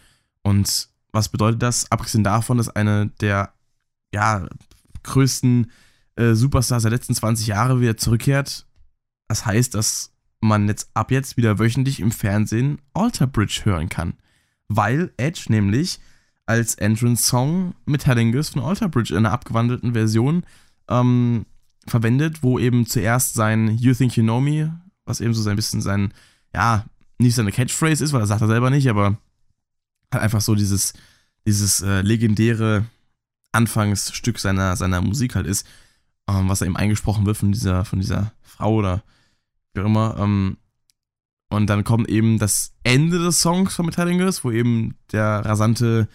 Und 0.42 0.88
was 1.10 1.28
bedeutet 1.28 1.60
das? 1.62 1.90
Abgesehen 1.90 2.22
davon, 2.22 2.58
dass 2.58 2.68
eine 2.68 3.08
der 3.20 3.52
ja, 4.14 4.46
größten 5.06 5.70
äh, 6.16 6.34
Superstars 6.34 6.82
der 6.82 6.92
letzten 6.92 7.14
20 7.14 7.46
Jahre 7.46 7.80
wieder 7.80 7.96
zurückkehrt. 7.96 8.66
Das 9.28 9.46
heißt, 9.46 9.74
dass 9.74 10.12
man 10.40 10.68
jetzt 10.68 10.90
ab 10.94 11.10
jetzt 11.10 11.36
wieder 11.36 11.58
wöchentlich 11.58 12.00
im 12.00 12.12
Fernsehen 12.12 12.78
Alter 12.94 13.26
Bridge 13.26 13.62
hören 13.64 13.88
kann. 13.88 14.14
Weil 14.68 15.12
Edge 15.16 15.46
nämlich 15.48 16.00
als 16.46 16.74
Entrance-Song 16.76 17.74
Metallingus 17.86 18.50
von 18.50 18.62
Alter 18.62 18.88
Bridge 18.88 19.12
in 19.12 19.18
einer 19.18 19.32
abgewandelten 19.32 19.94
Version 19.94 20.44
ähm, 20.88 21.46
verwendet, 21.86 22.42
wo 22.42 22.58
eben 22.58 22.86
zuerst 22.86 23.34
sein 23.34 23.76
You 23.78 23.94
Think 23.94 24.16
You 24.16 24.22
Know 24.22 24.40
Me, 24.40 24.80
was 25.04 25.20
eben 25.20 25.34
so 25.34 25.48
ein 25.48 25.56
bisschen 25.56 25.80
sein, 25.80 26.12
ja, 26.54 26.84
nicht 27.18 27.34
seine 27.34 27.52
Catchphrase 27.52 28.04
ist, 28.04 28.12
weil 28.12 28.20
er 28.20 28.26
sagt 28.26 28.42
er 28.42 28.48
selber 28.48 28.70
nicht, 28.70 28.88
aber 28.88 29.18
halt 30.12 30.22
einfach 30.22 30.40
so 30.40 30.54
dieses, 30.54 30.94
dieses 31.46 31.80
äh, 31.80 32.02
legendäre 32.02 32.86
Anfangsstück 33.56 34.38
seiner, 34.38 34.76
seiner 34.76 35.00
Musik 35.00 35.34
halt 35.34 35.46
ist, 35.46 35.66
ähm, 36.28 36.48
was 36.48 36.60
er 36.60 36.66
eben 36.66 36.76
eingesprochen 36.76 37.26
wird 37.26 37.36
von 37.36 37.52
dieser, 37.52 37.84
von 37.84 38.00
dieser 38.00 38.32
Frau 38.42 38.74
oder 38.74 39.02
wie 39.74 39.80
auch 39.80 39.86
immer. 39.86 40.16
Ähm, 40.18 40.58
und 41.48 41.68
dann 41.68 41.84
kommt 41.84 42.08
eben 42.08 42.38
das 42.38 42.74
Ende 42.82 43.18
des 43.18 43.40
Songs 43.40 43.74
von 43.74 43.86
Metallingus, 43.86 44.44
wo 44.44 44.50
eben 44.50 44.96
der 45.12 45.44
rasante, 45.44 46.08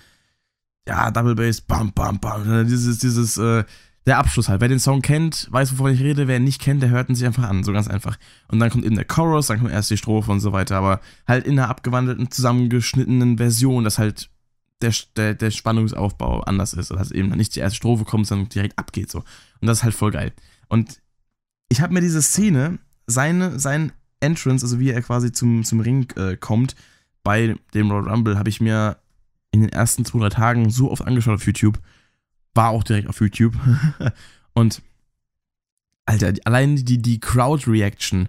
ja, 0.88 1.12
Double 1.12 1.36
Bass, 1.36 1.62
bam, 1.62 1.94
bam, 1.94 2.20
bam, 2.20 2.68
dieses, 2.68 3.00
dieses, 3.00 3.38
äh, 3.38 3.64
der 4.06 4.18
Abschluss 4.18 4.50
halt. 4.50 4.62
Wer 4.62 4.68
den 4.68 4.80
Song 4.80 5.02
kennt, 5.02 5.48
weiß, 5.52 5.74
wovon 5.74 5.94
ich 5.94 6.02
rede. 6.02 6.28
Wer 6.28 6.38
ihn 6.38 6.44
nicht 6.44 6.62
kennt, 6.62 6.82
der 6.82 6.90
hört 6.90 7.10
ihn 7.10 7.16
sich 7.16 7.26
einfach 7.26 7.48
an. 7.48 7.64
So 7.64 7.72
ganz 7.72 7.88
einfach. 7.88 8.18
Und 8.48 8.60
dann 8.60 8.70
kommt 8.70 8.86
eben 8.86 8.96
der 8.96 9.06
Chorus, 9.06 9.48
dann 9.48 9.60
kommt 9.60 9.72
erst 9.72 9.92
die 9.92 9.98
Strophe 9.98 10.32
und 10.32 10.40
so 10.40 10.52
weiter. 10.54 10.78
Aber 10.78 11.00
halt 11.28 11.46
in 11.46 11.60
einer 11.60 11.70
abgewandelten, 11.70 12.32
zusammengeschnittenen 12.32 13.38
Version, 13.38 13.84
dass 13.84 14.00
halt 14.00 14.30
der, 14.82 14.94
der, 15.16 15.34
der 15.36 15.52
Spannungsaufbau 15.52 16.42
anders 16.42 16.74
ist. 16.74 16.92
Dass 16.92 17.12
eben 17.12 17.30
nicht 17.30 17.56
die 17.56 17.60
erste 17.60 17.78
Strophe 17.78 18.06
kommt, 18.06 18.28
sondern 18.28 18.50
direkt 18.50 18.78
abgeht 18.78 19.12
so. 19.12 19.20
Und 19.20 19.68
das 19.68 19.80
ist 19.80 19.84
halt 19.84 19.96
voll 19.96 20.12
geil. 20.12 20.34
Und 20.68 21.02
ich 21.70 21.82
habe 21.82 21.94
mir 21.94 22.02
diese 22.02 22.22
Szene, 22.22 22.80
seine, 23.08 23.60
sein 23.60 23.94
Entrance, 24.20 24.66
also 24.66 24.80
wie 24.80 24.92
er 24.92 25.02
quasi 25.02 25.32
zum, 25.32 25.64
zum 25.64 25.80
Ring 25.80 26.10
äh, 26.16 26.36
kommt, 26.38 26.76
bei 27.24 27.56
dem 27.74 27.92
Royal 27.92 28.10
Rumble, 28.10 28.38
habe 28.38 28.50
ich 28.50 28.62
mir 28.62 28.98
in 29.52 29.62
den 29.62 29.70
ersten 29.70 30.06
zwei, 30.06 30.20
drei 30.20 30.30
Tagen 30.30 30.70
so 30.70 30.92
oft 30.92 31.06
angeschaut 31.06 31.36
auf 31.36 31.46
YouTube. 31.46 31.80
War 32.54 32.70
auch 32.70 32.84
direkt 32.84 33.08
auf 33.08 33.20
YouTube. 33.20 33.56
Und, 34.54 34.82
Alter, 36.06 36.34
allein 36.46 36.76
die, 36.76 37.02
die 37.02 37.20
Crowd-Reaction 37.20 38.28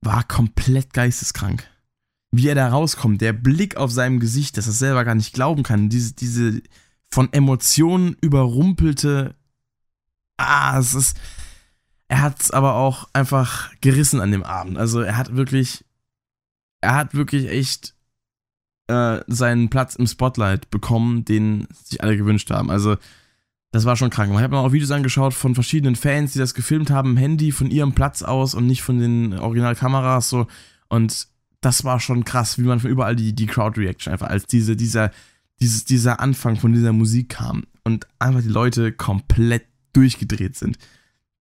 war 0.00 0.22
komplett 0.24 0.92
geisteskrank. 0.92 1.68
Wie 2.36 2.48
er 2.48 2.54
da 2.54 2.68
rauskommt, 2.68 3.20
der 3.20 3.32
Blick 3.32 3.76
auf 3.76 3.92
seinem 3.92 4.18
Gesicht, 4.18 4.56
dass 4.56 4.66
er 4.66 4.72
selber 4.72 5.04
gar 5.04 5.14
nicht 5.14 5.34
glauben 5.34 5.62
kann, 5.62 5.88
diese, 5.88 6.14
diese 6.14 6.62
von 7.08 7.32
Emotionen 7.32 8.16
überrumpelte, 8.20 9.36
ah, 10.36 10.78
es 10.78 10.94
ist, 10.94 11.16
er 12.08 12.22
hat 12.22 12.42
es 12.42 12.50
aber 12.50 12.74
auch 12.74 13.08
einfach 13.12 13.70
gerissen 13.80 14.20
an 14.20 14.32
dem 14.32 14.42
Abend. 14.42 14.78
Also 14.78 15.00
er 15.00 15.16
hat 15.16 15.36
wirklich, 15.36 15.84
er 16.80 16.96
hat 16.96 17.14
wirklich 17.14 17.48
echt 17.48 17.94
äh, 18.88 19.20
seinen 19.28 19.70
Platz 19.70 19.94
im 19.94 20.06
Spotlight 20.08 20.70
bekommen, 20.70 21.24
den 21.24 21.68
sich 21.84 22.02
alle 22.02 22.16
gewünscht 22.16 22.50
haben. 22.50 22.70
Also 22.70 22.96
das 23.70 23.84
war 23.84 23.96
schon 23.96 24.10
krank. 24.10 24.32
Ich 24.32 24.40
habe 24.40 24.54
mir 24.54 24.60
auch 24.60 24.72
Videos 24.72 24.90
angeschaut 24.90 25.34
von 25.34 25.54
verschiedenen 25.54 25.96
Fans, 25.96 26.32
die 26.32 26.38
das 26.38 26.54
gefilmt 26.54 26.90
haben, 26.90 27.10
im 27.10 27.16
Handy 27.16 27.52
von 27.52 27.70
ihrem 27.70 27.94
Platz 27.94 28.22
aus 28.22 28.54
und 28.54 28.66
nicht 28.66 28.82
von 28.82 28.98
den 28.98 29.38
Originalkameras 29.38 30.28
so. 30.28 30.46
Und 30.88 31.28
das 31.64 31.84
war 31.84 31.98
schon 31.98 32.24
krass, 32.24 32.58
wie 32.58 32.62
man 32.62 32.80
von 32.80 32.90
überall 32.90 33.16
die, 33.16 33.34
die 33.34 33.46
Crowd-Reaction 33.46 34.12
einfach 34.12 34.28
als 34.28 34.46
diese, 34.46 34.76
dieser, 34.76 35.10
dieses, 35.60 35.84
dieser 35.84 36.20
Anfang 36.20 36.56
von 36.56 36.72
dieser 36.72 36.92
Musik 36.92 37.30
kam 37.30 37.64
und 37.84 38.06
einfach 38.18 38.42
die 38.42 38.48
Leute 38.48 38.92
komplett 38.92 39.66
durchgedreht 39.94 40.56
sind. 40.56 40.76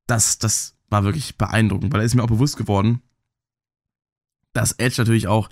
Das, 0.08 0.38
das 0.38 0.76
war 0.90 1.04
wirklich 1.04 1.38
beeindruckend, 1.38 1.92
weil 1.92 2.00
da 2.00 2.06
ist 2.06 2.16
mir 2.16 2.24
auch 2.24 2.28
bewusst 2.28 2.56
geworden, 2.56 3.02
dass 4.54 4.74
Edge 4.74 4.96
natürlich 5.00 5.28
auch 5.28 5.50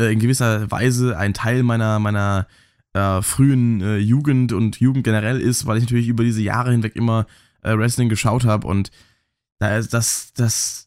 äh, 0.00 0.12
in 0.12 0.20
gewisser 0.20 0.70
Weise 0.70 1.18
ein 1.18 1.34
Teil 1.34 1.62
meiner, 1.62 1.98
meiner 1.98 2.46
äh, 2.94 3.20
frühen 3.20 3.82
äh, 3.82 3.98
Jugend 3.98 4.52
und 4.52 4.80
Jugend 4.80 5.04
generell 5.04 5.40
ist, 5.40 5.66
weil 5.66 5.78
ich 5.78 5.84
natürlich 5.84 6.08
über 6.08 6.24
diese 6.24 6.42
Jahre 6.42 6.70
hinweg 6.70 6.96
immer 6.96 7.26
äh, 7.62 7.76
Wrestling 7.76 8.08
geschaut 8.08 8.44
habe 8.44 8.66
und 8.68 8.90
da 9.58 9.76
ist 9.76 9.92
das, 9.92 10.32
das, 10.34 10.83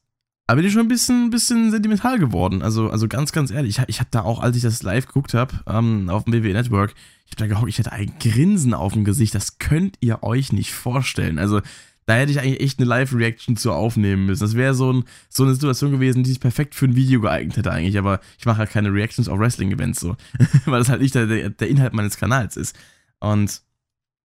da 0.48 0.56
bin 0.56 0.66
ich 0.66 0.72
schon 0.72 0.84
ein 0.84 0.88
bisschen, 0.88 1.30
bisschen 1.30 1.72
sentimental 1.72 2.20
geworden. 2.20 2.62
Also, 2.62 2.90
also 2.90 3.10
ganz, 3.10 3.34
ganz 3.34 3.52
ehrlich, 3.52 3.78
ich, 3.78 3.90
ich 3.90 4.00
habe 4.00 4.10
da 4.12 4.22
auch, 4.22 4.40
als 4.40 4.56
ich 4.56 4.64
das 4.64 4.82
live 4.82 5.06
geguckt 5.06 5.34
habe, 5.34 5.54
ähm, 5.68 6.10
auf 6.10 6.24
dem 6.24 6.34
WWE 6.34 6.54
Network, 6.54 6.96
ich 7.26 7.34
habe 7.34 7.40
da 7.40 7.48
gehockt, 7.48 7.68
ich 7.68 7.80
hatte 7.80 7.92
ein 7.92 8.14
Grinsen 8.20 8.74
auf 8.74 8.94
dem 8.94 9.04
Gesicht, 9.04 9.36
das 9.36 9.60
könnt 9.60 9.98
ihr 10.00 10.24
euch 10.24 10.54
nicht 10.54 10.72
vorstellen. 10.72 11.38
Also, 11.38 11.62
da 12.06 12.14
hätte 12.16 12.32
ich 12.32 12.40
eigentlich 12.40 12.62
echt 12.62 12.80
eine 12.80 12.88
Live-Reaction 12.88 13.58
zu 13.58 13.74
aufnehmen 13.74 14.26
müssen. 14.26 14.40
Das 14.40 14.56
wäre 14.56 14.74
so, 14.74 14.94
ein, 14.94 15.04
so 15.28 15.44
eine 15.44 15.54
Situation 15.54 15.92
gewesen, 15.92 16.24
die 16.24 16.30
sich 16.30 16.40
perfekt 16.40 16.74
für 16.74 16.86
ein 16.86 16.96
Video 16.96 17.20
geeignet 17.20 17.58
hätte 17.58 17.70
eigentlich. 17.70 17.98
Aber 17.98 18.22
ich 18.40 18.46
mache 18.46 18.60
halt 18.60 18.70
keine 18.70 18.94
Reactions 18.94 19.28
auf 19.28 19.38
Wrestling-Events 19.38 20.00
so. 20.00 20.16
Weil 20.66 20.80
das 20.80 20.88
halt 20.88 21.02
nicht 21.02 21.16
der, 21.16 21.50
der, 21.50 21.68
Inhalt 21.68 21.92
meines 21.92 22.16
Kanals 22.16 22.56
ist. 22.56 22.78
Und 23.20 23.62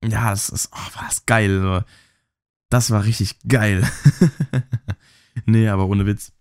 ja, 0.07 0.29
das 0.29 0.49
ist, 0.49 0.69
oh, 0.71 0.95
war 0.95 1.05
das 1.07 1.25
geil. 1.25 1.83
Das 2.69 2.91
war 2.91 3.03
richtig 3.03 3.39
geil. 3.47 3.83
nee, 5.45 5.67
aber 5.67 5.85
ohne 5.85 6.05
Witz. 6.05 6.31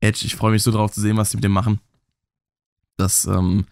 Edge, 0.00 0.24
ich 0.24 0.34
freue 0.34 0.52
mich 0.52 0.62
so 0.62 0.70
drauf 0.70 0.92
zu 0.92 1.00
sehen, 1.00 1.16
was 1.16 1.30
sie 1.30 1.36
mit 1.36 1.44
dem 1.44 1.52
machen. 1.52 1.80
Das, 2.96 3.26
ähm, 3.26 3.66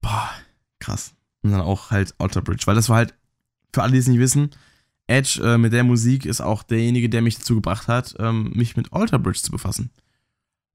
boah, 0.00 0.30
krass. 0.78 1.14
Und 1.42 1.52
dann 1.52 1.60
auch 1.60 1.90
halt 1.90 2.14
Outer 2.18 2.42
Bridge, 2.42 2.64
weil 2.66 2.74
das 2.74 2.88
war 2.88 2.96
halt, 2.96 3.14
für 3.72 3.82
alle, 3.82 3.92
die 3.92 3.98
es 3.98 4.08
nicht 4.08 4.18
wissen, 4.18 4.50
Edge 5.06 5.40
äh, 5.44 5.58
mit 5.58 5.72
der 5.72 5.84
Musik 5.84 6.26
ist 6.26 6.40
auch 6.40 6.62
derjenige, 6.62 7.08
der 7.08 7.22
mich 7.22 7.38
dazu 7.38 7.54
gebracht 7.54 7.88
hat, 7.88 8.16
ähm, 8.18 8.52
mich 8.54 8.76
mit 8.76 8.92
Alter 8.92 9.18
Bridge 9.18 9.40
zu 9.42 9.52
befassen. 9.52 9.90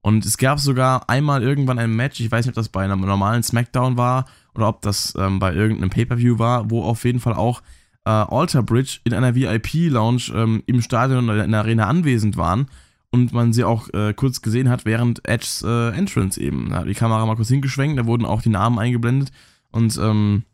Und 0.00 0.24
es 0.24 0.36
gab 0.36 0.58
sogar 0.58 1.08
einmal 1.08 1.42
irgendwann 1.42 1.78
ein 1.78 1.94
Match, 1.94 2.18
ich 2.20 2.30
weiß 2.30 2.44
nicht, 2.44 2.52
ob 2.52 2.56
das 2.56 2.68
bei 2.68 2.82
einem 2.82 3.00
normalen 3.00 3.42
SmackDown 3.42 3.96
war 3.96 4.26
oder 4.54 4.68
ob 4.68 4.82
das 4.82 5.14
ähm, 5.16 5.38
bei 5.38 5.54
irgendeinem 5.54 5.90
Pay-Per-View 5.90 6.38
war, 6.38 6.70
wo 6.70 6.82
auf 6.82 7.04
jeden 7.04 7.20
Fall 7.20 7.34
auch 7.34 7.62
äh, 8.04 8.10
Alter 8.10 8.62
Bridge 8.62 9.00
in 9.04 9.14
einer 9.14 9.34
VIP-Lounge 9.34 10.32
ähm, 10.34 10.62
im 10.66 10.82
Stadion 10.82 11.28
oder 11.28 11.44
in 11.44 11.52
der 11.52 11.60
Arena 11.60 11.86
anwesend 11.86 12.36
waren 12.36 12.66
und 13.10 13.32
man 13.32 13.52
sie 13.52 13.64
auch 13.64 13.88
äh, 13.94 14.14
kurz 14.14 14.42
gesehen 14.42 14.68
hat 14.68 14.84
während 14.84 15.26
Edges 15.28 15.62
äh, 15.62 15.90
Entrance 15.90 16.40
eben. 16.40 16.70
Da 16.70 16.80
hat 16.80 16.86
die 16.86 16.94
Kamera 16.94 17.24
mal 17.26 17.36
kurz 17.36 17.48
hingeschwenkt, 17.48 17.98
da 17.98 18.06
wurden 18.06 18.24
auch 18.24 18.42
die 18.42 18.48
Namen 18.48 18.78
eingeblendet 18.78 19.30
und 19.70 19.96
ähm, 19.98 20.44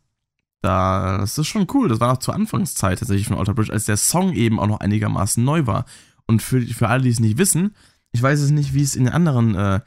da, 0.61 1.17
das 1.19 1.37
ist 1.37 1.47
schon 1.47 1.67
cool. 1.73 1.87
Das 1.87 1.99
war 1.99 2.09
noch 2.09 2.19
zur 2.19 2.35
Anfangszeit 2.35 2.99
tatsächlich 2.99 3.27
von 3.27 3.37
Alter 3.37 3.53
Bridge, 3.53 3.71
als 3.71 3.85
der 3.85 3.97
Song 3.97 4.33
eben 4.33 4.59
auch 4.59 4.67
noch 4.67 4.81
einigermaßen 4.81 5.43
neu 5.43 5.65
war. 5.65 5.85
Und 6.27 6.41
für, 6.41 6.61
für 6.61 6.89
alle, 6.89 7.03
die 7.03 7.09
es 7.09 7.19
nicht 7.19 7.37
wissen, 7.37 7.73
ich 8.11 8.21
weiß 8.21 8.39
es 8.39 8.51
nicht, 8.51 8.73
wie 8.73 8.83
es 8.83 8.95
in 8.95 9.05
den 9.05 9.13
anderen, 9.13 9.55
äh, 9.55 9.81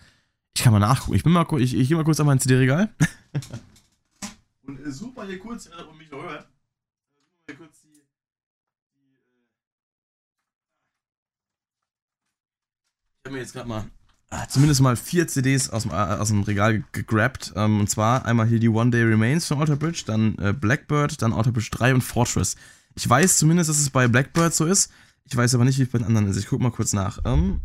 ich 0.56 0.62
kann 0.62 0.72
mal 0.72 0.78
nachgucken. 0.78 1.16
Ich 1.16 1.24
bin 1.24 1.32
mal, 1.32 1.46
ich, 1.58 1.76
ich 1.76 1.88
gehe 1.88 1.96
mal 1.96 2.04
kurz 2.04 2.20
an 2.20 2.26
mein 2.26 2.40
CD-Regal. 2.40 2.88
Und 4.66 4.80
äh, 4.80 4.90
mal 5.14 5.26
hier 5.26 5.38
kurz, 5.38 5.66
äh, 5.66 5.82
um 5.90 5.98
mich 5.98 6.10
hört. 6.10 6.46
Mal 7.49 7.57
kurz 7.57 7.80
die, 7.82 7.88
die 7.88 9.16
äh 9.16 9.47
Ich 13.18 13.26
habe 13.26 13.34
mir 13.34 13.40
jetzt 13.40 13.53
gerade 13.53 13.68
mal 13.68 13.90
Ah, 14.34 14.49
zumindest 14.49 14.80
mal 14.80 14.97
vier 14.97 15.28
CDs 15.28 15.68
aus 15.68 15.82
dem, 15.82 15.90
äh, 15.90 15.95
aus 15.95 16.28
dem 16.28 16.43
Regal 16.43 16.82
gegrabt. 16.93 17.53
Ähm, 17.55 17.80
und 17.80 17.90
zwar 17.90 18.24
einmal 18.24 18.47
hier 18.47 18.59
die 18.59 18.70
One 18.70 18.90
Day 18.90 19.03
Remains 19.03 19.47
von 19.47 19.59
Alter 19.59 19.76
Bridge, 19.76 20.05
dann 20.07 20.38
äh, 20.38 20.55
Blackbird, 20.55 21.20
dann 21.20 21.34
Alter 21.34 21.53
Bridge 21.53 21.68
3 21.70 21.97
und 21.97 22.01
Fortress. 22.01 22.57
Ich 22.95 23.07
weiß 23.07 23.36
zumindest, 23.36 23.68
dass 23.68 23.78
es 23.78 23.90
bei 23.90 24.09
Blackbird 24.09 24.55
so 24.55 24.64
ist. 24.64 24.90
Ich 25.24 25.36
weiß 25.36 25.55
aber 25.55 25.66
nicht, 25.66 25.78
wie 25.78 25.82
es 25.82 25.90
bei 25.90 25.99
den 25.99 26.07
anderen 26.07 26.28
ist. 26.28 26.38
Ich 26.38 26.47
gucke 26.47 26.62
mal 26.62 26.70
kurz 26.70 26.95
nach. 26.95 27.18
Ähm, 27.26 27.61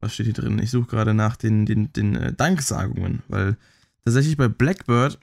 was 0.00 0.14
steht 0.14 0.24
hier 0.24 0.34
drin? 0.34 0.58
Ich 0.58 0.70
suche 0.70 0.88
gerade 0.88 1.12
nach 1.12 1.36
den, 1.36 1.66
den, 1.66 1.92
den 1.92 2.16
äh, 2.16 2.32
Danksagungen, 2.32 3.22
weil 3.28 3.58
tatsächlich 4.06 4.38
bei 4.38 4.48
Blackbird 4.48 5.18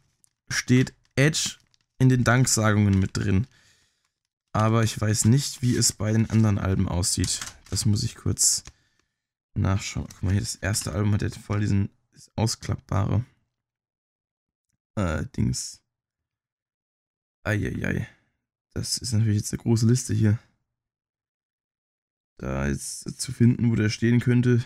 steht 0.49 0.93
Edge 1.15 1.57
in 1.99 2.09
den 2.09 2.23
Danksagungen 2.23 2.99
mit 2.99 3.15
drin. 3.15 3.47
Aber 4.51 4.83
ich 4.83 4.99
weiß 4.99 5.25
nicht, 5.25 5.61
wie 5.61 5.75
es 5.75 5.93
bei 5.93 6.11
den 6.11 6.29
anderen 6.29 6.57
Alben 6.57 6.89
aussieht. 6.89 7.39
Das 7.69 7.85
muss 7.85 8.03
ich 8.03 8.15
kurz 8.15 8.63
nachschauen. 9.53 10.07
Guck 10.09 10.23
mal 10.23 10.31
hier, 10.31 10.41
das 10.41 10.55
erste 10.55 10.91
Album 10.91 11.13
hat 11.13 11.21
ja 11.21 11.29
voll 11.29 11.59
diesen 11.59 11.89
ausklappbare 12.35 13.23
äh, 14.95 15.25
Dings. 15.37 15.81
Eieiei. 17.43 18.07
Das 18.73 18.97
ist 18.97 19.13
natürlich 19.13 19.37
jetzt 19.37 19.53
eine 19.53 19.61
große 19.61 19.87
Liste 19.87 20.13
hier. 20.13 20.39
Da 22.37 22.67
jetzt 22.67 23.19
zu 23.19 23.31
finden, 23.31 23.69
wo 23.69 23.75
der 23.75 23.89
stehen 23.89 24.19
könnte. 24.19 24.63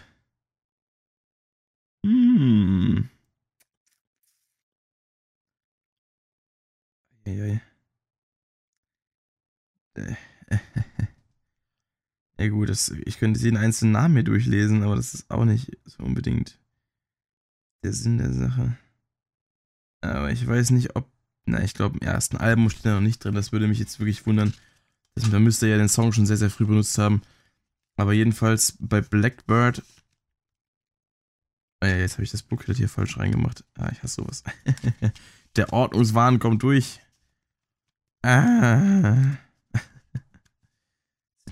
Hm. 2.06 3.10
Äh. 7.26 7.60
Ja 12.40 12.50
gut, 12.50 12.68
das, 12.70 12.90
ich 13.06 13.20
könnte 13.20 13.40
jeden 13.40 13.58
einzelnen 13.58 13.94
Namen 13.94 14.16
hier 14.16 14.24
durchlesen, 14.24 14.84
aber 14.84 14.96
das 14.96 15.14
ist 15.14 15.30
auch 15.30 15.46
nicht 15.46 15.78
so 15.86 16.04
unbedingt 16.04 16.60
der 17.84 17.94
Sinn 17.94 18.18
der 18.18 18.34
Sache. 18.34 18.78
Aber 20.02 20.32
ich 20.32 20.46
weiß 20.46 20.72
nicht, 20.72 20.96
ob. 20.96 21.10
Na, 21.46 21.62
ich 21.64 21.74
glaube, 21.74 21.98
im 22.00 22.08
ersten 22.08 22.38
Album 22.38 22.70
steht 22.70 22.86
er 22.86 22.96
noch 22.96 23.02
nicht 23.02 23.24
drin. 23.24 23.36
Das 23.36 23.52
würde 23.52 23.68
mich 23.68 23.80
jetzt 23.80 24.00
wirklich 24.00 24.26
wundern. 24.26 24.54
Da 25.16 25.40
müsste 25.40 25.68
er 25.68 25.74
ja 25.74 25.78
den 25.78 25.90
Song 25.90 26.12
schon 26.14 26.26
sehr, 26.26 26.38
sehr 26.38 26.50
früh 26.50 26.66
benutzt 26.66 26.98
haben. 26.98 27.22
Aber 27.98 28.14
jedenfalls 28.14 28.78
bei 28.80 29.02
Blackbird. 29.02 29.84
Ah 31.82 31.88
ja, 31.88 31.98
jetzt 31.98 32.14
habe 32.14 32.24
ich 32.24 32.32
das 32.32 32.44
Booklet 32.44 32.78
hier 32.78 32.90
falsch 32.90 33.18
reingemacht. 33.18 33.66
Ah, 33.76 33.90
ich 33.92 34.02
hasse 34.02 34.16
sowas. 34.16 34.44
der 35.58 35.72
Ordnungswahn 35.74 36.40
kommt 36.40 36.64
durch. 36.64 37.02
Ah 38.24 39.38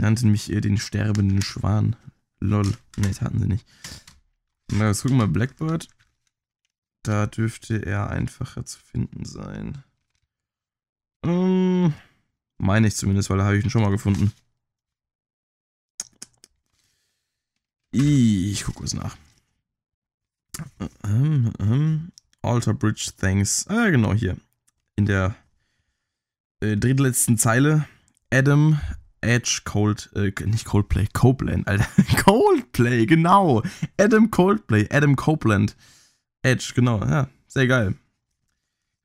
nannten 0.02 0.32
mich 0.32 0.52
äh, 0.52 0.62
den 0.62 0.78
sterbenden 0.78 1.42
Schwan. 1.42 1.96
Lol. 2.40 2.68
Ne, 2.98 3.08
das 3.08 3.22
hatten 3.22 3.40
sie 3.40 3.48
nicht. 3.48 3.66
Mal, 4.72 4.88
jetzt 4.88 5.04
gucken 5.04 5.18
wir 5.18 5.28
mal 5.28 5.32
Blackbird. 5.32 5.88
Da 7.04 7.28
dürfte 7.28 7.86
er 7.86 8.10
einfacher 8.10 8.66
zu 8.66 8.80
finden 8.80 9.26
sein. 9.26 9.84
Ähm, 11.24 11.94
meine 12.58 12.88
ich 12.88 12.96
zumindest, 12.96 13.30
weil 13.30 13.38
da 13.38 13.46
habe 13.46 13.58
ich 13.58 13.64
ihn 13.64 13.70
schon 13.70 13.82
mal 13.82 13.92
gefunden. 13.92 14.32
Ich 17.92 18.64
gucke 18.64 18.84
was 18.84 18.94
nach. 18.94 19.18
Ähm, 21.04 21.52
ähm, 21.60 22.12
Alter 22.42 22.74
Bridge 22.74 23.12
Thanks. 23.18 23.68
Ah, 23.68 23.90
genau 23.90 24.14
hier. 24.14 24.38
In 24.96 25.06
der 25.06 25.36
äh, 26.62 26.78
drittletzten 26.78 27.38
Zeile. 27.38 27.86
Adam 28.34 28.80
Edge, 29.22 29.62
Cold, 29.66 30.10
äh, 30.16 30.32
nicht 30.46 30.66
Coldplay, 30.66 31.08
Copeland, 31.14 31.68
Alter. 31.68 31.88
Coldplay, 32.24 33.06
genau. 33.06 33.62
Adam 34.00 34.32
Coldplay, 34.32 34.88
Adam 34.90 35.16
Copeland. 35.16 35.76
Edge, 36.42 36.72
genau, 36.76 37.04
ja, 37.04 37.28
sehr 37.48 37.68
geil. 37.68 37.96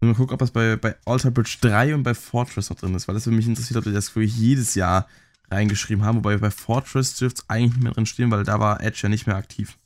Mal 0.01 0.15
gucken, 0.15 0.35
ob 0.35 0.39
das 0.39 0.51
bei, 0.51 0.77
bei 0.77 0.95
Alter 1.05 1.31
Bridge 1.31 1.57
3 1.61 1.95
und 1.95 2.03
bei 2.03 2.15
Fortress 2.15 2.71
noch 2.71 2.77
drin 2.77 2.95
ist, 2.95 3.09
weil 3.09 3.15
das 3.15 3.27
würde 3.27 3.37
mich 3.37 3.47
interessiert, 3.47 3.79
ob 3.79 3.85
die 3.85 3.93
das 3.93 4.15
wirklich 4.15 4.37
jedes 4.37 4.75
Jahr 4.75 5.09
reingeschrieben 5.51 6.05
haben. 6.05 6.19
Wobei 6.19 6.37
bei 6.37 6.51
Fortress 6.51 7.17
dürfte 7.17 7.43
es 7.43 7.51
eigentlich 7.51 7.73
nicht 7.75 7.83
mehr 7.83 7.93
drin 7.93 8.07
stehen, 8.07 8.31
weil 8.31 8.45
da 8.45 8.61
war 8.61 8.83
Edge 8.83 9.01
ja 9.03 9.09
nicht 9.09 9.27
mehr 9.27 9.37
aktiv. 9.37 9.79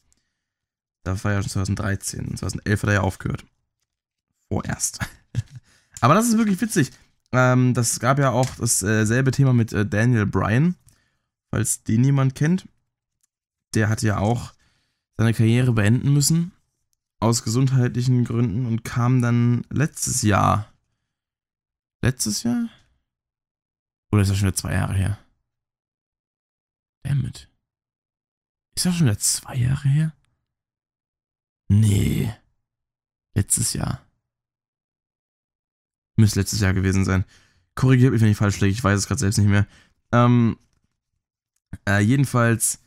Da 1.05 1.23
war 1.25 1.33
ja 1.33 1.43
schon 1.43 1.51
2013. 1.51 2.37
2011 2.37 2.83
hat 2.83 2.89
er 2.89 2.95
ja 2.95 3.01
aufgehört. 3.01 3.45
Vorerst. 4.49 4.99
Aber 6.01 6.15
das 6.15 6.29
ist 6.29 6.39
wirklich 6.39 6.61
witzig. 6.61 6.91
Ähm, 7.33 7.75
das 7.75 8.01
gab 8.01 8.19
ja 8.19 8.31
auch 8.31 8.57
dasselbe 8.57 9.31
Thema 9.31 9.53
mit 9.53 9.73
äh, 9.73 9.87
Daniel 9.87 10.27
Bryan, 10.27 10.75
falls 11.51 11.83
den 11.85 12.05
jemand 12.05 12.35
kennt. 12.35 12.69
Der 13.75 13.89
hatte 13.89 14.07
ja 14.07 14.19
auch 14.19 14.53
seine 15.17 15.35
Karriere 15.35 15.73
beenden 15.73 16.13
müssen. 16.13 16.53
Aus 17.21 17.45
gesundheitlichen 17.45 18.25
Gründen 18.25 18.65
und 18.65 18.83
kam 18.83 19.21
dann 19.21 19.67
letztes 19.69 20.23
Jahr. 20.23 20.73
Letztes 22.03 22.43
Jahr? 22.43 22.71
Oder 24.11 24.23
ist 24.23 24.31
das 24.31 24.39
schon 24.39 24.49
wieder 24.49 24.57
zwei 24.57 24.73
Jahre 24.73 24.95
her? 24.95 25.19
Damit. 27.03 27.51
Ist 28.75 28.87
das 28.87 28.97
schon 28.97 29.07
wieder 29.07 29.19
zwei 29.19 29.57
Jahre 29.57 29.89
her? 29.89 30.13
Nee. 31.69 32.35
Letztes 33.35 33.75
Jahr. 33.75 34.01
Müsste 36.21 36.41
letztes 36.41 36.61
Jahr 36.61 36.75
gewesen 36.75 37.05
sein. 37.05 37.25
Korrigiert 37.75 38.13
mich, 38.13 38.21
wenn 38.21 38.31
ich 38.31 38.37
falsch 38.37 38.61
liege. 38.61 38.73
Ich 38.73 38.85
weiß 38.85 38.99
es 38.99 39.07
gerade 39.07 39.21
selbst 39.21 39.39
nicht 39.39 39.49
mehr. 39.49 39.67
Ähm, 40.13 40.59
äh, 41.89 42.01
jedenfalls. 42.01 42.79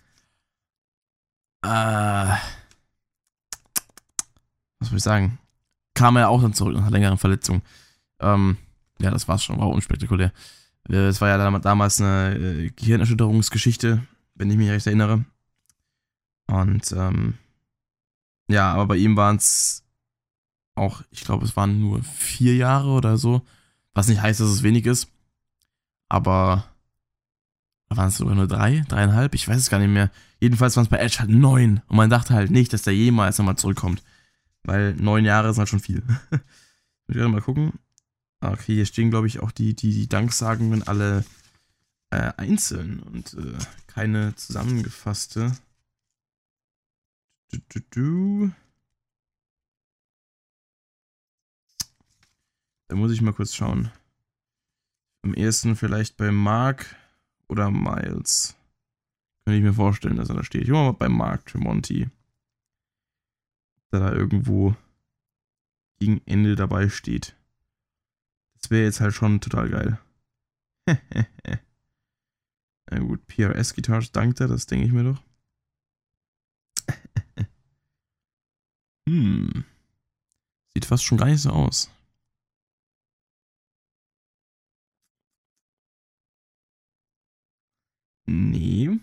Äh, 1.64 2.36
was 4.80 4.90
soll 4.90 4.98
ich 4.98 5.04
sagen? 5.04 5.40
Kam 5.96 6.16
er 6.16 6.30
auch 6.30 6.42
dann 6.42 6.54
zurück 6.54 6.76
nach 6.76 6.90
längeren 6.90 7.18
Verletzung. 7.18 7.62
Ähm, 8.20 8.58
ja, 9.00 9.12
das 9.12 9.28
war's 9.28 9.44
schon. 9.44 9.60
War 9.60 9.70
unspektakulär. 9.70 10.32
Äh, 10.90 11.08
es 11.08 11.22
war 11.22 11.30
ja 11.30 11.60
damals 11.60 12.00
eine 12.00 12.36
äh, 12.36 12.70
Gehirnerschütterungsgeschichte, 12.70 14.06
wenn 14.36 14.52
ich 14.52 14.58
mich 14.58 14.70
recht 14.70 14.86
erinnere. 14.86 15.26
Und 16.48 16.92
ähm, 16.92 17.36
ja, 18.48 18.74
aber 18.74 18.88
bei 18.88 18.98
ihm 18.98 19.16
waren 19.16 19.38
es 19.38 19.83
auch, 20.76 21.02
ich 21.12 21.22
glaube, 21.22 21.46
es 21.46 21.56
waren 21.56 21.80
nur 21.80 22.04
vier 22.04 22.56
Jahre 22.56 22.90
oder 22.90 23.18
so. 23.18 23.42
Was 23.94 24.08
nicht 24.08 24.22
heißt, 24.22 24.40
dass 24.40 24.50
es 24.50 24.64
wenig 24.64 24.86
ist. 24.86 25.08
Aber 26.10 26.66
waren 27.90 28.10
es 28.10 28.18
sogar 28.18 28.36
nur 28.36 28.48
drei, 28.48 28.84
dreieinhalb? 28.88 29.36
Ich 29.36 29.48
weiß 29.48 29.58
es 29.58 29.70
gar 29.70 29.80
nicht 29.80 29.90
mehr. 29.90 30.12
Jedenfalls 30.40 30.76
waren 30.76 30.84
es 30.84 30.90
bei 30.90 30.98
Edge 30.98 31.20
halt 31.20 31.30
neun. 31.30 31.82
Und 31.88 31.98
man 31.98 32.10
dachte 32.10 32.34
halt 32.34 32.52
nicht, 32.52 32.74
dass 32.74 32.82
der 32.84 32.96
jemals 32.96 33.38
nochmal 33.38 33.58
zurückkommt. 33.58 34.04
Weil 34.64 34.96
neun 34.96 35.26
Jahre 35.26 35.54
sind 35.54 35.60
halt 35.60 35.70
schon 35.70 35.80
viel. 35.80 36.04
ich 37.08 37.16
werde 37.16 37.30
mal 37.30 37.42
gucken. 37.42 37.74
Okay, 38.42 38.76
hier 38.76 38.86
stehen, 38.86 39.10
glaube 39.10 39.28
ich, 39.28 39.40
auch 39.40 39.52
die, 39.52 39.74
die, 39.74 39.92
die 39.92 40.10
Danksagungen 40.10 40.84
alle 40.84 41.24
äh, 42.10 42.34
einzeln 42.38 43.00
und 43.00 43.34
äh, 43.36 43.58
keine 43.88 44.36
zusammengefasste. 44.36 45.54
Du, 47.52 47.58
du, 47.70 47.80
du. 47.92 48.52
Da 52.94 53.00
muss 53.00 53.12
ich 53.12 53.24
mal 53.24 53.34
kurz 53.34 53.56
schauen. 53.56 53.92
Am 55.24 55.34
ersten 55.34 55.76
vielleicht 55.76 56.16
bei 56.16 56.32
Mark 56.32 56.96
oder 57.48 57.72
Miles. 57.72 58.56
Könnte 59.44 59.58
ich 59.58 59.64
mir 59.64 59.74
vorstellen, 59.74 60.16
dass 60.16 60.30
er 60.30 60.36
da 60.36 60.44
steht. 60.44 60.62
Ich 60.62 60.70
mal 60.70 60.92
bei 60.92 61.10
Mark 61.10 61.48
Tremonti. 61.48 62.12
Da 63.90 63.98
da 63.98 64.14
irgendwo 64.14 64.76
gegen 65.98 66.22
Ende 66.28 66.56
dabei 66.56 66.88
steht. 66.88 67.36
Das 68.62 68.70
wäre 68.70 68.84
jetzt 68.84 69.02
halt 69.02 69.16
schon 69.16 69.42
total 69.42 69.72
geil. 69.72 70.00
Na 72.92 73.00
gut, 73.00 73.26
PRS 73.26 73.74
Guitars 73.74 74.12
dankt 74.12 74.40
er, 74.40 74.48
das 74.48 74.68
denke 74.68 74.86
ich 74.86 74.92
mir 74.92 75.04
doch. 75.04 75.24
hm. 79.10 79.66
Sieht 80.76 80.86
fast 80.86 81.04
schon 81.04 81.18
gar 81.18 81.26
nicht 81.26 81.42
so 81.42 81.50
aus. 81.50 81.90
Nee. 88.34 89.00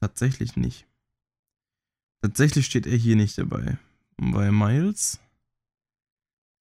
Tatsächlich 0.00 0.56
nicht. 0.56 0.88
Tatsächlich 2.20 2.66
steht 2.66 2.86
er 2.86 2.96
hier 2.96 3.14
nicht 3.14 3.38
dabei. 3.38 3.78
Und 4.16 4.32
bei 4.32 4.50
Miles? 4.50 5.20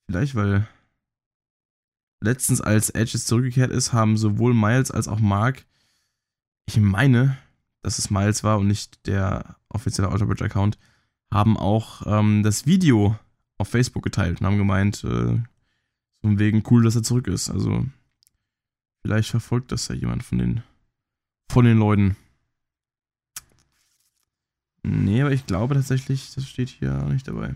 Vielleicht, 0.05 0.35
weil 0.35 0.67
letztens, 2.19 2.61
als 2.61 2.91
Edge 2.91 3.13
jetzt 3.13 3.27
zurückgekehrt 3.27 3.71
ist, 3.71 3.93
haben 3.93 4.15
sowohl 4.15 4.53
Miles 4.53 4.91
als 4.91 5.07
auch 5.07 5.19
Mark, 5.19 5.65
ich 6.67 6.77
meine, 6.77 7.37
dass 7.81 7.97
es 7.97 8.11
Miles 8.11 8.43
war 8.43 8.59
und 8.59 8.67
nicht 8.67 9.07
der 9.07 9.55
offizielle 9.69 10.11
Autobridge-Account, 10.11 10.77
haben 11.31 11.57
auch 11.57 12.03
ähm, 12.05 12.43
das 12.43 12.67
Video 12.67 13.17
auf 13.57 13.69
Facebook 13.69 14.03
geteilt 14.03 14.39
und 14.39 14.45
haben 14.45 14.57
gemeint, 14.57 15.03
äh, 15.03 15.41
von 16.21 16.37
wegen 16.37 16.63
cool, 16.69 16.83
dass 16.83 16.95
er 16.95 17.01
zurück 17.01 17.27
ist. 17.27 17.49
Also, 17.49 17.87
vielleicht 19.01 19.31
verfolgt 19.31 19.71
das 19.71 19.87
ja 19.87 19.95
jemand 19.95 20.23
von 20.23 20.37
den 20.37 20.63
von 21.51 21.65
den 21.65 21.77
Leuten. 21.77 22.15
Nee, 24.83 25.21
aber 25.21 25.31
ich 25.31 25.45
glaube 25.45 25.75
tatsächlich, 25.75 26.33
das 26.33 26.47
steht 26.47 26.69
hier 26.69 27.03
auch 27.03 27.09
nicht 27.09 27.27
dabei. 27.27 27.55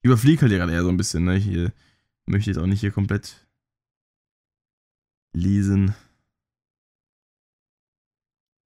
Ich 0.00 0.04
überfliege 0.04 0.42
halt 0.42 0.52
gerade 0.52 0.72
eher 0.72 0.82
so 0.82 0.90
ein 0.90 0.96
bisschen, 0.96 1.24
ne? 1.24 1.36
Ich 1.38 1.48
äh, 1.48 1.70
möchte 2.26 2.50
jetzt 2.50 2.58
auch 2.58 2.66
nicht 2.66 2.80
hier 2.80 2.92
komplett 2.92 3.46
lesen. 5.32 5.94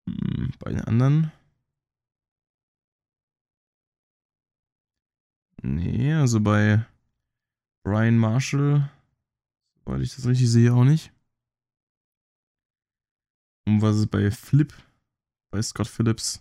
Hm, 0.09 0.51
bei 0.59 0.71
den 0.73 0.81
anderen. 0.83 1.31
Nee, 5.63 6.15
also 6.15 6.41
bei 6.41 6.85
Brian 7.83 8.17
Marshall, 8.17 8.91
soweit 9.85 10.01
ich 10.01 10.15
das 10.15 10.27
richtig 10.27 10.51
sehe, 10.51 10.73
auch 10.73 10.85
nicht. 10.85 11.13
Und 13.69 13.83
was 13.83 13.97
ist 13.97 14.11
bei 14.11 14.31
Flip? 14.31 14.73
Bei 15.51 15.61
Scott 15.61 15.89
Phillips? 15.89 16.41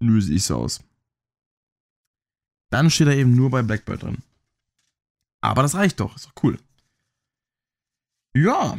Nö, 0.00 0.18
sieht 0.22 0.42
so 0.42 0.56
aus. 0.56 0.80
Dann 2.70 2.88
steht 2.88 3.08
er 3.08 3.16
eben 3.16 3.36
nur 3.36 3.50
bei 3.50 3.62
Blackbird 3.62 4.02
drin. 4.02 4.22
Aber 5.42 5.60
das 5.60 5.74
reicht 5.74 6.00
doch, 6.00 6.16
ist 6.16 6.24
doch 6.24 6.42
cool. 6.42 6.58
Ja. 8.34 8.78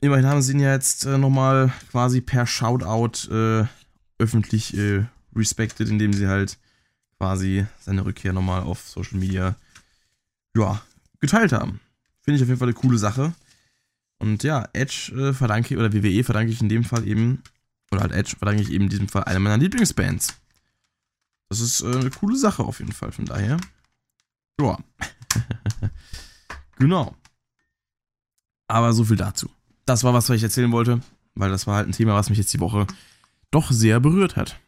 Immerhin 0.00 0.26
haben 0.26 0.40
sie 0.40 0.52
ihn 0.52 0.60
ja 0.60 0.72
jetzt 0.72 1.04
äh, 1.04 1.18
nochmal 1.18 1.70
quasi 1.90 2.22
per 2.22 2.46
Shoutout 2.46 3.30
äh, 3.30 3.66
öffentlich 4.18 4.74
äh, 4.74 5.04
respected, 5.34 5.90
indem 5.90 6.14
sie 6.14 6.28
halt 6.28 6.58
quasi 7.18 7.66
seine 7.78 8.06
Rückkehr 8.06 8.32
nochmal 8.32 8.62
auf 8.62 8.88
Social 8.88 9.18
Media 9.18 9.54
ja, 10.56 10.80
geteilt 11.20 11.52
haben. 11.52 11.80
Finde 12.28 12.36
ich 12.36 12.42
auf 12.42 12.48
jeden 12.48 12.58
Fall 12.58 12.68
eine 12.68 12.74
coole 12.74 12.98
Sache. 12.98 13.32
Und 14.18 14.42
ja, 14.42 14.68
Edge 14.74 15.14
äh, 15.16 15.32
verdanke 15.32 15.72
ich, 15.72 15.80
oder 15.80 15.94
WWE 15.94 16.22
verdanke 16.22 16.52
ich 16.52 16.60
in 16.60 16.68
dem 16.68 16.84
Fall 16.84 17.08
eben, 17.08 17.42
oder 17.90 18.02
halt 18.02 18.12
Edge 18.12 18.36
verdanke 18.36 18.60
ich 18.60 18.70
eben 18.70 18.84
in 18.84 18.90
diesem 18.90 19.08
Fall 19.08 19.24
einer 19.24 19.38
meiner 19.38 19.56
Lieblingsbands. 19.56 20.38
Das 21.48 21.60
ist 21.60 21.80
äh, 21.80 21.86
eine 21.86 22.10
coole 22.10 22.36
Sache 22.36 22.64
auf 22.64 22.80
jeden 22.80 22.92
Fall, 22.92 23.12
von 23.12 23.24
daher. 23.24 23.56
Ja. 24.60 24.76
genau. 26.78 27.16
Aber 28.66 28.92
so 28.92 29.06
viel 29.06 29.16
dazu. 29.16 29.48
Das 29.86 30.04
war 30.04 30.12
was, 30.12 30.28
was 30.28 30.36
ich 30.36 30.42
erzählen 30.42 30.70
wollte, 30.70 31.00
weil 31.34 31.48
das 31.48 31.66
war 31.66 31.76
halt 31.76 31.88
ein 31.88 31.92
Thema, 31.92 32.14
was 32.14 32.28
mich 32.28 32.36
jetzt 32.36 32.52
die 32.52 32.60
Woche 32.60 32.86
doch 33.50 33.70
sehr 33.70 34.00
berührt 34.00 34.36
hat. 34.36 34.60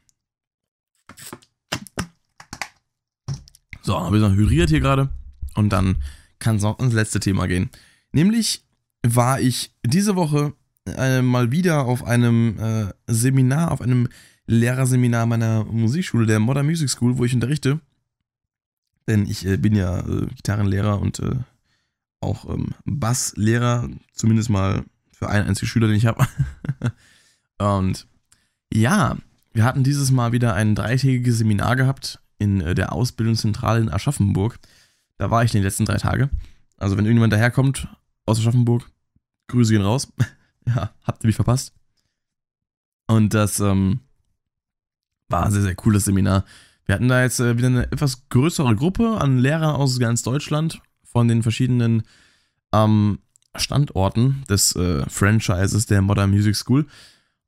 So, 3.82 3.98
ein 3.98 4.12
bisschen 4.12 4.34
hydriert 4.34 4.70
hier 4.70 4.80
gerade. 4.80 5.11
Und 5.56 5.68
dann 5.68 6.02
kann 6.41 6.57
es 6.57 6.62
noch 6.62 6.78
ins 6.80 6.95
letzte 6.95 7.20
Thema 7.20 7.47
gehen. 7.47 7.70
Nämlich 8.12 8.64
war 9.03 9.41
ich 9.41 9.72
diese 9.84 10.16
Woche 10.16 10.53
äh, 10.86 11.22
mal 11.22 11.53
wieder 11.53 11.84
auf 11.84 12.05
einem 12.05 12.59
äh, 12.59 12.93
Seminar, 13.07 13.70
auf 13.70 13.80
einem 13.80 14.09
Lehrerseminar 14.47 15.26
meiner 15.26 15.64
Musikschule, 15.64 16.26
der 16.26 16.41
Modern 16.41 16.66
Music 16.66 16.91
School, 16.91 17.18
wo 17.18 17.24
ich 17.24 17.34
unterrichte. 17.34 17.80
Denn 19.07 19.26
ich 19.26 19.47
äh, 19.47 19.57
bin 19.57 19.74
ja 19.74 20.01
äh, 20.01 20.26
Gitarrenlehrer 20.34 21.01
und 21.01 21.20
äh, 21.20 21.36
auch 22.20 22.49
ähm, 22.49 22.74
Basslehrer, 22.84 23.88
zumindest 24.12 24.51
mal 24.51 24.84
für 25.12 25.28
einen 25.28 25.49
einzigen 25.49 25.68
Schüler, 25.68 25.86
den 25.86 25.97
ich 25.97 26.07
habe. 26.07 26.26
und 27.59 28.07
ja, 28.72 29.16
wir 29.53 29.64
hatten 29.64 29.84
dieses 29.84 30.11
Mal 30.11 30.32
wieder 30.32 30.55
ein 30.55 30.74
dreitägiges 30.74 31.38
Seminar 31.38 31.76
gehabt 31.76 32.20
in 32.38 32.61
äh, 32.61 32.74
der 32.74 32.93
Ausbildungszentrale 32.93 33.80
in 33.80 33.88
Aschaffenburg. 33.88 34.59
Da 35.21 35.31
war 35.31 35.45
ich 35.45 35.51
die 35.51 35.61
letzten 35.61 35.85
drei 35.85 35.99
Tage. 35.99 36.31
Also, 36.79 36.97
wenn 36.97 37.05
irgendjemand 37.05 37.35
daherkommt 37.35 37.89
aus 38.25 38.39
Aschaffenburg, 38.39 38.91
Grüße 39.49 39.71
gehen 39.71 39.83
raus. 39.83 40.11
ja, 40.66 40.95
habt 41.05 41.23
ihr 41.23 41.27
mich 41.27 41.37
verpasst. 41.37 41.75
Und 43.07 43.35
das 43.35 43.61
ähm, 43.61 44.01
war 45.29 45.45
ein 45.45 45.53
sehr, 45.53 45.61
sehr 45.61 45.75
cooles 45.75 46.07
Seminar. 46.07 46.47
Wir 46.87 46.95
hatten 46.95 47.09
da 47.09 47.23
jetzt 47.23 47.39
äh, 47.39 47.59
wieder 47.59 47.66
eine 47.66 47.93
etwas 47.93 48.31
größere 48.31 48.75
Gruppe 48.75 49.18
an 49.21 49.37
Lehrern 49.37 49.77
aus 49.77 49.99
ganz 49.99 50.23
Deutschland 50.23 50.81
von 51.05 51.29
den 51.29 51.43
verschiedenen 51.43 52.05
ähm, 52.73 53.18
Standorten 53.55 54.45
des 54.49 54.75
äh, 54.75 55.05
Franchises 55.11 55.85
der 55.85 56.01
Modern 56.01 56.31
Music 56.31 56.57
School. 56.57 56.87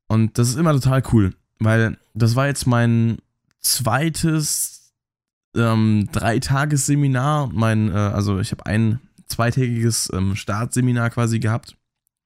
Und 0.05 0.37
das 0.37 0.49
ist 0.49 0.57
immer 0.57 0.73
total 0.73 1.01
cool, 1.11 1.33
weil 1.57 1.97
das 2.13 2.35
war 2.35 2.45
jetzt 2.45 2.67
mein 2.67 3.17
zweites 3.61 4.72
ähm, 5.55 6.09
Dreitagesseminar. 6.11 7.49
Mein, 7.53 7.89
äh, 7.89 7.93
also 7.93 8.39
ich 8.39 8.51
habe 8.51 8.65
ein 8.65 8.99
zweitägiges 9.27 10.11
ähm, 10.13 10.35
Startseminar 10.35 11.09
quasi 11.09 11.39
gehabt 11.39 11.75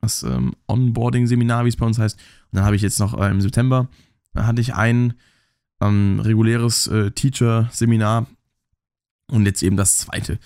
das 0.02 0.24
ähm, 0.24 0.54
Onboarding-Seminar, 0.68 1.66
wie 1.66 1.70
es 1.70 1.76
bei 1.76 1.86
uns 1.86 2.00
heißt. 2.00 2.18
Und 2.18 2.58
dann 2.58 2.66
habe 2.66 2.76
ich 2.76 2.82
jetzt 2.82 3.00
noch 3.00 3.20
äh, 3.20 3.30
im 3.30 3.42
September, 3.42 3.88
da 4.34 4.46
hatte 4.46 4.62
ich 4.62 4.74
ein 4.74 5.14
ähm, 5.82 6.20
reguläres 6.20 6.88
äh, 6.88 7.12
Teacher-Seminar 7.12 8.28
und 9.30 9.46
jetzt 9.46 9.64
eben 9.64 9.78
das 9.78 9.98
zweite. 9.98 10.40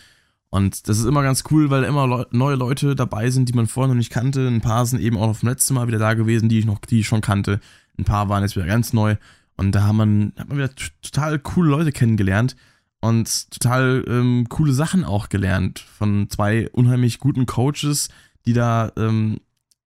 Und 0.50 0.90
das 0.90 1.00
ist 1.00 1.06
immer 1.06 1.24
ganz 1.24 1.44
cool, 1.50 1.70
weil 1.70 1.84
immer 1.84 2.08
Le 2.08 2.28
neue 2.32 2.56
Leute 2.56 2.96
dabei 2.96 3.30
sind, 3.30 3.48
die 3.48 3.54
man 3.54 3.68
vorher 3.68 3.88
noch 3.88 3.98
nicht 3.98 4.12
kannte. 4.12 4.48
Ein 4.48 4.60
paar 4.60 4.86
sind 4.86 5.00
eben 5.00 5.18
auch 5.18 5.34
vom 5.34 5.48
letzten 5.48 5.76
Mal 5.76 5.88
wieder 5.88 6.00
da 6.00 6.14
gewesen, 6.14 6.50
die 6.50 6.60
ich 6.60 6.66
noch, 6.66 6.80
die 6.80 7.00
ich 7.00 7.08
schon 7.08 7.22
kannte. 7.22 7.62
Ein 7.98 8.04
paar 8.04 8.28
waren 8.28 8.44
jetzt 8.44 8.58
wieder 8.58 8.66
ganz 8.66 8.92
neu. 8.92 9.16
Und 9.56 9.74
da 9.74 9.84
hat 9.84 9.94
man, 9.94 10.34
hat 10.38 10.50
man 10.50 10.58
wieder 10.58 10.72
total 11.02 11.40
coole 11.40 11.70
Leute 11.70 11.92
kennengelernt 11.94 12.58
und 13.02 13.52
total 13.52 14.06
ähm, 14.08 14.46
coole 14.48 14.74
Sachen 14.74 15.04
auch 15.04 15.30
gelernt 15.30 15.80
von 15.80 16.30
zwei 16.30 16.70
unheimlich 16.70 17.20
guten 17.20 17.48
Coaches, 17.48 18.10
die 18.46 18.54
da 18.54 18.92
ähm, 18.96 19.40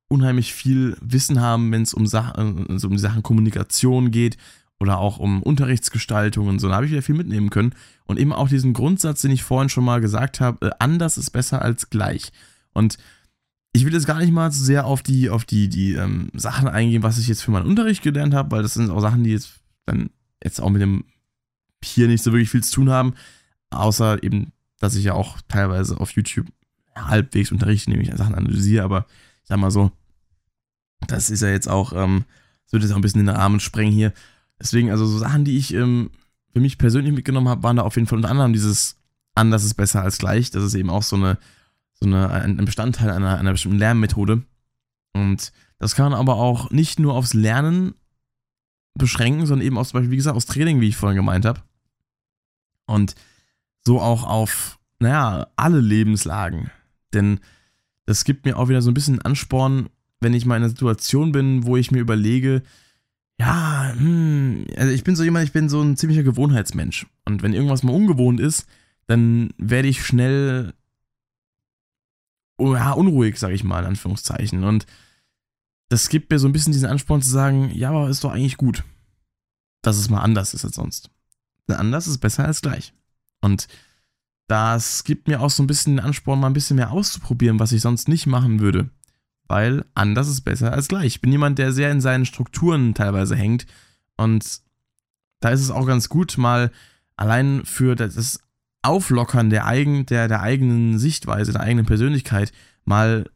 unheimlich 0.09 0.53
viel 0.53 0.97
Wissen 1.01 1.39
haben, 1.39 1.71
wenn 1.71 1.81
es 1.81 1.93
um, 1.93 2.07
Sachen, 2.07 2.67
also 2.69 2.87
um 2.87 2.93
die 2.93 2.99
Sachen 2.99 3.23
Kommunikation 3.23 4.11
geht 4.11 4.37
oder 4.79 4.99
auch 4.99 5.17
um 5.17 5.41
Unterrichtsgestaltung 5.41 6.47
und 6.47 6.59
so. 6.59 6.67
Da 6.67 6.75
habe 6.75 6.85
ich 6.85 6.91
wieder 6.91 7.01
viel 7.01 7.15
mitnehmen 7.15 7.49
können. 7.49 7.73
Und 8.05 8.19
eben 8.19 8.33
auch 8.33 8.49
diesen 8.49 8.73
Grundsatz, 8.73 9.21
den 9.21 9.31
ich 9.31 9.43
vorhin 9.43 9.69
schon 9.69 9.85
mal 9.85 10.01
gesagt 10.01 10.41
habe, 10.41 10.67
äh, 10.67 10.71
anders 10.79 11.17
ist 11.17 11.31
besser 11.31 11.61
als 11.61 11.89
gleich. 11.89 12.31
Und 12.73 12.97
ich 13.71 13.85
will 13.85 13.93
jetzt 13.93 14.07
gar 14.07 14.19
nicht 14.19 14.31
mal 14.31 14.51
so 14.51 14.63
sehr 14.63 14.85
auf 14.85 15.01
die, 15.01 15.29
auf 15.29 15.45
die, 15.45 15.69
die 15.69 15.93
ähm, 15.93 16.29
Sachen 16.33 16.67
eingehen, 16.67 17.03
was 17.03 17.17
ich 17.17 17.27
jetzt 17.27 17.41
für 17.41 17.51
meinen 17.51 17.67
Unterricht 17.67 18.03
gelernt 18.03 18.33
habe, 18.33 18.51
weil 18.51 18.63
das 18.63 18.73
sind 18.73 18.89
auch 18.89 19.01
Sachen, 19.01 19.23
die 19.23 19.31
jetzt 19.31 19.61
dann 19.85 20.09
jetzt 20.43 20.61
auch 20.61 20.69
mit 20.69 20.81
dem 20.81 21.05
hier 21.87 22.07
nicht 22.07 22.23
so 22.23 22.31
wirklich 22.31 22.49
viel 22.49 22.63
zu 22.63 22.73
tun 22.73 22.89
haben. 22.89 23.13
Außer 23.69 24.23
eben, 24.23 24.51
dass 24.79 24.95
ich 24.95 25.03
ja 25.03 25.13
auch 25.13 25.39
teilweise 25.47 25.99
auf 25.99 26.11
YouTube 26.11 26.47
halbwegs 26.95 27.51
unterrichte, 27.51 27.89
nämlich 27.89 28.11
Sachen 28.15 28.35
analysiere, 28.35 28.83
aber 28.83 29.05
ich 29.41 29.49
sag 29.49 29.59
mal 29.59 29.71
so, 29.71 29.91
das 31.07 31.29
ist 31.29 31.41
ja 31.41 31.49
jetzt 31.49 31.67
auch, 31.67 31.93
ähm, 31.93 32.25
das 32.63 32.73
würde 32.73 32.85
jetzt 32.85 32.93
auch 32.93 32.97
ein 32.97 33.01
bisschen 33.01 33.19
in 33.19 33.27
den 33.27 33.35
Rahmen 33.35 33.59
sprengen 33.59 33.93
hier. 33.93 34.13
Deswegen, 34.59 34.91
also 34.91 35.05
so 35.05 35.17
Sachen, 35.17 35.45
die 35.45 35.57
ich 35.57 35.73
ähm, 35.73 36.11
für 36.53 36.61
mich 36.61 36.77
persönlich 36.77 37.13
mitgenommen 37.13 37.49
habe, 37.49 37.63
waren 37.63 37.75
da 37.75 37.83
auf 37.83 37.95
jeden 37.95 38.07
Fall 38.07 38.17
unter 38.17 38.29
anderem 38.29 38.53
dieses 38.53 38.97
anders 39.35 39.65
ist 39.65 39.73
besser 39.75 40.01
als 40.01 40.17
gleich. 40.17 40.49
Das 40.51 40.63
ist 40.63 40.73
eben 40.73 40.89
auch 40.89 41.03
so 41.03 41.17
eine, 41.17 41.37
so 41.93 42.05
eine, 42.05 42.31
ein 42.31 42.63
Bestandteil 42.63 43.09
einer, 43.11 43.37
einer 43.37 43.51
bestimmten 43.51 43.77
Lernmethode. 43.77 44.43
Und 45.13 45.51
das 45.77 45.95
kann 45.95 46.11
man 46.11 46.19
aber 46.19 46.35
auch 46.35 46.71
nicht 46.71 46.99
nur 46.99 47.13
aufs 47.13 47.33
Lernen 47.33 47.95
beschränken, 48.97 49.45
sondern 49.45 49.67
eben 49.67 49.77
auch 49.77 49.85
zum 49.85 49.99
Beispiel, 49.99 50.11
wie 50.11 50.17
gesagt, 50.17 50.37
aufs 50.37 50.45
Training, 50.45 50.79
wie 50.79 50.87
ich 50.87 50.95
vorhin 50.95 51.17
gemeint 51.17 51.45
habe. 51.45 51.61
Und 52.85 53.15
so 53.85 53.99
auch 54.01 54.23
auf, 54.23 54.79
naja, 54.99 55.47
alle 55.55 55.79
Lebenslagen. 55.79 56.71
Denn 57.13 57.39
das 58.05 58.23
gibt 58.23 58.45
mir 58.45 58.57
auch 58.57 58.69
wieder 58.69 58.81
so 58.81 58.91
ein 58.91 58.95
bisschen 58.95 59.21
Ansporn, 59.21 59.89
wenn 60.21 60.33
ich 60.33 60.45
mal 60.45 60.57
in 60.57 60.63
einer 60.63 60.69
Situation 60.69 61.31
bin, 61.31 61.65
wo 61.65 61.77
ich 61.77 61.91
mir 61.91 61.99
überlege, 61.99 62.63
ja, 63.39 63.93
hm, 63.95 64.65
also 64.77 64.91
ich 64.91 65.03
bin 65.03 65.15
so 65.15 65.23
jemand, 65.23 65.45
ich 65.45 65.51
bin 65.51 65.69
so 65.69 65.81
ein 65.81 65.97
ziemlicher 65.97 66.23
Gewohnheitsmensch. 66.23 67.05
Und 67.25 67.43
wenn 67.43 67.53
irgendwas 67.53 67.83
mal 67.83 67.93
ungewohnt 67.93 68.39
ist, 68.39 68.65
dann 69.07 69.49
werde 69.57 69.87
ich 69.87 70.05
schnell 70.05 70.73
oh, 72.57 72.73
ja, 72.75 72.91
unruhig, 72.91 73.37
sage 73.37 73.53
ich 73.53 73.63
mal, 73.63 73.79
in 73.79 73.89
Anführungszeichen. 73.89 74.63
Und 74.63 74.85
das 75.89 76.09
gibt 76.09 76.31
mir 76.31 76.39
so 76.39 76.47
ein 76.47 76.53
bisschen 76.53 76.73
diesen 76.73 76.89
Ansporn 76.89 77.21
zu 77.21 77.29
sagen, 77.29 77.71
ja, 77.73 77.89
aber 77.89 78.09
ist 78.09 78.23
doch 78.23 78.31
eigentlich 78.31 78.57
gut, 78.57 78.83
dass 79.81 79.97
es 79.97 80.09
mal 80.09 80.21
anders 80.21 80.53
ist 80.53 80.65
als 80.65 80.75
sonst. 80.75 81.09
Denn 81.67 81.77
anders 81.77 82.07
ist 82.07 82.19
besser 82.19 82.45
als 82.45 82.61
gleich. 82.61 82.93
Und 83.41 83.67
das 84.47 85.03
gibt 85.03 85.27
mir 85.27 85.41
auch 85.41 85.49
so 85.49 85.63
ein 85.63 85.67
bisschen 85.67 85.95
den 85.95 86.05
Ansporn, 86.05 86.39
mal 86.39 86.47
ein 86.47 86.53
bisschen 86.53 86.75
mehr 86.75 86.91
auszuprobieren, 86.91 87.59
was 87.59 87.71
ich 87.71 87.81
sonst 87.81 88.07
nicht 88.07 88.27
machen 88.27 88.59
würde 88.59 88.89
weil 89.47 89.85
anders 89.93 90.27
ist 90.27 90.41
besser 90.41 90.73
als 90.73 90.87
gleich. 90.87 91.05
Ich 91.05 91.21
bin 91.21 91.31
jemand, 91.31 91.59
der 91.59 91.71
sehr 91.71 91.91
in 91.91 92.01
seinen 92.01 92.25
Strukturen 92.25 92.93
teilweise 92.93 93.35
hängt 93.35 93.65
und 94.17 94.61
da 95.39 95.49
ist 95.49 95.61
es 95.61 95.71
auch 95.71 95.85
ganz 95.85 96.09
gut, 96.09 96.37
mal 96.37 96.71
allein 97.15 97.63
für 97.65 97.95
das 97.95 98.39
Auflockern 98.81 99.49
der, 99.49 99.65
eigen, 99.65 100.05
der, 100.05 100.27
der 100.27 100.41
eigenen 100.41 100.97
Sichtweise, 100.97 101.51
der 101.51 101.61
eigenen 101.61 101.85
Persönlichkeit 101.85 102.51
mal, 102.83 103.29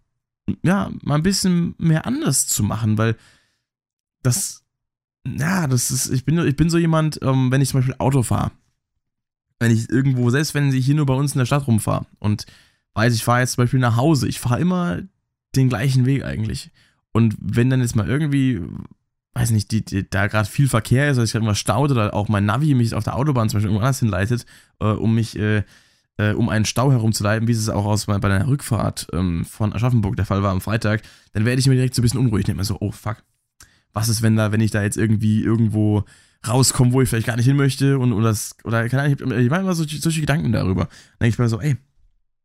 ja, 0.63 0.91
mal 1.01 1.15
ein 1.15 1.23
bisschen 1.23 1.75
mehr 1.77 2.05
anders 2.05 2.47
zu 2.47 2.63
machen, 2.63 2.97
weil 2.97 3.15
das, 4.23 4.63
ja, 5.37 5.67
das 5.67 5.91
ist, 5.91 6.09
ich 6.09 6.25
bin, 6.25 6.37
ich 6.39 6.55
bin 6.55 6.69
so 6.69 6.77
jemand, 6.77 7.19
ähm, 7.21 7.51
wenn 7.51 7.61
ich 7.61 7.69
zum 7.69 7.79
Beispiel 7.79 7.95
Auto 7.97 8.23
fahre, 8.23 8.51
wenn 9.59 9.71
ich 9.71 9.89
irgendwo, 9.89 10.29
selbst 10.29 10.53
wenn 10.53 10.71
ich 10.71 10.85
hier 10.85 10.95
nur 10.95 11.05
bei 11.05 11.13
uns 11.13 11.33
in 11.33 11.39
der 11.39 11.45
Stadt 11.45 11.67
rumfahre 11.67 12.05
und 12.19 12.45
weiß, 12.93 13.13
ich 13.13 13.23
fahre 13.23 13.41
jetzt 13.41 13.53
zum 13.53 13.63
Beispiel 13.63 13.79
nach 13.79 13.97
Hause, 13.97 14.27
ich 14.27 14.39
fahre 14.39 14.59
immer 14.59 14.99
den 15.55 15.69
gleichen 15.69 16.05
Weg 16.05 16.23
eigentlich. 16.23 16.71
Und 17.11 17.35
wenn 17.39 17.69
dann 17.69 17.81
jetzt 17.81 17.95
mal 17.95 18.07
irgendwie, 18.07 18.61
weiß 19.33 19.51
nicht, 19.51 19.71
die, 19.71 19.83
die, 19.83 20.09
da 20.09 20.27
gerade 20.27 20.47
viel 20.47 20.67
Verkehr 20.67 21.09
ist, 21.09 21.17
oder 21.17 21.25
ich 21.25 21.31
gerade 21.31 21.45
mal 21.45 21.55
staut 21.55 21.91
oder 21.91 22.13
auch 22.13 22.29
mein 22.29 22.45
Navi 22.45 22.73
mich 22.73 22.93
auf 22.93 23.03
der 23.03 23.15
Autobahn 23.15 23.49
zum 23.49 23.57
Beispiel 23.57 23.69
irgendwo 23.69 23.83
anders 23.83 23.99
hinleitet, 23.99 24.45
äh, 24.79 24.85
um 24.85 25.15
mich, 25.15 25.37
äh, 25.37 25.63
äh, 26.17 26.33
um 26.33 26.49
einen 26.49 26.65
Stau 26.65 26.91
herumzuleiten, 26.91 27.47
wie 27.47 27.53
es 27.53 27.69
auch 27.69 27.85
aus 27.85 28.05
bei 28.05 28.19
der 28.19 28.47
Rückfahrt 28.47 29.07
ähm, 29.13 29.45
von 29.45 29.73
Aschaffenburg 29.73 30.15
der 30.15 30.25
Fall 30.25 30.43
war 30.43 30.51
am 30.51 30.61
Freitag, 30.61 31.01
dann 31.33 31.45
werde 31.45 31.59
ich 31.59 31.67
mir 31.67 31.75
direkt 31.75 31.95
so 31.95 32.01
ein 32.01 32.03
bisschen 32.03 32.19
unruhig. 32.19 32.47
Ich 32.47 32.55
mir 32.55 32.63
so, 32.63 32.77
oh 32.79 32.91
fuck, 32.91 33.23
was 33.93 34.09
ist, 34.09 34.21
wenn 34.21 34.35
da, 34.35 34.51
wenn 34.51 34.61
ich 34.61 34.71
da 34.71 34.83
jetzt 34.83 34.97
irgendwie 34.97 35.41
irgendwo 35.41 36.03
rauskomme, 36.47 36.93
wo 36.93 37.01
ich 37.01 37.09
vielleicht 37.09 37.27
gar 37.27 37.35
nicht 37.35 37.45
hin 37.45 37.57
möchte 37.57 37.99
und, 37.99 38.13
und 38.13 38.23
das, 38.23 38.55
oder 38.63 38.87
keine 38.87 39.03
Ahnung, 39.03 39.31
ich, 39.31 39.45
ich 39.45 39.49
mache 39.49 39.61
immer 39.61 39.75
solche, 39.75 39.99
solche 39.99 40.21
Gedanken 40.21 40.51
darüber. 40.51 40.85
Dann 40.85 41.19
denke 41.21 41.33
ich 41.33 41.39
mir 41.39 41.49
so, 41.49 41.59
ey, 41.59 41.77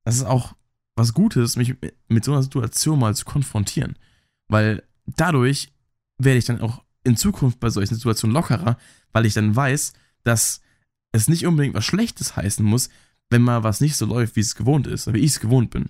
das 0.04 0.16
ist 0.16 0.24
auch 0.24 0.54
was 0.96 1.12
Gutes, 1.12 1.56
mich 1.56 1.74
mit 2.08 2.24
so 2.24 2.32
einer 2.32 2.42
Situation 2.42 2.98
mal 2.98 3.14
zu 3.14 3.24
konfrontieren. 3.24 3.96
Weil 4.48 4.82
dadurch 5.06 5.72
werde 6.18 6.38
ich 6.38 6.44
dann 6.44 6.60
auch 6.60 6.82
in 7.02 7.16
Zukunft 7.16 7.60
bei 7.60 7.70
solchen 7.70 7.94
Situationen 7.94 8.34
lockerer, 8.34 8.78
weil 9.12 9.26
ich 9.26 9.34
dann 9.34 9.54
weiß, 9.54 9.92
dass 10.22 10.60
es 11.12 11.28
nicht 11.28 11.46
unbedingt 11.46 11.74
was 11.74 11.84
Schlechtes 11.84 12.36
heißen 12.36 12.64
muss, 12.64 12.88
wenn 13.30 13.42
mal 13.42 13.62
was 13.62 13.80
nicht 13.80 13.96
so 13.96 14.06
läuft, 14.06 14.36
wie 14.36 14.40
es 14.40 14.56
gewohnt 14.56 14.86
ist, 14.86 15.06
oder 15.06 15.16
wie 15.16 15.20
ich 15.20 15.32
es 15.32 15.40
gewohnt 15.40 15.70
bin. 15.70 15.86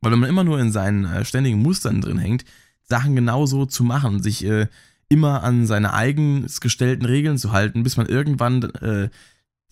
Weil 0.00 0.12
wenn 0.12 0.18
man 0.18 0.30
immer 0.30 0.44
nur 0.44 0.58
in 0.60 0.72
seinen 0.72 1.04
äh, 1.04 1.24
ständigen 1.24 1.60
Mustern 1.60 2.00
drin 2.00 2.18
hängt, 2.18 2.44
Sachen 2.90 3.16
genauso 3.16 3.64
zu 3.66 3.84
machen, 3.84 4.22
sich 4.22 4.44
äh, 4.44 4.66
immer 5.08 5.42
an 5.42 5.66
seine 5.66 5.94
eigens 5.94 6.60
gestellten 6.60 7.06
Regeln 7.06 7.38
zu 7.38 7.52
halten, 7.52 7.82
bis 7.82 7.96
man 7.96 8.06
irgendwann 8.06 8.62
äh, 8.62 9.08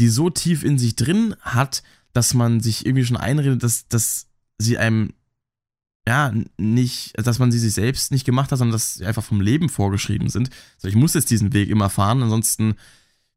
die 0.01 0.09
so 0.09 0.31
tief 0.31 0.64
in 0.64 0.79
sich 0.79 0.97
drin 0.97 1.35
hat, 1.41 1.83
dass 2.12 2.35
man 2.35 2.61
sich 2.61 2.87
irgendwie 2.87 3.05
schon 3.05 3.16
einredet, 3.16 3.62
dass, 3.62 3.89
dass 3.89 4.27
sie 4.59 4.79
einem 4.79 5.12
ja, 6.07 6.33
nicht, 6.57 7.12
dass 7.19 7.39
man 7.39 7.53
sie 7.53 7.59
sich 7.59 7.75
selbst 7.75 8.12
nicht 8.12 8.25
gemacht 8.25 8.51
hat, 8.51 8.59
sondern 8.59 8.73
dass 8.73 8.95
sie 8.95 9.05
einfach 9.05 9.23
vom 9.23 9.43
Leben 9.43 9.69
vorgeschrieben 9.69 10.31
sind. 10.31 10.49
Also 10.77 10.89
ich 10.89 10.95
muss 10.95 11.12
jetzt 11.12 11.31
diesen 11.31 11.53
Weg 11.53 11.69
immer 11.69 11.91
fahren, 11.91 12.23
ansonsten 12.23 12.77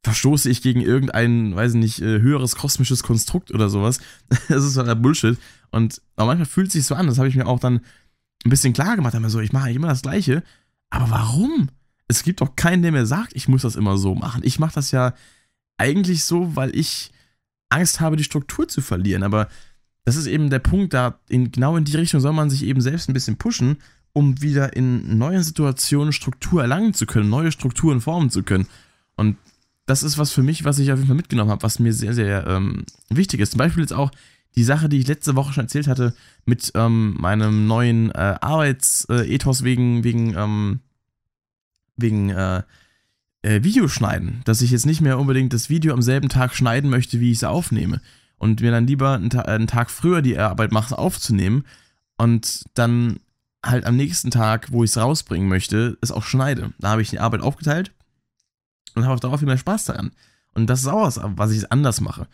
verstoße 0.03 0.49
ich 0.49 0.61
gegen 0.61 0.79
irgendein, 0.79 1.53
weiß 1.53 1.73
ich 1.73 1.79
nicht, 1.79 2.01
äh, 2.01 2.21
höheres 2.21 2.55
kosmisches 2.55 3.03
Konstrukt 3.03 3.51
oder 3.51 3.69
sowas. 3.69 3.99
Das 4.47 4.63
ist 4.63 4.77
halt 4.77 5.01
Bullshit. 5.01 5.37
Und 5.69 6.01
aber 6.15 6.27
manchmal 6.27 6.45
fühlt 6.45 6.67
es 6.67 6.73
sich 6.73 6.85
so 6.85 6.95
an, 6.95 7.07
das 7.07 7.17
habe 7.17 7.27
ich 7.27 7.35
mir 7.35 7.45
auch 7.45 7.59
dann 7.59 7.81
ein 8.45 8.49
bisschen 8.49 8.73
klar 8.73 8.95
gemacht. 8.95 9.15
Aber 9.15 9.29
so, 9.29 9.39
ich 9.39 9.53
mache 9.53 9.71
immer 9.71 9.87
das 9.87 10.01
Gleiche. 10.01 10.43
Aber 10.89 11.09
warum? 11.09 11.69
Es 12.07 12.23
gibt 12.23 12.41
doch 12.41 12.55
keinen, 12.55 12.81
der 12.81 12.91
mir 12.91 13.05
sagt, 13.05 13.33
ich 13.35 13.47
muss 13.47 13.61
das 13.61 13.75
immer 13.75 13.97
so 13.97 14.15
machen. 14.15 14.41
Ich 14.43 14.59
mache 14.59 14.75
das 14.75 14.91
ja 14.91 15.13
eigentlich 15.77 16.25
so, 16.25 16.55
weil 16.55 16.75
ich 16.75 17.11
Angst 17.69 18.01
habe, 18.01 18.17
die 18.17 18.23
Struktur 18.23 18.67
zu 18.67 18.81
verlieren. 18.81 19.23
Aber 19.23 19.47
das 20.05 20.15
ist 20.15 20.27
eben 20.27 20.49
der 20.49 20.59
Punkt, 20.59 20.93
da 20.93 21.19
in, 21.29 21.51
genau 21.51 21.77
in 21.77 21.85
die 21.85 21.95
Richtung 21.95 22.19
soll 22.19 22.33
man 22.33 22.49
sich 22.49 22.63
eben 22.65 22.81
selbst 22.81 23.09
ein 23.09 23.13
bisschen 23.13 23.37
pushen, 23.37 23.77
um 24.13 24.41
wieder 24.41 24.75
in 24.75 25.17
neuen 25.17 25.43
Situationen 25.43 26.11
Struktur 26.11 26.61
erlangen 26.61 26.93
zu 26.93 27.05
können, 27.05 27.29
neue 27.29 27.51
Strukturen 27.51 28.01
formen 28.01 28.29
zu 28.29 28.43
können. 28.43 28.67
Und 29.15 29.37
das 29.85 30.03
ist 30.03 30.17
was 30.17 30.31
für 30.31 30.43
mich, 30.43 30.65
was 30.65 30.79
ich 30.79 30.91
auf 30.91 30.97
jeden 30.97 31.07
Fall 31.07 31.15
mitgenommen 31.15 31.51
habe, 31.51 31.63
was 31.63 31.79
mir 31.79 31.93
sehr, 31.93 32.13
sehr 32.13 32.45
ähm, 32.47 32.85
wichtig 33.09 33.39
ist. 33.39 33.51
Zum 33.51 33.59
Beispiel 33.59 33.83
jetzt 33.83 33.93
auch 33.93 34.11
die 34.55 34.63
Sache, 34.63 34.89
die 34.89 34.99
ich 34.99 35.07
letzte 35.07 35.35
Woche 35.35 35.53
schon 35.53 35.65
erzählt 35.65 35.87
hatte, 35.87 36.13
mit 36.45 36.71
ähm, 36.75 37.15
meinem 37.19 37.67
neuen 37.67 38.11
äh, 38.11 38.35
Arbeitsethos 38.41 39.63
wegen, 39.63 40.03
wegen, 40.03 40.35
ähm, 40.35 40.79
wegen 41.95 42.29
äh, 42.29 42.63
äh, 43.43 43.63
Videoschneiden, 43.63 44.41
dass 44.45 44.61
ich 44.61 44.71
jetzt 44.71 44.85
nicht 44.85 45.01
mehr 45.01 45.19
unbedingt 45.19 45.53
das 45.53 45.69
Video 45.69 45.93
am 45.93 46.01
selben 46.01 46.29
Tag 46.29 46.53
schneiden 46.55 46.89
möchte, 46.89 47.19
wie 47.19 47.31
ich 47.31 47.37
es 47.37 47.43
aufnehme. 47.43 48.01
Und 48.37 48.61
mir 48.61 48.71
dann 48.71 48.87
lieber 48.87 49.13
einen, 49.13 49.29
Ta 49.29 49.41
einen 49.41 49.67
Tag 49.67 49.91
früher 49.91 50.21
die 50.21 50.37
Arbeit 50.37 50.71
mache, 50.71 50.97
aufzunehmen 50.97 51.63
und 52.17 52.65
dann 52.73 53.19
halt 53.63 53.85
am 53.85 53.95
nächsten 53.95 54.31
Tag, 54.31 54.71
wo 54.71 54.83
ich 54.83 54.91
es 54.91 54.97
rausbringen 54.97 55.47
möchte, 55.47 55.97
es 56.01 56.11
auch 56.11 56.23
schneide. 56.23 56.73
Da 56.79 56.89
habe 56.89 57.01
ich 57.01 57.11
die 57.11 57.19
Arbeit 57.19 57.41
aufgeteilt 57.41 57.91
und 58.95 59.05
habe 59.05 59.19
darauf 59.19 59.39
viel 59.39 59.47
mehr 59.47 59.57
Spaß 59.57 59.85
daran. 59.85 60.11
Und 60.53 60.67
das 60.69 60.81
ist 60.81 60.87
auch 60.87 61.03
was, 61.03 61.19
was 61.23 61.51
ich 61.51 61.71
anders 61.71 62.01
mache. 62.01 62.27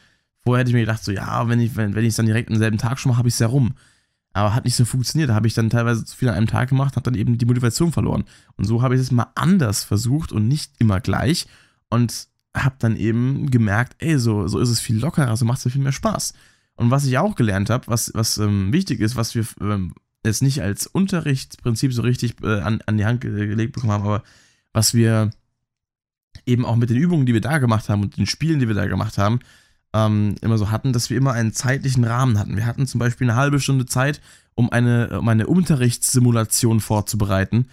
Vorher 0.47 0.61
hätte 0.61 0.69
ich 0.69 0.75
mir 0.75 0.85
gedacht, 0.85 1.03
so, 1.03 1.11
ja, 1.11 1.49
wenn 1.49 1.59
ich 1.59 1.75
wenn, 1.75 1.93
wenn 1.93 2.05
es 2.05 2.15
dann 2.15 2.25
direkt 2.25 2.49
am 2.49 2.55
selben 2.55 2.77
Tag 2.77 2.99
schon 2.99 3.09
mache, 3.09 3.17
habe 3.17 3.27
ich 3.27 3.33
es 3.33 3.39
ja 3.39 3.47
rum. 3.47 3.73
Aber 4.31 4.55
hat 4.55 4.63
nicht 4.63 4.77
so 4.77 4.85
funktioniert. 4.85 5.29
Da 5.29 5.35
habe 5.35 5.45
ich 5.45 5.53
dann 5.53 5.69
teilweise 5.69 6.05
zu 6.05 6.15
viel 6.15 6.29
an 6.29 6.35
einem 6.35 6.47
Tag 6.47 6.69
gemacht, 6.69 6.95
habe 6.95 7.03
dann 7.03 7.15
eben 7.15 7.37
die 7.37 7.45
Motivation 7.45 7.91
verloren. 7.91 8.23
Und 8.55 8.63
so 8.63 8.81
habe 8.81 8.95
ich 8.95 9.01
es 9.01 9.11
mal 9.11 9.27
anders 9.35 9.83
versucht 9.83 10.31
und 10.31 10.47
nicht 10.47 10.71
immer 10.79 11.01
gleich. 11.01 11.47
Und 11.89 12.29
habe 12.55 12.77
dann 12.79 12.95
eben 12.95 13.51
gemerkt, 13.51 13.97
ey, 13.99 14.17
so, 14.17 14.47
so 14.47 14.59
ist 14.59 14.69
es 14.69 14.79
viel 14.79 14.97
lockerer, 14.97 15.35
so 15.35 15.43
macht 15.43 15.65
es 15.65 15.69
viel 15.69 15.81
mehr 15.81 15.91
Spaß. 15.91 16.33
Und 16.75 16.91
was 16.91 17.03
ich 17.03 17.17
auch 17.17 17.35
gelernt 17.35 17.69
habe, 17.69 17.87
was, 17.87 18.13
was 18.13 18.37
ähm, 18.37 18.71
wichtig 18.71 19.01
ist, 19.01 19.17
was 19.17 19.35
wir 19.35 19.45
ähm, 19.59 19.95
jetzt 20.25 20.41
nicht 20.41 20.61
als 20.61 20.87
Unterrichtsprinzip 20.87 21.91
so 21.91 22.03
richtig 22.03 22.35
äh, 22.41 22.61
an, 22.61 22.79
an 22.85 22.97
die 22.97 23.05
Hand 23.05 23.19
gelegt 23.19 23.73
bekommen 23.73 23.91
haben, 23.91 24.05
aber 24.05 24.23
was 24.71 24.93
wir 24.93 25.31
eben 26.45 26.63
auch 26.63 26.77
mit 26.77 26.89
den 26.89 26.97
Übungen, 26.97 27.25
die 27.25 27.33
wir 27.33 27.41
da 27.41 27.57
gemacht 27.57 27.89
haben 27.89 28.03
und 28.03 28.15
den 28.15 28.27
Spielen, 28.27 28.59
die 28.59 28.69
wir 28.69 28.75
da 28.75 28.85
gemacht 28.85 29.17
haben, 29.17 29.39
ähm, 29.97 30.35
immer 30.41 30.57
so 30.57 30.69
hatten, 30.69 30.93
dass 30.93 31.09
wir 31.09 31.17
immer 31.17 31.33
einen 31.33 31.53
zeitlichen 31.53 32.03
Rahmen 32.03 32.37
hatten. 32.37 32.55
Wir 32.55 32.65
hatten 32.65 32.85
zum 32.85 32.99
Beispiel 32.99 33.29
eine 33.29 33.39
halbe 33.39 33.59
Stunde 33.59 33.87
Zeit, 33.87 34.21
um 34.53 34.71
eine, 34.71 35.19
um 35.19 35.27
eine 35.27 35.47
Unterrichtssimulation 35.47 36.79
vorzubereiten 36.79 37.67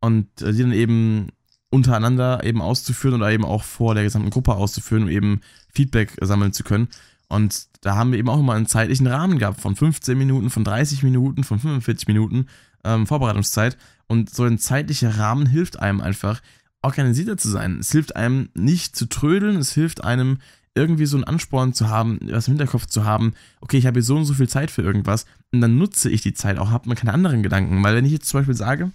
und 0.00 0.26
äh, 0.42 0.52
die 0.52 0.62
dann 0.62 0.72
eben 0.72 1.28
untereinander 1.70 2.42
eben 2.44 2.62
auszuführen 2.62 3.20
oder 3.20 3.30
eben 3.30 3.44
auch 3.44 3.62
vor 3.62 3.94
der 3.94 4.02
gesamten 4.02 4.30
Gruppe 4.30 4.54
auszuführen, 4.54 5.04
um 5.04 5.08
eben 5.08 5.40
Feedback 5.72 6.16
sammeln 6.20 6.52
zu 6.52 6.64
können. 6.64 6.88
Und 7.28 7.66
da 7.82 7.94
haben 7.94 8.10
wir 8.10 8.18
eben 8.18 8.30
auch 8.30 8.40
immer 8.40 8.54
einen 8.54 8.66
zeitlichen 8.66 9.06
Rahmen 9.06 9.38
gehabt 9.38 9.60
von 9.60 9.76
15 9.76 10.16
Minuten, 10.16 10.50
von 10.50 10.64
30 10.64 11.02
Minuten, 11.02 11.44
von 11.44 11.58
45 11.58 12.08
Minuten 12.08 12.46
ähm, 12.84 13.06
Vorbereitungszeit. 13.06 13.76
Und 14.06 14.34
so 14.34 14.44
ein 14.44 14.58
zeitlicher 14.58 15.18
Rahmen 15.18 15.46
hilft 15.46 15.78
einem 15.78 16.00
einfach, 16.00 16.40
organisierter 16.80 17.36
zu 17.36 17.50
sein. 17.50 17.78
Es 17.80 17.92
hilft 17.92 18.16
einem 18.16 18.48
nicht 18.54 18.96
zu 18.96 19.06
trödeln, 19.06 19.56
es 19.56 19.72
hilft 19.72 20.02
einem 20.02 20.38
irgendwie 20.78 21.06
so 21.06 21.16
einen 21.16 21.24
Ansporn 21.24 21.74
zu 21.74 21.88
haben, 21.88 22.18
was 22.22 22.48
im 22.48 22.52
Hinterkopf 22.52 22.86
zu 22.86 23.04
haben, 23.04 23.34
okay, 23.60 23.76
ich 23.76 23.86
habe 23.86 23.98
hier 23.98 24.04
so 24.04 24.16
und 24.16 24.24
so 24.24 24.34
viel 24.34 24.48
Zeit 24.48 24.70
für 24.70 24.82
irgendwas 24.82 25.26
und 25.52 25.60
dann 25.60 25.76
nutze 25.76 26.10
ich 26.10 26.22
die 26.22 26.32
Zeit 26.32 26.58
auch, 26.58 26.70
habe 26.70 26.88
mir 26.88 26.94
keine 26.94 27.12
anderen 27.12 27.42
Gedanken. 27.42 27.82
Weil 27.82 27.96
wenn 27.96 28.04
ich 28.04 28.12
jetzt 28.12 28.28
zum 28.28 28.40
Beispiel 28.40 28.54
sage, 28.54 28.92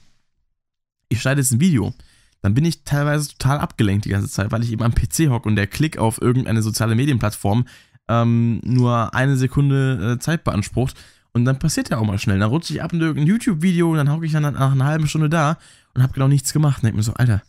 ich 1.10 1.22
schneide 1.22 1.42
jetzt 1.42 1.52
ein 1.52 1.60
Video, 1.60 1.94
dann 2.42 2.54
bin 2.54 2.66
ich 2.66 2.84
teilweise 2.84 3.30
total 3.30 3.60
abgelenkt 3.60 4.06
die 4.06 4.10
ganze 4.10 4.30
Zeit, 4.30 4.52
weil 4.52 4.64
ich 4.64 4.72
eben 4.72 4.84
am 4.84 4.96
PC 4.96 5.30
hocke 5.30 5.48
und 5.48 5.56
der 5.56 5.68
Klick 5.68 5.98
auf 5.98 6.22
irgendeine 6.22 6.62
soziale 6.62 6.96
Medienplattform 6.96 7.66
ähm, 8.10 8.60
nur 8.64 9.14
eine 9.14 9.38
Sekunde 9.38 10.14
äh, 10.14 10.20
Zeit 10.20 10.44
beansprucht. 10.44 10.96
Und 11.32 11.46
dann 11.46 11.58
passiert 11.58 11.90
ja 11.90 11.98
auch 11.98 12.06
mal 12.06 12.20
schnell. 12.20 12.40
Dann 12.40 12.50
rutsche 12.50 12.74
ich 12.74 12.84
ab 12.84 12.94
in 12.94 13.02
irgendein 13.02 13.28
YouTube-Video 13.28 13.90
und 13.90 13.98
dann 13.98 14.12
hocke 14.12 14.26
ich 14.26 14.34
dann 14.34 14.44
nach 14.44 14.72
einer 14.72 14.86
halben 14.86 15.08
Stunde 15.08 15.30
da 15.30 15.58
und 15.96 16.04
habe 16.04 16.14
genau 16.14 16.28
nichts 16.28 16.54
gemacht. 16.54 16.78
Und 16.78 16.84
denke 16.84 16.98
mir 16.98 17.04
so, 17.04 17.14
Alter, 17.14 17.42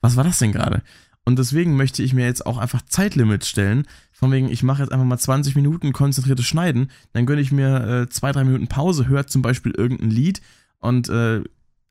was 0.00 0.16
war 0.16 0.24
das 0.24 0.38
denn 0.38 0.52
gerade? 0.52 0.82
Und 1.28 1.38
deswegen 1.38 1.76
möchte 1.76 2.02
ich 2.02 2.14
mir 2.14 2.24
jetzt 2.24 2.46
auch 2.46 2.56
einfach 2.56 2.82
Zeitlimits 2.82 3.48
stellen. 3.48 3.86
Von 4.12 4.32
wegen, 4.32 4.48
ich 4.48 4.62
mache 4.62 4.82
jetzt 4.82 4.92
einfach 4.92 5.04
mal 5.04 5.18
20 5.18 5.54
Minuten 5.56 5.92
konzentriertes 5.92 6.46
Schneiden. 6.46 6.90
Dann 7.12 7.26
gönne 7.26 7.40
ich 7.42 7.52
mir 7.52 7.86
äh, 7.86 8.08
zwei, 8.08 8.32
drei 8.32 8.44
Minuten 8.44 8.66
Pause, 8.66 9.08
höre 9.08 9.26
zum 9.26 9.42
Beispiel 9.42 9.72
irgendein 9.72 10.10
Lied 10.10 10.40
und 10.78 11.08
äh, 11.08 11.42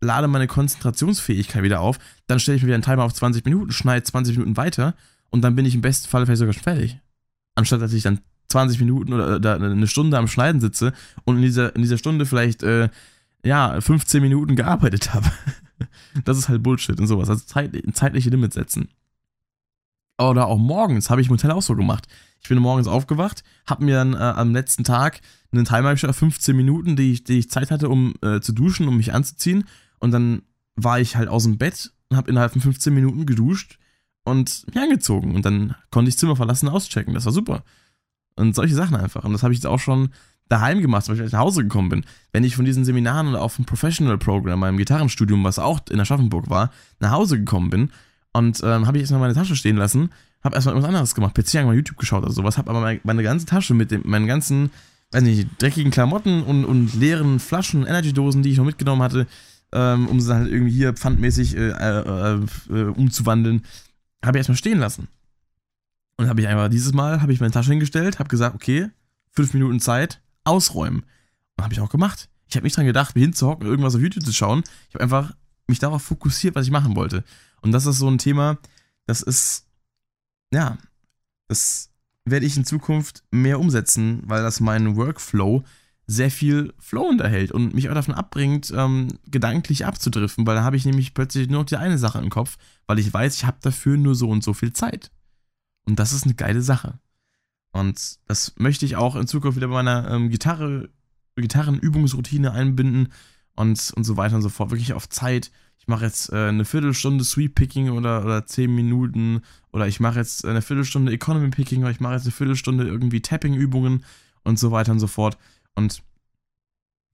lade 0.01 0.27
meine 0.27 0.47
Konzentrationsfähigkeit 0.47 1.63
wieder 1.63 1.81
auf. 1.81 1.99
Dann 2.25 2.39
stelle 2.39 2.57
ich 2.57 2.63
mir 2.63 2.67
wieder 2.67 2.75
einen 2.75 2.83
Timer 2.83 3.03
auf 3.03 3.13
20 3.13 3.45
Minuten, 3.45 3.71
schneide 3.71 4.03
20 4.03 4.37
Minuten 4.37 4.57
weiter 4.57 4.95
und 5.29 5.43
dann 5.43 5.55
bin 5.55 5.65
ich 5.65 5.75
im 5.75 5.81
besten 5.81 6.09
Fall 6.09 6.25
vielleicht 6.25 6.39
sogar 6.39 6.53
schon 6.53 6.63
fertig 6.63 6.99
anstatt 7.57 7.81
dass 7.81 7.93
ich 7.93 8.03
dann 8.03 8.19
20 8.49 8.79
Minuten 8.79 9.13
oder, 9.13 9.55
eine 9.55 9.87
Stunde 9.87 10.17
am 10.17 10.27
Schneiden 10.27 10.61
sitze 10.61 10.93
und 11.25 11.37
in 11.37 11.41
dieser, 11.41 11.75
in 11.75 11.81
dieser 11.81 11.97
Stunde 11.97 12.25
vielleicht, 12.25 12.63
äh, 12.63 12.89
ja, 13.43 13.81
15 13.81 14.21
Minuten 14.21 14.55
gearbeitet 14.55 15.13
habe. 15.13 15.29
das 16.23 16.37
ist 16.37 16.47
halt 16.47 16.63
Bullshit 16.63 16.97
und 16.99 17.07
sowas. 17.07 17.29
Also 17.29 17.43
Zeit, 17.43 17.75
zeitliche 17.93 18.29
Limits 18.29 18.55
setzen. 18.55 18.89
Oder 20.19 20.47
auch 20.47 20.57
morgens, 20.57 21.09
habe 21.09 21.21
ich 21.21 21.27
im 21.27 21.33
Hotel 21.33 21.51
auch 21.51 21.61
so 21.61 21.75
gemacht. 21.75 22.07
Ich 22.41 22.49
bin 22.49 22.57
morgens 22.59 22.87
aufgewacht, 22.87 23.43
habe 23.67 23.85
mir 23.85 23.95
dann 23.95 24.13
äh, 24.13 24.17
am 24.17 24.53
letzten 24.53 24.83
Tag 24.83 25.21
einen 25.51 25.65
Timer 25.65 25.91
gestellt, 25.91 26.15
15 26.15 26.55
Minuten, 26.55 26.95
die 26.95 27.11
ich, 27.11 27.23
die 27.23 27.39
ich 27.39 27.49
Zeit 27.49 27.71
hatte, 27.71 27.89
um 27.89 28.13
äh, 28.21 28.39
zu 28.39 28.51
duschen, 28.51 28.87
um 28.87 28.97
mich 28.97 29.13
anzuziehen. 29.13 29.65
Und 29.99 30.11
dann 30.11 30.41
war 30.75 30.99
ich 30.99 31.15
halt 31.15 31.29
aus 31.29 31.43
dem 31.43 31.57
Bett 31.57 31.91
und 32.09 32.17
habe 32.17 32.29
innerhalb 32.29 32.51
von 32.51 32.61
15 32.61 32.93
Minuten 32.93 33.25
geduscht, 33.25 33.77
und 34.27 34.67
mich 34.67 34.77
angezogen. 34.77 35.33
Und 35.33 35.45
dann 35.45 35.75
konnte 35.89 36.09
ich 36.09 36.17
Zimmer 36.17 36.35
verlassen 36.35 36.67
auschecken. 36.67 37.13
Das 37.13 37.25
war 37.25 37.31
super. 37.31 37.63
Und 38.35 38.55
solche 38.55 38.75
Sachen 38.75 38.97
einfach. 38.97 39.23
Und 39.23 39.31
das 39.31 39.41
habe 39.41 39.53
ich 39.53 39.59
jetzt 39.59 39.65
auch 39.65 39.79
schon 39.79 40.09
daheim 40.49 40.81
gemacht, 40.81 41.07
weil 41.07 41.19
ich 41.19 41.31
nach 41.31 41.39
Hause 41.39 41.63
gekommen 41.63 41.89
bin. 41.89 42.05
Wenn 42.33 42.43
ich 42.43 42.55
von 42.55 42.65
diesen 42.65 42.85
Seminaren 42.85 43.29
oder 43.29 43.41
auch 43.41 43.51
vom 43.51 43.65
Professional 43.65 44.17
Program, 44.17 44.59
meinem 44.59 44.77
Gitarrenstudium, 44.77 45.43
was 45.43 45.59
auch 45.59 45.79
in 45.89 45.99
Aschaffenburg 45.99 46.49
war, 46.49 46.71
nach 46.99 47.11
Hause 47.11 47.39
gekommen 47.39 47.69
bin 47.69 47.91
und 48.33 48.61
ähm, 48.63 48.87
habe 48.87 48.97
ich 48.97 49.01
erstmal 49.01 49.21
meine 49.21 49.33
Tasche 49.33 49.55
stehen 49.55 49.77
lassen, 49.77 50.11
habe 50.43 50.55
erstmal 50.55 50.73
irgendwas 50.73 50.89
anderes 50.89 51.15
gemacht, 51.15 51.35
PC 51.35 51.65
mal 51.65 51.75
YouTube 51.75 51.97
geschaut 51.97 52.23
oder 52.23 52.31
sowas, 52.31 52.57
habe 52.57 52.69
aber 52.69 52.81
meine, 52.81 52.99
meine, 53.03 53.23
ganze 53.23 53.45
Tasche 53.45 53.73
mit 53.73 53.91
dem, 53.91 54.01
meinen 54.05 54.27
ganzen, 54.27 54.71
weiß 55.11 55.23
nicht, 55.23 55.49
dreckigen 55.59 55.91
Klamotten 55.91 56.43
und, 56.43 56.65
und 56.65 56.93
leeren 56.93 57.39
Flaschen, 57.39 57.85
Energy-Dosen, 57.85 58.43
die 58.43 58.51
ich 58.51 58.57
noch 58.57 58.65
mitgenommen 58.65 59.01
hatte, 59.01 59.27
ähm, 59.71 60.07
um 60.07 60.19
sie 60.19 60.29
dann 60.29 60.39
halt 60.43 60.51
irgendwie 60.51 60.71
hier 60.71 60.93
pfandmäßig 60.93 61.57
äh, 61.57 61.69
äh, 61.69 62.39
äh, 62.69 62.83
umzuwandeln, 62.83 63.63
habe 64.23 64.37
ich 64.37 64.39
erstmal 64.41 64.57
stehen 64.57 64.79
lassen. 64.79 65.07
Und 66.17 66.27
habe 66.29 66.41
ich 66.41 66.47
einfach 66.47 66.69
dieses 66.69 66.93
Mal, 66.93 67.21
habe 67.21 67.31
ich 67.31 67.39
meine 67.39 67.51
Tasche 67.51 67.69
hingestellt, 67.69 68.17
habe 68.19 68.29
gesagt, 68.29 68.55
okay, 68.55 68.89
fünf 69.31 69.53
Minuten 69.53 69.79
Zeit, 69.79 70.19
ausräumen. 70.45 71.03
Und 71.57 71.63
habe 71.63 71.73
ich 71.73 71.79
auch 71.79 71.89
gemacht. 71.89 72.29
Ich 72.49 72.55
habe 72.55 72.63
nicht 72.63 72.75
dran 72.75 72.85
gedacht, 72.85 73.15
mir 73.15 73.21
hinzuhocken, 73.21 73.67
irgendwas 73.67 73.95
auf 73.95 74.01
YouTube 74.01 74.23
zu 74.23 74.33
schauen. 74.33 74.63
Ich 74.89 74.95
habe 74.95 75.03
einfach 75.03 75.33
mich 75.67 75.79
darauf 75.79 76.01
fokussiert, 76.01 76.55
was 76.55 76.65
ich 76.65 76.71
machen 76.71 76.95
wollte. 76.95 77.23
Und 77.61 77.71
das 77.71 77.85
ist 77.85 77.97
so 77.97 78.09
ein 78.09 78.17
Thema, 78.17 78.57
das 79.05 79.21
ist, 79.21 79.65
ja, 80.53 80.77
das 81.47 81.89
werde 82.25 82.45
ich 82.45 82.57
in 82.57 82.65
Zukunft 82.65 83.23
mehr 83.31 83.59
umsetzen, 83.59 84.21
weil 84.25 84.43
das 84.43 84.59
meinen 84.59 84.95
Workflow 84.95 85.63
sehr 86.07 86.31
viel 86.31 86.73
Flow 86.79 87.03
unterhält 87.03 87.51
und 87.51 87.73
mich 87.73 87.89
auch 87.89 87.93
davon 87.93 88.13
abbringt, 88.13 88.73
ähm, 88.75 89.19
gedanklich 89.25 89.85
abzudriften, 89.85 90.47
weil 90.47 90.55
da 90.55 90.63
habe 90.63 90.77
ich 90.77 90.85
nämlich 90.85 91.13
plötzlich 91.13 91.49
nur 91.49 91.59
noch 91.59 91.65
die 91.65 91.75
eine 91.75 91.97
Sache 91.97 92.19
im 92.19 92.29
Kopf, 92.29 92.57
weil 92.85 92.99
ich 92.99 93.13
weiß, 93.13 93.35
ich 93.35 93.45
habe 93.45 93.57
dafür 93.61 93.97
nur 93.97 94.15
so 94.15 94.29
und 94.29 94.43
so 94.43 94.53
viel 94.53 94.71
Zeit. 94.71 95.11
Und 95.85 95.99
das 95.99 96.13
ist 96.13 96.23
eine 96.23 96.33
geile 96.33 96.61
Sache. 96.61 96.99
Und 97.71 98.19
das 98.25 98.53
möchte 98.57 98.85
ich 98.85 98.95
auch 98.95 99.15
in 99.15 99.27
Zukunft 99.27 99.57
wieder 99.57 99.67
bei 99.67 99.83
meiner 99.83 100.09
ähm, 100.09 100.29
Gitarre, 100.29 100.89
Gitarrenübungsroutine 101.35 102.51
einbinden 102.51 103.09
und, 103.55 103.91
und 103.95 104.03
so 104.03 104.17
weiter 104.17 104.35
und 104.35 104.41
so 104.41 104.49
fort. 104.49 104.71
Wirklich 104.71 104.93
auf 104.93 105.09
Zeit. 105.09 105.51
Ich 105.79 105.87
mache 105.87 106.05
jetzt 106.05 106.31
äh, 106.31 106.47
eine 106.47 106.65
Viertelstunde 106.65 107.23
Sweep 107.23 107.55
Picking 107.55 107.91
oder, 107.91 108.25
oder 108.25 108.45
zehn 108.45 108.73
Minuten 108.73 109.41
oder 109.71 109.87
ich 109.87 109.99
mache 109.99 110.19
jetzt 110.19 110.45
eine 110.45 110.61
Viertelstunde 110.61 111.11
Economy 111.11 111.49
Picking 111.49 111.81
oder 111.81 111.91
ich 111.91 111.99
mache 111.99 112.13
jetzt 112.13 112.23
eine 112.23 112.31
Viertelstunde 112.31 112.85
irgendwie 112.85 113.21
Tapping-Übungen 113.21 114.03
und 114.43 114.59
so 114.59 114.71
weiter 114.71 114.91
und 114.91 114.99
so 114.99 115.07
fort. 115.07 115.37
Und 115.75 116.03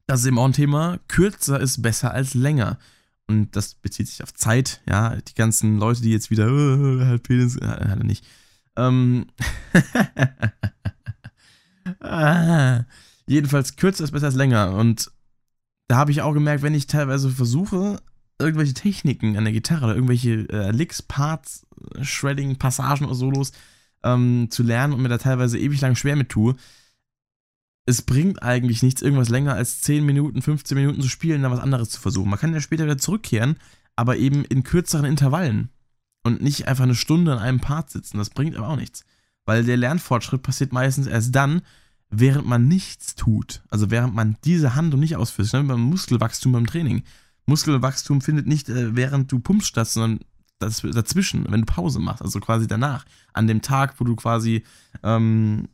das 0.08 0.22
ist 0.22 0.28
eben 0.28 0.40
auch 0.40 0.46
ein 0.46 0.54
Thema. 0.54 1.00
Kürzer 1.08 1.60
ist 1.60 1.82
besser 1.82 2.14
als 2.14 2.34
länger. 2.34 2.78
Und 3.28 3.56
das 3.56 3.76
bezieht 3.76 4.08
sich 4.08 4.22
auf 4.22 4.34
Zeit, 4.34 4.82
ja. 4.88 5.16
Die 5.16 5.34
ganzen 5.34 5.78
Leute, 5.78 6.02
die 6.02 6.12
jetzt 6.12 6.30
wieder, 6.30 6.48
äh, 6.48 7.06
halt 7.06 7.24
Penis, 7.24 7.56
äh, 7.56 7.66
er 7.66 7.96
nicht. 7.98 8.26
Ähm. 8.76 9.28
ah. 12.00 12.84
Jedenfalls 13.26 13.78
kürzer 13.78 14.04
ist 14.04 14.12
besser 14.12 14.28
als 14.28 14.36
länger. 14.36 14.74
Und 14.74 15.12
da 15.88 15.98
habe 15.98 16.12
ich 16.12 16.22
auch 16.22 16.34
gemerkt, 16.34 16.64
wenn 16.64 16.76
ich 16.76 16.88
teilweise 16.88 17.30
versuche, 17.30 18.02
irgendwelche 18.40 18.74
Techniken 18.74 19.38
an 19.38 19.44
der 19.44 19.54
Gitarre 19.54 19.86
oder 19.86 19.96
irgendwelche 19.96 20.48
äh, 20.50 20.72
Licks, 20.72 21.02
Parts, 21.02 21.66
Shredding, 22.02 22.58
Passagen 22.58 23.06
oder 23.06 23.16
Solos 23.16 23.52
ähm, 24.04 24.48
zu 24.50 24.64
lernen 24.64 24.94
und 24.94 25.02
mir 25.02 25.10
da 25.10 25.18
teilweise 25.18 25.58
ewig 25.60 25.82
lang 25.82 25.96
schwer 25.96 26.16
mit 26.16 26.30
tue, 26.30 26.56
es 27.86 28.02
bringt 28.02 28.42
eigentlich 28.42 28.82
nichts, 28.82 29.02
irgendwas 29.02 29.30
länger 29.30 29.56
als 29.56 29.82
10 29.82 30.06
Minuten, 30.06 30.42
15 30.42 30.78
Minuten 30.78 31.02
zu 31.02 31.10
spielen, 31.10 31.42
dann 31.42 31.52
was 31.52 31.60
anderes 31.60 31.90
zu 31.90 32.00
versuchen. 32.00 32.30
Man 32.30 32.40
kann 32.40 32.54
ja 32.54 32.62
später 32.62 32.86
wieder 32.86 32.98
zurückkehren, 32.98 33.58
aber 33.96 34.18
eben 34.18 34.46
in 34.46 34.64
kürzeren 34.64 35.06
Intervallen 35.06 35.70
und 36.24 36.42
nicht 36.42 36.68
einfach 36.68 36.86
eine 36.86 36.96
Stunde 36.96 37.34
an 37.34 37.40
einem 37.40 37.60
Part 37.60 37.90
sitzen. 37.90 38.18
Das 38.18 38.30
bringt 38.30 38.56
aber 38.56 38.70
auch 38.70 38.78
nichts. 38.78 39.04
Weil 39.46 39.66
der 39.66 39.76
Lernfortschritt 39.76 40.42
passiert 40.42 40.72
meistens 40.72 41.08
erst 41.08 41.36
dann, 41.36 41.62
während 42.10 42.48
man 42.48 42.68
nichts 42.70 43.16
tut. 43.16 43.62
Also 43.70 43.92
während 43.92 44.16
man 44.16 44.38
diese 44.46 44.76
Handlung 44.76 45.02
nicht 45.02 45.18
ausführt. 45.18 45.50
Schnell 45.50 45.64
beim 45.64 45.82
Muskelwachstum 45.82 46.54
beim 46.54 46.66
Training. 46.66 47.04
Muskelwachstum 47.46 48.22
findet 48.22 48.48
nicht 48.48 48.70
äh, 48.70 48.96
während 48.96 49.32
du 49.32 49.40
pumpst 49.40 49.68
statt, 49.68 49.88
sondern 49.88 50.20
dazwischen, 50.60 51.46
wenn 51.50 51.62
du 51.62 51.66
Pause 51.66 52.00
machst, 52.00 52.22
also 52.22 52.40
quasi 52.40 52.68
danach. 52.68 53.06
An 53.34 53.48
dem 53.48 53.62
Tag, 53.62 54.00
wo 54.00 54.06
du 54.06 54.16
quasi 54.16 54.64
ähm, 55.04 55.68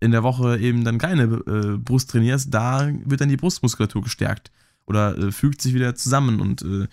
in 0.00 0.10
der 0.10 0.24
Woche 0.24 0.58
eben 0.58 0.84
dann 0.84 0.98
keine 0.98 1.22
äh, 1.22 1.78
Brust 1.78 2.10
trainierst, 2.10 2.52
da 2.52 2.90
wird 3.04 3.20
dann 3.20 3.28
die 3.28 3.36
Brustmuskulatur 3.36 4.02
gestärkt 4.02 4.50
oder 4.86 5.16
äh, 5.16 5.32
fügt 5.32 5.62
sich 5.62 5.74
wieder 5.74 5.94
zusammen 5.94 6.40
und 6.40 6.62
äh, 6.62 6.88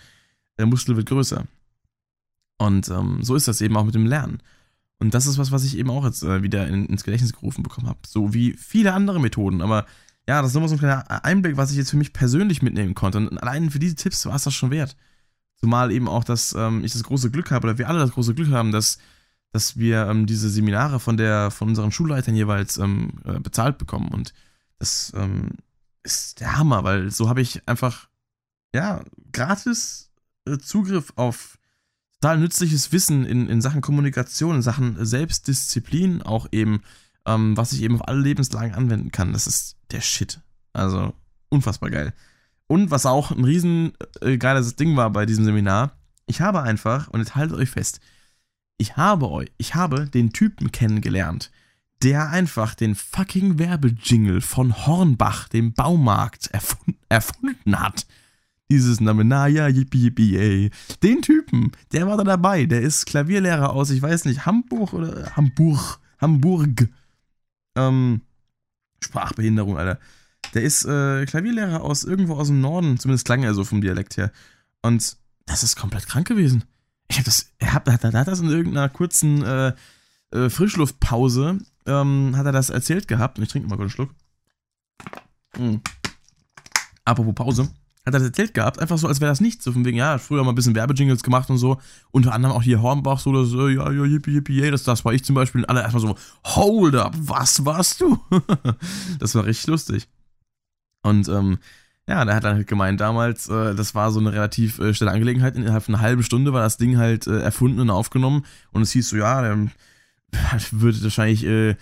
der 0.58 0.66
Muskel 0.66 0.96
wird 0.96 1.08
größer. 1.08 1.44
Und 2.58 2.88
ähm, 2.88 3.18
so 3.22 3.34
ist 3.34 3.48
das 3.48 3.60
eben 3.62 3.76
auch 3.76 3.84
mit 3.84 3.94
dem 3.94 4.06
Lernen. 4.06 4.42
Und 4.98 5.14
das 5.14 5.26
ist 5.26 5.38
was, 5.38 5.50
was 5.50 5.64
ich 5.64 5.78
eben 5.78 5.90
auch 5.90 6.04
jetzt 6.04 6.22
äh, 6.22 6.42
wieder 6.42 6.68
in, 6.68 6.86
ins 6.86 7.04
Gedächtnis 7.04 7.32
gerufen 7.32 7.62
bekommen 7.62 7.88
habe. 7.88 8.00
So 8.06 8.34
wie 8.34 8.52
viele 8.52 8.92
andere 8.92 9.18
Methoden. 9.18 9.62
Aber 9.62 9.86
ja, 10.30 10.42
das 10.42 10.52
ist 10.52 10.54
nochmal 10.54 10.68
so 10.68 10.76
ein 10.76 10.78
kleiner 10.78 11.24
Einblick, 11.24 11.56
was 11.56 11.72
ich 11.72 11.76
jetzt 11.76 11.90
für 11.90 11.96
mich 11.96 12.12
persönlich 12.12 12.62
mitnehmen 12.62 12.94
konnte. 12.94 13.18
Und 13.18 13.42
allein 13.42 13.68
für 13.68 13.80
diese 13.80 13.96
Tipps 13.96 14.24
war 14.26 14.36
es 14.36 14.44
das 14.44 14.54
schon 14.54 14.70
wert. 14.70 14.96
Zumal 15.56 15.90
eben 15.90 16.06
auch, 16.08 16.22
dass 16.22 16.54
ähm, 16.56 16.84
ich 16.84 16.92
das 16.92 17.02
große 17.02 17.32
Glück 17.32 17.50
habe, 17.50 17.66
oder 17.66 17.78
wir 17.78 17.88
alle 17.88 17.98
das 17.98 18.12
große 18.12 18.34
Glück 18.34 18.50
haben, 18.52 18.70
dass 18.70 18.98
dass 19.52 19.76
wir 19.76 20.06
ähm, 20.06 20.26
diese 20.26 20.48
Seminare 20.48 21.00
von 21.00 21.16
der 21.16 21.50
von 21.50 21.66
unseren 21.66 21.90
Schulleitern 21.90 22.36
jeweils 22.36 22.78
ähm, 22.78 23.14
äh, 23.24 23.40
bezahlt 23.40 23.76
bekommen 23.76 24.10
und 24.10 24.32
das 24.78 25.12
ähm, 25.16 25.50
ist 26.04 26.38
der 26.38 26.56
Hammer, 26.56 26.84
weil 26.84 27.10
so 27.10 27.28
habe 27.28 27.40
ich 27.40 27.66
einfach 27.66 28.08
ja 28.72 29.02
gratis 29.32 30.12
äh, 30.46 30.58
Zugriff 30.58 31.12
auf 31.16 31.58
total 32.20 32.38
nützliches 32.38 32.92
Wissen 32.92 33.24
in, 33.24 33.48
in 33.48 33.60
Sachen 33.60 33.80
Kommunikation, 33.80 34.54
in 34.54 34.62
Sachen 34.62 35.04
Selbstdisziplin 35.04 36.22
auch 36.22 36.46
eben, 36.52 36.82
ähm, 37.26 37.56
was 37.56 37.72
ich 37.72 37.82
eben 37.82 37.96
auf 37.96 38.06
alle 38.06 38.20
Lebenslagen 38.20 38.76
anwenden 38.76 39.10
kann. 39.10 39.32
Das 39.32 39.48
ist 39.48 39.79
der 39.92 40.00
Shit. 40.00 40.40
Also 40.72 41.14
unfassbar 41.48 41.90
geil. 41.90 42.12
Und 42.66 42.90
was 42.90 43.06
auch 43.06 43.30
ein 43.30 43.44
riesen 43.44 43.92
äh, 44.20 44.38
geiles 44.38 44.76
Ding 44.76 44.96
war 44.96 45.10
bei 45.10 45.26
diesem 45.26 45.44
Seminar, 45.44 45.92
ich 46.26 46.40
habe 46.40 46.62
einfach, 46.62 47.08
und 47.08 47.20
jetzt 47.20 47.34
haltet 47.34 47.56
euch 47.56 47.70
fest, 47.70 48.00
ich 48.78 48.96
habe 48.96 49.30
euch, 49.30 49.50
ich 49.58 49.74
habe 49.74 50.08
den 50.08 50.32
Typen 50.32 50.70
kennengelernt, 50.70 51.50
der 52.02 52.30
einfach 52.30 52.74
den 52.74 52.94
fucking 52.94 53.58
Werbejingle 53.58 54.40
von 54.40 54.86
Hornbach, 54.86 55.48
dem 55.48 55.72
Baumarkt, 55.72 56.46
erfund, 56.48 56.96
erfunden 57.08 57.78
hat. 57.78 58.06
Dieses 58.70 59.00
Name, 59.00 59.24
na 59.24 59.48
ja, 59.48 59.66
yippie, 59.66 60.04
yippie, 60.04 60.36
ey. 60.36 60.70
Den 61.02 61.22
Typen, 61.22 61.72
der 61.92 62.06
war 62.06 62.16
da 62.16 62.22
dabei. 62.22 62.66
Der 62.66 62.80
ist 62.80 63.04
Klavierlehrer 63.04 63.72
aus, 63.72 63.90
ich 63.90 64.00
weiß 64.00 64.26
nicht, 64.26 64.46
Hamburg 64.46 64.92
oder 64.92 65.34
Hamburg. 65.36 65.98
Hamburg. 66.20 66.88
Ähm, 67.76 68.22
Sprachbehinderung, 69.02 69.76
Alter. 69.78 69.98
Der 70.54 70.62
ist 70.62 70.84
äh, 70.84 71.26
Klavierlehrer 71.26 71.82
aus 71.82 72.04
irgendwo 72.04 72.34
aus 72.34 72.48
dem 72.48 72.60
Norden, 72.60 72.98
zumindest 72.98 73.26
klang 73.26 73.42
er 73.42 73.54
so 73.54 73.64
vom 73.64 73.80
Dialekt 73.80 74.16
her. 74.16 74.32
Und 74.82 75.16
das 75.46 75.62
ist 75.62 75.76
komplett 75.76 76.06
krank 76.06 76.26
gewesen. 76.26 76.64
Ich 77.08 77.18
hab 77.18 77.24
das, 77.24 77.52
er 77.58 77.74
hat, 77.74 77.88
hat, 77.88 78.04
hat 78.04 78.28
das 78.28 78.40
in 78.40 78.48
irgendeiner 78.48 78.88
kurzen 78.88 79.42
äh, 79.42 79.72
äh, 80.32 80.48
Frischluftpause, 80.48 81.58
ähm, 81.86 82.36
hat 82.36 82.46
er 82.46 82.52
das 82.52 82.70
erzählt 82.70 83.08
gehabt. 83.08 83.38
Und 83.38 83.44
ich 83.44 83.50
trinke 83.50 83.68
mal 83.68 83.76
kurz 83.76 83.82
einen 83.82 83.90
Schluck. 83.90 84.14
Mhm. 85.58 85.80
Apropos 87.04 87.34
Pause. 87.34 87.68
Hat 88.06 88.14
er 88.14 88.20
das 88.20 88.28
erzählt 88.28 88.54
gehabt, 88.54 88.78
einfach 88.78 88.96
so, 88.96 89.08
als 89.08 89.20
wäre 89.20 89.30
das 89.30 89.40
nichts. 89.40 89.64
So 89.64 89.72
von 89.72 89.84
wegen, 89.84 89.98
ja, 89.98 90.16
früher 90.18 90.42
mal 90.42 90.52
ein 90.52 90.54
bisschen 90.54 90.74
Werbejingles 90.74 91.22
gemacht 91.22 91.50
und 91.50 91.58
so. 91.58 91.78
Unter 92.10 92.32
anderem 92.32 92.56
auch 92.56 92.62
hier 92.62 92.80
Hornbach, 92.80 93.18
so, 93.18 93.32
das, 93.32 93.52
ja, 93.52 93.90
ja, 93.90 94.04
yippie, 94.04 94.32
yippie, 94.32 94.58
yay, 94.58 94.70
das, 94.70 94.84
das 94.84 95.04
war 95.04 95.12
ich 95.12 95.22
zum 95.24 95.34
Beispiel. 95.34 95.60
Und 95.60 95.68
alle 95.68 95.82
erstmal 95.82 96.00
so, 96.00 96.16
hold 96.44 96.94
up, 96.94 97.14
was 97.18 97.64
warst 97.66 98.00
du? 98.00 98.18
das 99.18 99.34
war 99.34 99.44
richtig 99.44 99.66
lustig. 99.66 100.08
Und, 101.02 101.28
ähm, 101.28 101.58
ja, 102.08 102.24
der 102.24 102.34
hat 102.34 102.44
dann 102.44 102.56
halt 102.56 102.66
gemeint, 102.66 103.00
damals, 103.00 103.48
äh, 103.48 103.74
das 103.74 103.94
war 103.94 104.10
so 104.10 104.18
eine 104.18 104.32
relativ 104.32 104.78
äh, 104.80 104.94
schnelle 104.94 105.12
Angelegenheit. 105.12 105.54
Innerhalb 105.56 105.84
von 105.84 105.94
einer 105.94 106.02
halben 106.02 106.22
Stunde 106.22 106.52
war 106.52 106.62
das 106.62 106.76
Ding 106.76 106.96
halt 106.96 107.26
äh, 107.26 107.40
erfunden 107.40 107.80
und 107.80 107.90
aufgenommen. 107.90 108.44
Und 108.72 108.82
es 108.82 108.90
hieß 108.92 109.10
so, 109.10 109.16
ja, 109.16 109.42
der 109.42 109.68
würde 110.72 111.02
wahrscheinlich, 111.02 111.44
äh, 111.44 111.76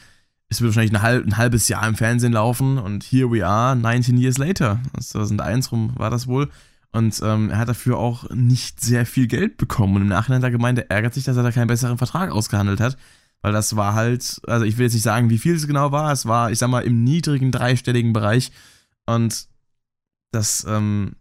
es 0.50 0.60
wird 0.60 0.70
wahrscheinlich 0.70 0.94
ein, 0.94 1.02
halb, 1.02 1.26
ein, 1.26 1.36
halbes 1.36 1.68
Jahr 1.68 1.86
im 1.86 1.94
Fernsehen 1.94 2.32
laufen 2.32 2.78
und 2.78 3.04
here 3.04 3.30
we 3.30 3.46
are, 3.46 3.76
19 3.76 4.16
years 4.16 4.38
later. 4.38 4.80
2001 4.98 5.72
rum 5.72 5.92
war 5.96 6.10
das 6.10 6.26
wohl. 6.26 6.48
Und 6.90 7.20
ähm, 7.22 7.50
er 7.50 7.58
hat 7.58 7.68
dafür 7.68 7.98
auch 7.98 8.30
nicht 8.30 8.80
sehr 8.80 9.04
viel 9.04 9.26
Geld 9.26 9.58
bekommen. 9.58 9.96
Und 9.96 10.02
im 10.02 10.08
Nachhinein 10.08 10.40
hat 10.40 10.48
er 10.48 10.50
gemeint, 10.50 10.78
er 10.78 10.90
ärgert 10.90 11.12
sich, 11.12 11.24
dass 11.24 11.36
er 11.36 11.42
da 11.42 11.52
keinen 11.52 11.66
besseren 11.66 11.98
Vertrag 11.98 12.30
ausgehandelt 12.30 12.80
hat. 12.80 12.96
Weil 13.42 13.52
das 13.52 13.76
war 13.76 13.94
halt, 13.94 14.40
also 14.46 14.64
ich 14.64 14.78
will 14.78 14.86
jetzt 14.86 14.94
nicht 14.94 15.02
sagen, 15.02 15.28
wie 15.28 15.38
viel 15.38 15.54
es 15.54 15.66
genau 15.66 15.92
war. 15.92 16.10
Es 16.12 16.24
war, 16.24 16.50
ich 16.50 16.58
sag 16.58 16.68
mal, 16.70 16.84
im 16.84 17.04
niedrigen 17.04 17.52
dreistelligen 17.52 18.14
Bereich. 18.14 18.50
Und 19.04 19.48
das 20.32 20.66
ähm, 20.66 21.16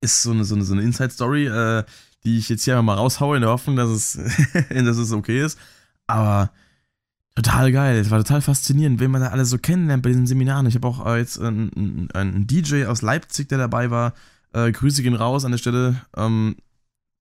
ist 0.00 0.22
so 0.22 0.32
eine, 0.32 0.44
so 0.44 0.56
eine, 0.56 0.64
so 0.64 0.74
eine 0.74 0.82
Inside-Story, 0.82 1.46
äh, 1.46 1.84
die 2.24 2.38
ich 2.38 2.48
jetzt 2.48 2.64
hier 2.64 2.80
mal 2.82 2.94
raushaue, 2.94 3.36
in 3.36 3.42
der 3.42 3.50
Hoffnung, 3.50 3.76
dass 3.76 3.88
es, 3.88 4.18
dass 4.68 4.96
es 4.96 5.12
okay 5.12 5.42
ist. 5.44 5.58
Aber 6.08 6.50
total 7.36 7.70
geil. 7.70 7.98
Es 7.98 8.10
war 8.10 8.18
total 8.18 8.40
faszinierend, 8.42 8.98
wen 8.98 9.10
man 9.10 9.20
da 9.20 9.28
alles 9.28 9.50
so 9.50 9.58
kennenlernt 9.58 10.02
bei 10.02 10.08
diesen 10.08 10.26
Seminaren. 10.26 10.66
Ich 10.66 10.74
habe 10.74 10.88
auch 10.88 11.06
äh, 11.06 11.18
jetzt 11.18 11.38
einen, 11.40 12.08
einen, 12.12 12.46
DJ 12.46 12.86
aus 12.86 13.02
Leipzig, 13.02 13.48
der 13.48 13.58
dabei 13.58 13.90
war. 13.90 14.14
Äh, 14.52 14.72
Grüße 14.72 15.02
gehen 15.02 15.14
raus 15.14 15.44
an 15.44 15.52
der 15.52 15.58
Stelle. 15.58 16.00
Ähm, 16.16 16.56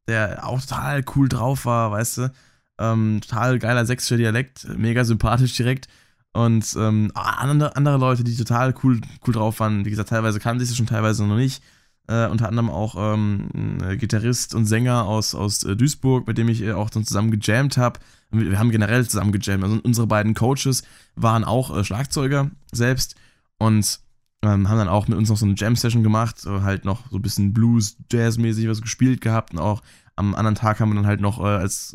der 0.07 0.47
auch 0.47 0.61
total 0.61 1.03
cool 1.16 1.30
drauf 1.30 1.66
war, 1.66 1.91
weißt 1.91 2.18
du. 2.18 2.32
Ähm, 2.80 3.22
total 3.22 3.59
geiler 3.59 3.86
sächsischer 3.86 4.18
Dialekt, 4.18 4.68
mega 4.78 5.03
sympathisch 5.05 5.55
direkt. 5.55 5.88
Und 6.34 6.76
ähm, 6.78 7.11
andere, 7.16 7.76
andere 7.76 7.97
Leute, 7.97 8.24
die 8.24 8.36
total 8.36 8.74
cool, 8.84 8.99
cool 9.26 9.34
drauf 9.34 9.59
waren. 9.59 9.86
Wie 9.86 9.89
gesagt, 9.89 10.09
teilweise 10.09 10.39
kannte 10.39 10.63
ich 10.63 10.70
sie 10.70 10.76
schon, 10.76 10.86
teilweise 10.86 11.26
noch 11.26 11.38
nicht. 11.38 11.63
Äh, 12.07 12.28
unter 12.28 12.47
anderem 12.49 12.70
auch 12.70 12.95
ähm, 12.97 13.49
ein 13.53 13.97
Gitarrist 13.97 14.53
und 14.53 14.66
Sänger 14.66 15.05
aus, 15.05 15.34
aus 15.34 15.63
äh, 15.63 15.76
Duisburg, 15.76 16.28
mit 16.28 16.38
dem 16.38 16.49
ich 16.49 16.61
äh, 16.61 16.74
auch 16.74 16.89
dann 16.89 17.05
zusammen 17.05 17.32
gejammt 17.32 17.78
habe. 17.78 17.99
Wir 18.40 18.60
haben 18.60 18.72
generell 18.72 19.08
zusammen 19.08 19.32
gejammt. 19.32 19.64
Also 19.64 19.80
unsere 19.84 20.08
beiden 20.08 20.34
Coaches 20.34 20.84
waren 21.16 21.44
auch 21.44 21.76
äh, 21.76 21.84
Schlagzeuger 21.84 22.52
selbst 22.72 23.16
und 23.58 24.00
ähm, 24.42 24.70
haben 24.70 24.78
dann 24.78 24.90
auch 24.90 25.08
mit 25.08 25.18
uns 25.18 25.30
noch 25.30 25.38
so 25.38 25.46
eine 25.46 25.56
Jam-Session 25.56 26.04
gemacht, 26.04 26.46
äh, 26.46 26.62
halt 26.62 26.86
noch 26.86 27.10
so 27.10 27.18
ein 27.18 27.22
bisschen 27.22 27.54
Blues, 27.54 27.98
Jazz-mäßig 28.12 28.68
was 28.68 28.82
gespielt 28.82 29.22
gehabt 29.22 29.54
und 29.54 29.60
auch 29.60 29.82
am 30.16 30.36
anderen 30.36 30.56
Tag 30.56 30.80
haben 30.80 30.90
wir 30.90 30.96
dann 30.96 31.08
halt 31.08 31.22
noch 31.22 31.40
äh, 31.40 31.48
als 31.48 31.94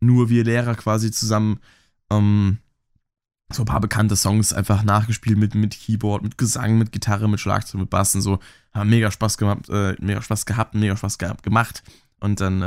nur 0.00 0.28
wir 0.28 0.44
Lehrer 0.44 0.74
quasi 0.74 1.10
zusammen 1.10 1.60
ähm, 2.10 2.58
so 3.52 3.62
ein 3.62 3.66
paar 3.66 3.80
bekannte 3.80 4.16
Songs 4.16 4.52
einfach 4.52 4.82
nachgespielt 4.82 5.38
mit, 5.38 5.54
mit 5.54 5.78
Keyboard, 5.78 6.22
mit 6.22 6.36
Gesang, 6.38 6.78
mit 6.78 6.92
Gitarre, 6.92 7.28
mit 7.28 7.40
Schlagzeug, 7.40 7.80
mit 7.80 7.90
Bass 7.90 8.14
und 8.14 8.22
so. 8.22 8.40
Haben 8.74 8.90
mega 8.90 9.10
Spaß 9.10 9.38
gemacht, 9.38 9.68
äh, 9.68 9.94
mega 10.00 10.20
Spaß 10.20 10.46
gehabt, 10.46 10.74
mega 10.74 10.96
Spaß 10.96 11.18
gehabt, 11.18 11.42
gemacht. 11.44 11.84
Und 12.18 12.40
dann, 12.40 12.62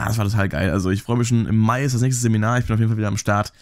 ja, 0.00 0.06
das 0.06 0.18
war 0.18 0.24
total 0.24 0.48
geil. 0.48 0.70
Also 0.70 0.90
ich 0.90 1.02
freue 1.02 1.18
mich 1.18 1.28
schon, 1.28 1.46
im 1.46 1.58
Mai 1.58 1.84
ist 1.84 1.94
das 1.94 2.00
nächste 2.00 2.22
Seminar, 2.22 2.58
ich 2.58 2.66
bin 2.66 2.74
auf 2.74 2.80
jeden 2.80 2.90
Fall 2.90 2.98
wieder 2.98 3.08
am 3.08 3.18
Start. 3.18 3.52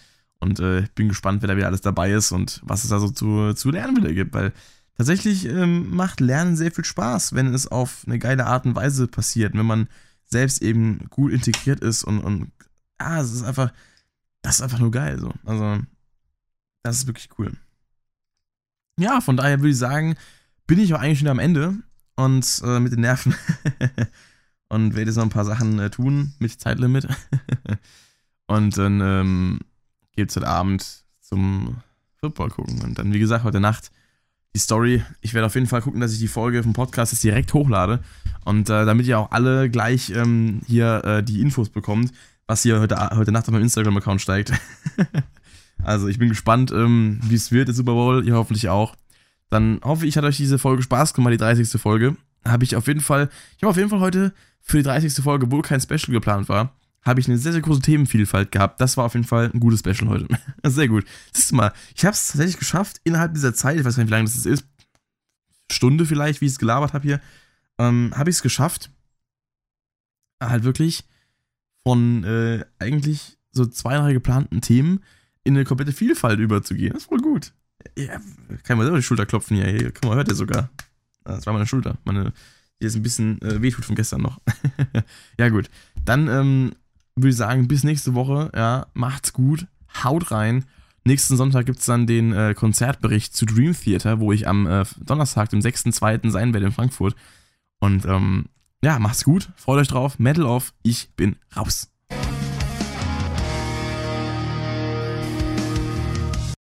Und 0.41 0.61
äh, 0.61 0.87
bin 0.95 1.09
gespannt, 1.09 1.43
wer 1.43 1.49
da 1.49 1.57
wieder 1.57 1.67
alles 1.67 1.81
dabei 1.81 2.13
ist 2.13 2.31
und 2.31 2.61
was 2.63 2.85
es 2.85 2.91
da 2.91 3.01
so 3.01 3.11
zu, 3.11 3.55
zu 3.55 3.73
lernen 3.73 3.97
wieder 3.97 4.13
gibt, 4.13 4.35
weil 4.35 4.53
tatsächlich 4.97 5.47
ähm, 5.47 5.91
macht 5.91 6.21
Lernen 6.21 6.55
sehr 6.55 6.71
viel 6.71 6.85
Spaß, 6.85 7.35
wenn 7.35 7.53
es 7.53 7.67
auf 7.67 8.05
eine 8.07 8.21
geile 8.21 8.47
Art 8.47 8.65
und 8.65 8.77
Weise 8.77 9.09
passiert, 9.09 9.55
wenn 9.55 9.67
man 9.67 9.89
selbst 10.27 10.63
eben 10.63 11.09
gut 11.11 11.33
integriert 11.33 11.81
ist 11.81 12.05
und, 12.05 12.21
und 12.21 12.53
ja, 13.01 13.21
es 13.21 13.33
ist 13.33 13.43
einfach, 13.43 13.73
das 14.43 14.57
ist 14.57 14.63
einfach 14.63 14.79
nur 14.79 14.93
geil 14.93 15.19
so. 15.19 15.33
Also 15.45 15.81
das 16.85 16.99
ist 16.99 17.07
wirklich 17.09 17.31
cool. 17.39 17.55
Ja, 18.97 19.21
von 19.21 19.37
daher 19.37 19.59
würde 19.59 19.71
ich 19.71 19.79
sagen, 19.79 20.15
bin 20.69 20.79
ich 20.79 20.95
auch 20.95 21.01
eigentlich 21.01 21.19
schon 21.19 21.29
am 21.29 21.41
Ende. 21.41 21.75
Und 22.15 22.63
äh, 22.65 22.81
mit 22.81 22.93
den 22.93 23.01
Nerven 23.01 23.35
und 24.69 24.95
werde 24.95 25.11
jetzt 25.11 25.17
noch 25.17 25.25
ein 25.25 25.31
paar 25.31 25.45
Sachen 25.45 25.79
äh, 25.79 25.91
tun 25.91 26.35
mit 26.39 26.53
Zeitlimit. 26.61 27.09
und 28.47 28.77
dann 28.77 29.01
ähm, 29.01 29.61
geht 30.13 30.31
es 30.31 30.37
heute 30.37 30.49
Abend 30.49 31.05
zum 31.21 31.77
Football 32.21 32.51
gucken. 32.51 32.83
Und 32.83 32.99
dann, 32.99 33.13
wie 33.13 33.19
gesagt, 33.19 33.45
heute 33.45 33.61
Nacht 33.61 33.91
die 34.55 34.61
Story. 34.61 35.03
Ich 35.21 35.35
werde 35.35 35.47
auf 35.47 35.55
jeden 35.55 35.67
Fall 35.67 35.83
gucken, 35.83 36.01
dass 36.01 36.13
ich 36.13 36.19
die 36.19 36.29
Folge 36.29 36.63
vom 36.63 36.73
Podcast 36.73 37.13
jetzt 37.13 37.25
direkt 37.25 37.53
hochlade. 37.55 38.01
Und 38.45 38.71
äh, 38.71 38.85
damit 38.85 39.07
ihr 39.07 39.19
auch 39.19 39.31
alle 39.31 39.71
gleich 39.71 40.11
ähm, 40.11 40.61
hier 40.67 41.05
äh, 41.05 41.23
die 41.23 41.41
Infos 41.41 41.69
bekommt, 41.69 42.13
was 42.47 42.63
hier 42.63 42.81
heute, 42.81 42.97
heute 43.11 43.33
Nacht 43.33 43.47
auf 43.47 43.53
meinem 43.53 43.63
Instagram-Account 43.63 44.21
steigt. 44.21 44.53
Also 45.83 46.09
ich 46.09 46.19
bin 46.19 46.29
gespannt, 46.29 46.73
ähm, 46.73 47.21
wie 47.23 47.35
es 47.35 47.53
wird, 47.53 47.69
der 47.69 47.75
Super 47.75 47.93
Bowl. 47.93 48.27
Ihr 48.27 48.35
hoffentlich 48.35 48.69
auch. 48.69 48.97
Dann 49.51 49.81
hoffe 49.83 50.07
ich, 50.07 50.17
hat 50.17 50.25
euch 50.25 50.37
diese 50.37 50.59
Folge 50.59 50.83
Spaß 50.83 51.15
gemacht, 51.15 51.33
die 51.33 51.39
30. 51.39 51.81
Folge. 51.81 52.17
Habe 52.45 52.65
ich 52.65 52.77
auf 52.77 52.87
jeden 52.87 53.01
Fall, 53.01 53.31
ich 53.57 53.63
habe 53.63 53.71
auf 53.71 53.77
jeden 53.77 53.89
Fall 53.89 54.01
heute 54.01 54.33
für 54.61 54.79
die 54.79 54.83
30. 54.83 55.23
Folge, 55.23 55.47
obwohl 55.47 55.63
kein 55.63 55.81
Special 55.81 56.13
geplant 56.13 56.49
war, 56.49 56.75
habe 57.03 57.21
ich 57.21 57.29
eine 57.29 57.39
sehr, 57.39 57.53
sehr 57.53 57.63
große 57.63 57.81
Themenvielfalt 57.81 58.53
gehabt. 58.53 58.81
Das 58.81 58.97
war 58.97 59.05
auf 59.05 59.15
jeden 59.15 59.27
Fall 59.27 59.51
ein 59.53 59.61
gutes 59.61 59.81
Special 59.81 60.09
heute. 60.09 60.27
sehr 60.65 60.89
gut. 60.89 61.05
Siehst 61.33 61.53
du 61.53 61.57
mal, 61.57 61.73
ich 61.95 62.05
habe 62.05 62.15
es 62.15 62.29
tatsächlich 62.29 62.59
geschafft, 62.59 63.01
innerhalb 63.05 63.35
dieser 63.35 63.55
Zeit, 63.55 63.79
ich 63.79 63.85
weiß 63.85 63.97
gar 63.97 64.03
nicht, 64.03 64.11
wie 64.11 64.15
lange 64.15 64.25
das 64.25 64.45
ist, 64.45 64.67
Stunde 65.71 66.07
vielleicht, 66.07 66.41
wie 66.41 66.47
ich 66.47 66.53
es 66.53 66.59
gelabert 66.59 66.93
habe 66.93 67.05
hier, 67.05 67.21
ähm, 67.79 68.13
habe 68.17 68.31
ich 68.31 68.37
es 68.37 68.43
geschafft, 68.43 68.91
halt 70.43 70.65
wirklich 70.65 71.05
von 71.85 72.25
äh, 72.25 72.65
eigentlich 72.79 73.39
so 73.53 73.67
zwei, 73.67 73.97
drei 73.97 74.13
geplanten 74.13 74.61
Themen 74.61 75.03
in 75.45 75.55
eine 75.55 75.65
komplette 75.65 75.93
Vielfalt 75.93 76.39
überzugehen. 76.39 76.93
Das 76.93 77.03
ist 77.03 77.09
voll 77.09 77.21
gut. 77.21 77.53
Ja, 77.97 78.21
kann 78.65 78.77
man 78.77 78.87
selber 78.87 78.99
die 78.99 79.03
Schulter 79.03 79.27
klopfen 79.27 79.57
hier. 79.57 79.93
Guck 79.93 80.05
mal, 80.05 80.17
hört 80.17 80.29
ihr 80.29 80.35
sogar. 80.35 80.69
Das 81.25 81.47
war 81.47 81.53
meine 81.53 81.67
Schulter. 81.67 81.99
Meine, 82.05 82.33
die 82.81 82.87
ist 82.87 82.97
ein 82.97 83.03
bisschen 83.03 83.41
äh, 83.43 83.61
wehtut 83.63 83.85
von 83.85 83.97
gestern 83.97 84.23
noch. 84.23 84.41
ja, 85.39 85.49
gut. 85.49 85.69
Dann 86.05 86.29
ähm, 86.29 86.73
würde 87.17 87.31
ich 87.31 87.37
sagen, 87.37 87.69
bis 87.69 87.85
nächste 87.85 88.15
Woche. 88.15 88.51
Ja, 88.55 88.87
macht's 88.95 89.33
gut. 89.33 89.67
Haut 90.03 90.31
rein. 90.31 90.65
Nächsten 91.05 91.37
Sonntag 91.37 91.67
gibt 91.67 91.79
es 91.79 91.87
dann 91.87 92.07
den 92.07 92.33
äh, 92.33 92.55
Konzertbericht 92.55 93.35
zu 93.35 93.47
Dream 93.47 93.75
Theater, 93.75 94.21
wo 94.21 94.33
ich 94.33 94.47
am 94.47 94.67
äh, 94.67 94.85
Donnerstag, 95.01 95.49
dem 95.49 95.61
6.2. 95.61 96.31
sein 96.31 96.53
werde 96.53 96.67
in 96.67 96.73
Frankfurt. 96.73 97.17
Und 97.81 98.05
ähm, 98.05 98.47
ja, 98.83 98.99
macht's 98.99 99.25
gut. 99.25 99.49
Freut 99.57 99.81
euch 99.81 99.89
drauf. 99.89 100.19
Metal 100.19 100.45
off. 100.45 100.75
Ich 100.83 101.11
bin 101.17 101.37
raus. 101.57 101.91